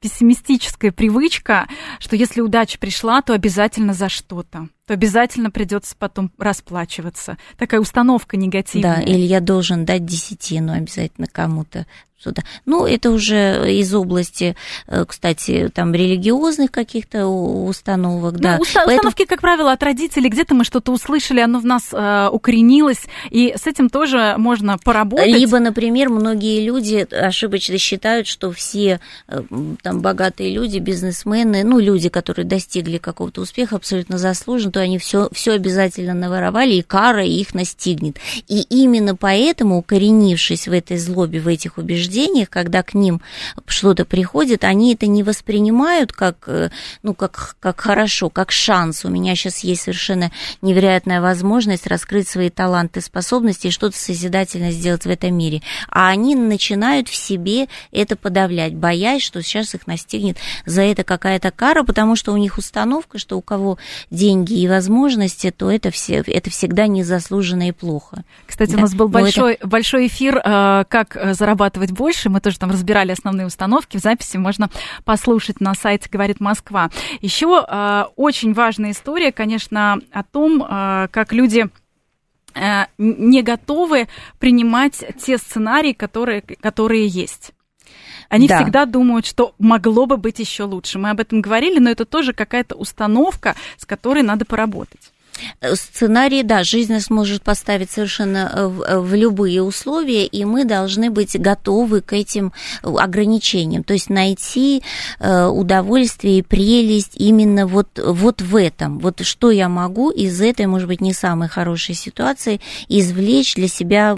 пессимистическая 0.00 0.92
привычка, 0.92 1.68
что 1.98 2.16
если 2.16 2.40
удача 2.40 2.78
пришла, 2.78 3.22
то 3.22 3.34
обязательно 3.34 3.92
за 3.92 4.08
что-то 4.08 4.68
то 4.86 4.94
обязательно 4.94 5.50
придется 5.50 5.94
потом 5.96 6.32
расплачиваться. 6.38 7.38
Такая 7.56 7.80
установка 7.80 8.36
негативная. 8.36 8.96
Да, 8.96 9.02
или 9.02 9.20
я 9.20 9.40
должен 9.40 9.84
дать 9.84 10.04
десятину 10.04 10.72
обязательно 10.72 11.28
кому-то 11.30 11.86
сюда. 12.22 12.42
Ну, 12.66 12.86
это 12.86 13.10
уже 13.10 13.72
из 13.72 13.94
области, 13.94 14.56
э, 14.86 15.04
кстати, 15.06 15.70
там 15.74 15.94
религиозных 15.94 16.70
каких-то 16.70 17.26
установок, 17.26 18.34
ну, 18.34 18.38
да. 18.38 18.58
Уста- 18.60 18.82
Поэтому... 18.84 19.08
Установки, 19.08 19.24
как 19.24 19.40
правило, 19.40 19.72
от 19.72 19.82
родителей, 19.82 20.28
где-то 20.28 20.54
мы 20.54 20.64
что-то 20.64 20.92
услышали, 20.92 21.40
оно 21.40 21.58
в 21.58 21.64
нас 21.64 21.90
э, 21.92 22.28
укоренилось, 22.30 23.06
и 23.30 23.54
с 23.56 23.66
этим 23.66 23.88
тоже 23.88 24.34
можно 24.38 24.78
поработать. 24.78 25.26
Либо, 25.26 25.58
например, 25.58 26.08
многие 26.08 26.64
люди 26.64 27.06
ошибочно 27.12 27.78
считают, 27.78 28.26
что 28.26 28.52
все 28.52 29.00
э, 29.28 29.42
там 29.82 30.00
богатые 30.00 30.54
люди, 30.54 30.78
бизнесмены, 30.78 31.64
ну, 31.64 31.78
люди, 31.78 32.08
которые 32.08 32.44
достигли 32.44 32.98
какого-то 32.98 33.40
успеха 33.40 33.76
абсолютно 33.76 34.18
заслуженно, 34.18 34.72
то 34.72 34.80
они 34.80 34.98
все, 34.98 35.28
все 35.32 35.52
обязательно 35.52 36.14
наворовали, 36.14 36.74
и 36.74 36.82
кара 36.82 37.24
их 37.24 37.54
настигнет. 37.54 38.18
И 38.48 38.60
именно 38.62 39.16
поэтому, 39.16 39.78
укоренившись 39.78 40.68
в 40.68 40.72
этой 40.72 40.98
злобе, 40.98 41.40
в 41.40 41.48
этих 41.48 41.78
убеждениях, 41.78 42.11
убеждениях, 42.12 42.50
когда 42.50 42.82
к 42.82 42.94
ним 42.94 43.20
что-то 43.66 44.04
приходит, 44.04 44.64
они 44.64 44.94
это 44.94 45.06
не 45.06 45.22
воспринимают 45.22 46.12
как, 46.12 46.36
э, 46.46 46.70
ну, 47.02 47.14
как, 47.14 47.56
как 47.60 47.80
хорошо, 47.80 48.28
как 48.30 48.52
шанс. 48.52 49.04
У 49.04 49.08
меня 49.08 49.34
сейчас 49.34 49.60
есть 49.60 49.82
совершенно 49.82 50.30
невероятная 50.60 51.20
возможность 51.20 51.86
раскрыть 51.86 52.28
свои 52.28 52.50
таланты, 52.50 53.00
способности 53.00 53.68
и 53.68 53.70
что-то 53.70 53.98
созидательно 53.98 54.70
сделать 54.70 55.04
в 55.04 55.10
этом 55.10 55.36
мире. 55.36 55.62
А 55.88 56.08
они 56.08 56.34
начинают 56.34 57.08
в 57.08 57.14
себе 57.14 57.68
это 57.90 58.16
подавлять, 58.16 58.74
боясь, 58.74 59.22
что 59.22 59.42
сейчас 59.42 59.74
их 59.74 59.86
настигнет 59.86 60.36
за 60.66 60.82
это 60.82 61.04
какая-то 61.04 61.50
кара, 61.50 61.82
потому 61.82 62.16
что 62.16 62.32
у 62.32 62.36
них 62.36 62.58
установка, 62.58 63.18
что 63.18 63.38
у 63.38 63.42
кого 63.42 63.78
деньги 64.10 64.54
и 64.54 64.68
возможности, 64.68 65.50
то 65.50 65.70
это, 65.70 65.90
все, 65.90 66.22
это 66.26 66.50
всегда 66.50 66.86
незаслуженно 66.86 67.68
и 67.68 67.72
плохо. 67.72 68.24
Кстати, 68.46 68.72
да. 68.72 68.78
у 68.78 68.80
нас 68.82 68.94
был 68.94 69.08
большой, 69.08 69.54
это... 69.54 69.66
большой 69.66 70.06
эфир, 70.06 70.40
э, 70.44 70.84
как 70.88 71.16
зарабатывать 71.32 71.92
больше. 72.02 72.30
Мы 72.30 72.40
тоже 72.40 72.58
там 72.58 72.72
разбирали 72.72 73.12
основные 73.12 73.46
установки. 73.46 73.96
В 73.96 74.00
записи 74.00 74.36
можно 74.36 74.68
послушать 75.04 75.60
на 75.60 75.72
сайте 75.74 76.08
«Говорит 76.10 76.40
Москва». 76.40 76.90
Еще 77.20 77.64
э, 77.64 78.04
очень 78.16 78.54
важная 78.54 78.90
история, 78.90 79.30
конечно, 79.30 80.00
о 80.10 80.24
том, 80.24 80.64
э, 80.64 81.06
как 81.12 81.32
люди 81.32 81.68
э, 82.54 82.86
не 82.98 83.42
готовы 83.42 84.08
принимать 84.40 85.04
те 85.24 85.38
сценарии, 85.38 85.92
которые, 85.92 86.40
которые 86.40 87.06
есть. 87.06 87.52
Они 88.28 88.48
да. 88.48 88.56
всегда 88.56 88.84
думают, 88.84 89.24
что 89.24 89.54
могло 89.60 90.06
бы 90.06 90.16
быть 90.16 90.40
еще 90.40 90.64
лучше. 90.64 90.98
Мы 90.98 91.10
об 91.10 91.20
этом 91.20 91.40
говорили, 91.40 91.78
но 91.78 91.88
это 91.88 92.04
тоже 92.04 92.32
какая-то 92.32 92.74
установка, 92.74 93.54
с 93.76 93.86
которой 93.86 94.24
надо 94.24 94.44
поработать. 94.44 95.11
Э, 95.60 95.74
сценарий, 95.74 96.42
да, 96.42 96.62
жизнь 96.64 96.92
нас 96.92 97.10
может 97.10 97.42
поставить 97.42 97.90
совершенно 97.90 98.50
э, 98.52 98.66
в, 98.66 98.82
э, 98.82 99.00
в 99.00 99.14
любые 99.14 99.62
условия, 99.62 100.26
и 100.26 100.44
мы 100.44 100.64
должны 100.64 101.10
быть 101.10 101.38
готовы 101.38 102.00
к 102.00 102.12
этим 102.12 102.52
ограничениям. 102.82 103.84
То 103.84 103.94
есть 103.94 104.10
найти 104.10 104.82
удовольствие 105.20 106.38
и 106.38 106.42
прелесть 106.42 107.12
именно 107.14 107.66
вот, 107.66 107.98
вот 107.98 108.40
в 108.42 108.56
этом. 108.56 108.98
Вот 108.98 109.24
что 109.24 109.50
я 109.50 109.68
могу 109.68 110.10
из 110.10 110.40
этой, 110.40 110.66
может 110.66 110.88
быть, 110.88 111.00
не 111.00 111.12
самой 111.12 111.48
хорошей 111.48 111.94
ситуации 111.94 112.60
извлечь 112.88 113.54
для 113.54 113.68
себя, 113.68 114.14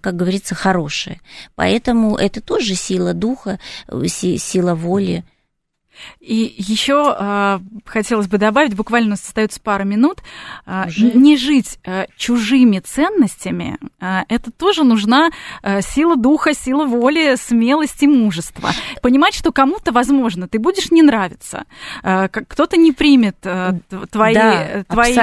как 0.00 0.16
говорится, 0.16 0.54
хорошее. 0.54 1.20
Поэтому 1.54 2.16
это 2.16 2.40
тоже 2.40 2.74
сила 2.74 3.12
духа, 3.12 3.58
сила 4.06 4.74
воли. 4.74 5.24
И 6.20 6.54
еще 6.58 7.14
э, 7.18 7.58
хотелось 7.84 8.28
бы 8.28 8.38
добавить, 8.38 8.74
буквально 8.74 9.08
у 9.08 9.10
нас 9.10 9.22
остается 9.22 9.60
пара 9.60 9.84
минут, 9.84 10.18
э, 10.66 10.84
не 10.96 11.36
жить 11.36 11.78
э, 11.84 12.06
чужими 12.16 12.80
ценностями, 12.80 13.78
э, 14.00 14.22
это 14.28 14.50
тоже 14.50 14.84
нужна 14.84 15.30
э, 15.62 15.80
сила 15.82 16.16
духа, 16.16 16.54
сила 16.54 16.84
воли, 16.84 17.36
смелость 17.36 18.02
и 18.02 18.06
мужество. 18.06 18.70
Понимать, 19.02 19.34
что 19.34 19.52
кому-то, 19.52 19.92
возможно, 19.92 20.48
ты 20.48 20.58
будешь 20.58 20.90
не 20.90 21.02
нравиться, 21.02 21.64
э, 22.02 22.28
кто-то 22.28 22.76
не 22.76 22.92
примет 22.92 23.36
э, 23.44 23.78
твои, 24.10 24.34
да, 24.34 24.84
твои 24.88 25.14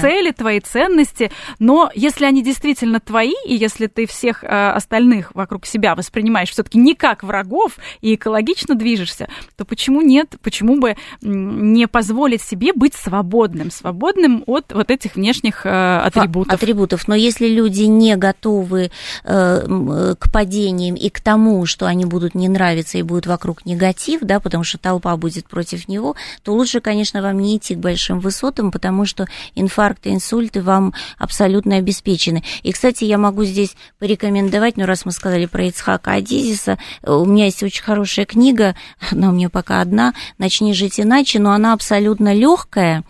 цели, 0.00 0.30
твои 0.32 0.60
ценности, 0.60 1.30
но 1.58 1.90
если 1.94 2.24
они 2.24 2.42
действительно 2.42 3.00
твои, 3.00 3.34
и 3.46 3.54
если 3.54 3.86
ты 3.86 4.06
всех 4.06 4.44
э, 4.44 4.70
остальных 4.70 5.34
вокруг 5.34 5.66
себя 5.66 5.94
воспринимаешь 5.94 6.50
все-таки 6.50 6.78
не 6.78 6.94
как 6.94 7.22
врагов 7.22 7.78
и 8.00 8.14
экологично 8.14 8.74
движешься, 8.74 9.28
то 9.56 9.64
почему 9.64 10.02
не 10.02 10.11
нет, 10.12 10.34
почему 10.42 10.78
бы 10.78 10.96
не 11.22 11.88
позволить 11.88 12.42
себе 12.42 12.72
быть 12.74 12.94
свободным, 12.94 13.70
свободным 13.70 14.44
от 14.46 14.72
вот 14.72 14.90
этих 14.90 15.16
внешних 15.16 15.64
э, 15.64 15.98
атрибутов. 16.04 16.52
Атрибутов. 16.52 17.08
Но 17.08 17.14
если 17.14 17.48
люди 17.48 17.84
не 17.84 18.16
готовы 18.16 18.90
э, 19.24 20.14
к 20.18 20.30
падениям 20.30 20.96
и 20.96 21.08
к 21.08 21.20
тому, 21.20 21.64
что 21.64 21.86
они 21.86 22.04
будут 22.04 22.34
не 22.34 22.48
нравиться 22.48 22.98
и 22.98 23.02
будет 23.02 23.26
вокруг 23.26 23.64
негатив, 23.64 24.20
да, 24.20 24.38
потому 24.38 24.64
что 24.64 24.76
толпа 24.78 25.16
будет 25.16 25.46
против 25.46 25.88
него, 25.88 26.14
то 26.42 26.52
лучше, 26.52 26.80
конечно, 26.80 27.22
вам 27.22 27.38
не 27.38 27.56
идти 27.56 27.74
к 27.74 27.78
большим 27.78 28.20
высотам, 28.20 28.70
потому 28.70 29.06
что 29.06 29.26
инфаркты, 29.54 30.10
инсульты 30.10 30.62
вам 30.62 30.92
абсолютно 31.18 31.76
обеспечены. 31.76 32.42
И, 32.62 32.72
кстати, 32.72 33.04
я 33.04 33.16
могу 33.16 33.44
здесь 33.44 33.74
порекомендовать, 33.98 34.76
ну, 34.76 34.84
раз 34.84 35.06
мы 35.06 35.12
сказали 35.12 35.46
про 35.46 35.64
Ицхака 35.64 36.12
Адизиса, 36.12 36.78
у 37.02 37.24
меня 37.24 37.46
есть 37.46 37.62
очень 37.62 37.82
хорошая 37.82 38.26
книга, 38.26 38.74
она 39.10 39.30
у 39.30 39.32
меня 39.32 39.48
пока 39.48 39.80
одна, 39.80 40.01
она 40.02 40.14
«Начни 40.38 40.74
жить 40.74 40.98
иначе», 40.98 41.38
но 41.38 41.52
она 41.52 41.72
абсолютно 41.72 42.34
легкая, 42.34 43.04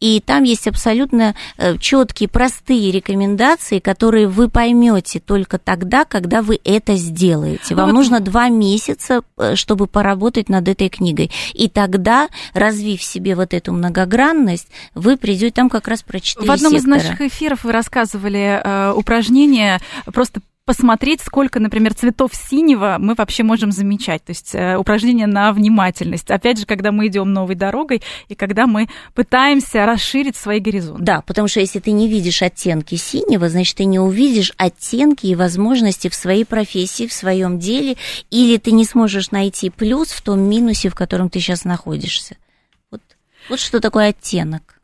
и 0.00 0.20
там 0.20 0.42
есть 0.42 0.66
абсолютно 0.66 1.36
э, 1.58 1.78
четкие, 1.78 2.28
простые 2.28 2.90
рекомендации, 2.90 3.78
которые 3.78 4.26
вы 4.26 4.48
поймете 4.48 5.20
только 5.20 5.58
тогда, 5.58 6.04
когда 6.04 6.42
вы 6.42 6.58
это 6.64 6.96
сделаете. 6.96 7.76
Вам 7.76 7.90
вот... 7.90 7.92
нужно 7.92 8.18
два 8.18 8.48
месяца, 8.48 9.22
э, 9.38 9.54
чтобы 9.54 9.86
поработать 9.86 10.48
над 10.48 10.66
этой 10.66 10.88
книгой. 10.88 11.30
И 11.54 11.68
тогда, 11.68 12.28
развив 12.52 13.00
себе 13.00 13.36
вот 13.36 13.54
эту 13.54 13.72
многогранность, 13.72 14.66
вы 14.96 15.16
придете 15.16 15.52
там 15.52 15.70
как 15.70 15.86
раз 15.86 16.02
про 16.02 16.18
четыре 16.18 16.48
В 16.48 16.50
одном 16.50 16.72
сектора. 16.72 16.96
из 16.96 17.04
наших 17.04 17.20
эфиров 17.20 17.62
вы 17.62 17.70
рассказывали 17.70 18.60
э, 18.60 18.92
упражнение 18.96 19.78
просто 20.06 20.40
посмотреть, 20.64 21.20
сколько, 21.20 21.60
например, 21.60 21.94
цветов 21.94 22.32
синего 22.34 22.96
мы 22.98 23.14
вообще 23.14 23.42
можем 23.42 23.72
замечать. 23.72 24.24
То 24.24 24.30
есть 24.30 24.54
э, 24.54 24.76
упражнение 24.76 25.26
на 25.26 25.52
внимательность. 25.52 26.30
Опять 26.30 26.58
же, 26.58 26.66
когда 26.66 26.92
мы 26.92 27.08
идем 27.08 27.32
новой 27.32 27.54
дорогой 27.54 28.02
и 28.28 28.34
когда 28.34 28.66
мы 28.66 28.88
пытаемся 29.14 29.86
расширить 29.86 30.36
свои 30.36 30.60
горизонты. 30.60 31.02
Да, 31.02 31.20
потому 31.22 31.48
что 31.48 31.60
если 31.60 31.80
ты 31.80 31.90
не 31.90 32.08
видишь 32.08 32.42
оттенки 32.42 32.94
синего, 32.94 33.48
значит, 33.48 33.76
ты 33.76 33.84
не 33.84 33.98
увидишь 33.98 34.52
оттенки 34.56 35.26
и 35.26 35.34
возможности 35.34 36.08
в 36.08 36.14
своей 36.14 36.44
профессии, 36.44 37.06
в 37.06 37.12
своем 37.12 37.58
деле, 37.58 37.96
или 38.30 38.56
ты 38.56 38.72
не 38.72 38.84
сможешь 38.84 39.30
найти 39.30 39.70
плюс 39.70 40.08
в 40.08 40.22
том 40.22 40.40
минусе, 40.40 40.88
в 40.88 40.94
котором 40.94 41.28
ты 41.28 41.40
сейчас 41.40 41.64
находишься. 41.64 42.36
Вот 43.48 43.58
что 43.58 43.80
такое 43.80 44.10
оттенок. 44.10 44.81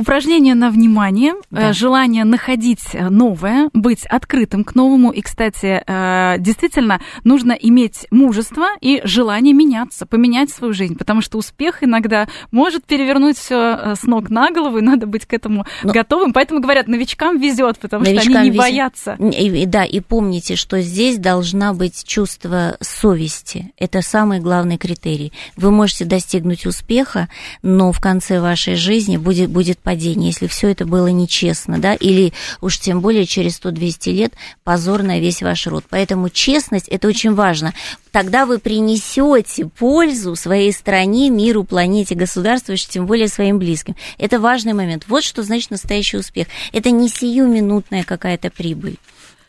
Упражнение 0.00 0.54
на 0.54 0.70
внимание, 0.70 1.34
да. 1.50 1.68
Э, 1.68 1.72
желание 1.74 2.24
находить 2.24 2.94
э, 2.94 3.10
новое, 3.10 3.68
быть 3.74 4.06
открытым 4.06 4.64
к 4.64 4.74
новому. 4.74 5.10
И, 5.10 5.20
кстати, 5.20 5.82
э, 5.86 6.36
действительно 6.38 7.02
нужно 7.22 7.52
иметь 7.52 8.06
мужество 8.10 8.68
и 8.80 9.02
желание 9.04 9.52
меняться, 9.52 10.06
поменять 10.06 10.48
свою 10.48 10.72
жизнь, 10.72 10.96
потому 10.96 11.20
что 11.20 11.36
успех 11.36 11.84
иногда 11.84 12.28
может 12.50 12.86
перевернуть 12.86 13.36
все 13.36 13.94
с 13.94 14.04
ног 14.04 14.30
на 14.30 14.50
голову, 14.50 14.78
и 14.78 14.80
надо 14.80 15.06
быть 15.06 15.26
к 15.26 15.34
этому 15.34 15.66
Но... 15.82 15.92
готовым. 15.92 16.32
Поэтому 16.32 16.62
говорят, 16.62 16.88
новичкам 16.88 17.38
везет, 17.38 17.78
потому 17.78 18.02
новичкам 18.04 18.30
что 18.30 18.38
они 18.38 18.48
не 18.48 18.56
везет. 18.56 18.58
боятся. 18.58 19.16
И, 19.20 19.66
да, 19.66 19.84
и 19.84 20.00
помните, 20.00 20.56
что 20.56 20.80
здесь 20.80 21.18
должна 21.18 21.74
быть 21.74 22.04
чувство 22.04 22.78
совести. 22.80 23.74
Это 23.78 24.00
самый 24.00 24.40
главный 24.40 24.78
критерий. 24.78 25.34
Вы 25.56 25.70
можете 25.70 26.06
достигнуть 26.06 26.64
успеха, 26.64 27.28
но 27.62 27.92
в 27.92 28.00
конце 28.00 28.40
вашей 28.40 28.76
жизни 28.76 29.18
будет, 29.18 29.50
будет 29.50 29.78
падение, 29.90 30.28
если 30.28 30.46
все 30.46 30.68
это 30.68 30.86
было 30.86 31.08
нечестно, 31.08 31.80
да, 31.80 31.94
или 31.94 32.32
уж 32.60 32.78
тем 32.78 33.00
более 33.00 33.26
через 33.26 33.60
100-200 33.60 34.12
лет 34.12 34.34
позор 34.62 35.02
на 35.02 35.18
весь 35.18 35.42
ваш 35.42 35.66
род. 35.66 35.84
Поэтому 35.90 36.28
честность– 36.28 36.86
это 36.90 37.08
очень 37.08 37.34
важно. 37.34 37.74
Тогда 38.12 38.46
вы 38.46 38.60
принесете 38.60 39.66
пользу 39.66 40.36
своей 40.36 40.72
стране, 40.72 41.28
миру, 41.28 41.64
планете, 41.64 42.14
государству, 42.14 42.76
тем 42.76 43.06
более 43.06 43.26
своим 43.26 43.58
близким. 43.58 43.96
Это 44.16 44.38
важный 44.38 44.74
момент. 44.74 45.06
Вот 45.08 45.24
что 45.24 45.42
значит 45.42 45.72
настоящий 45.72 46.18
успех. 46.18 46.46
Это 46.72 46.92
не 46.92 47.08
сиюминутная 47.08 48.04
какая-то 48.04 48.50
прибыль. 48.50 48.96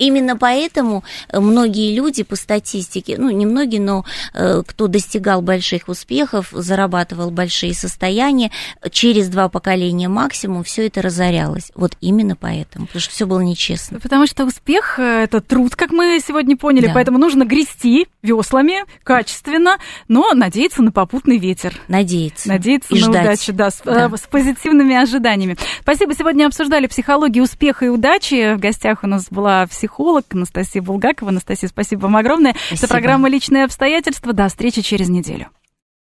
Именно 0.01 0.35
поэтому 0.35 1.03
э, 1.29 1.39
многие 1.39 1.93
люди 1.93 2.23
по 2.23 2.35
статистике, 2.35 3.17
ну 3.19 3.29
не 3.29 3.45
многие, 3.45 3.77
но 3.77 4.03
э, 4.33 4.63
кто 4.65 4.87
достигал 4.87 5.43
больших 5.43 5.89
успехов, 5.89 6.47
зарабатывал 6.51 7.29
большие 7.29 7.75
состояния, 7.75 8.49
через 8.89 9.29
два 9.29 9.47
поколения 9.47 10.09
максимум 10.09 10.63
все 10.63 10.87
это 10.87 11.03
разорялось. 11.03 11.71
Вот 11.75 11.97
именно 12.01 12.35
поэтому, 12.35 12.87
потому 12.87 12.99
что 12.99 13.13
все 13.13 13.27
было 13.27 13.41
нечестно. 13.41 13.99
Потому 13.99 14.25
что 14.25 14.43
успех 14.45 14.97
э, 14.97 15.25
это 15.25 15.39
труд, 15.39 15.75
как 15.75 15.91
мы 15.91 16.19
сегодня 16.19 16.57
поняли, 16.57 16.87
да. 16.87 16.93
поэтому 16.95 17.19
нужно 17.19 17.45
грести 17.45 18.07
веслами 18.23 18.85
качественно, 19.03 19.77
но 20.07 20.33
надеяться 20.33 20.81
на 20.81 20.91
попутный 20.91 21.37
ветер. 21.37 21.79
Надеяться. 21.87 22.49
Надеяться 22.49 22.95
и 22.95 23.01
на 23.01 23.05
ждать. 23.05 23.25
удачу, 23.25 23.53
да, 23.53 23.69
с, 23.69 23.81
да, 23.85 24.09
с 24.17 24.21
позитивными 24.21 24.95
ожиданиями. 24.95 25.57
Спасибо. 25.81 26.15
Сегодня 26.15 26.47
обсуждали 26.47 26.87
психологию 26.87 27.43
успеха 27.43 27.85
и 27.85 27.89
удачи. 27.89 28.55
В 28.55 28.59
гостях 28.59 29.03
у 29.03 29.07
нас 29.07 29.27
была 29.29 29.67
психолог 29.67 29.90
психолог 29.91 30.25
Анастасия 30.31 30.81
Булгакова. 30.81 31.31
Анастасия, 31.31 31.67
спасибо 31.67 32.03
вам 32.03 32.15
огромное. 32.15 32.53
Спасибо. 32.53 32.85
Это 32.85 32.87
программа 32.87 33.29
«Личные 33.29 33.65
обстоятельства». 33.65 34.31
До 34.31 34.47
встречи 34.47 34.81
через 34.81 35.09
неделю. 35.09 35.47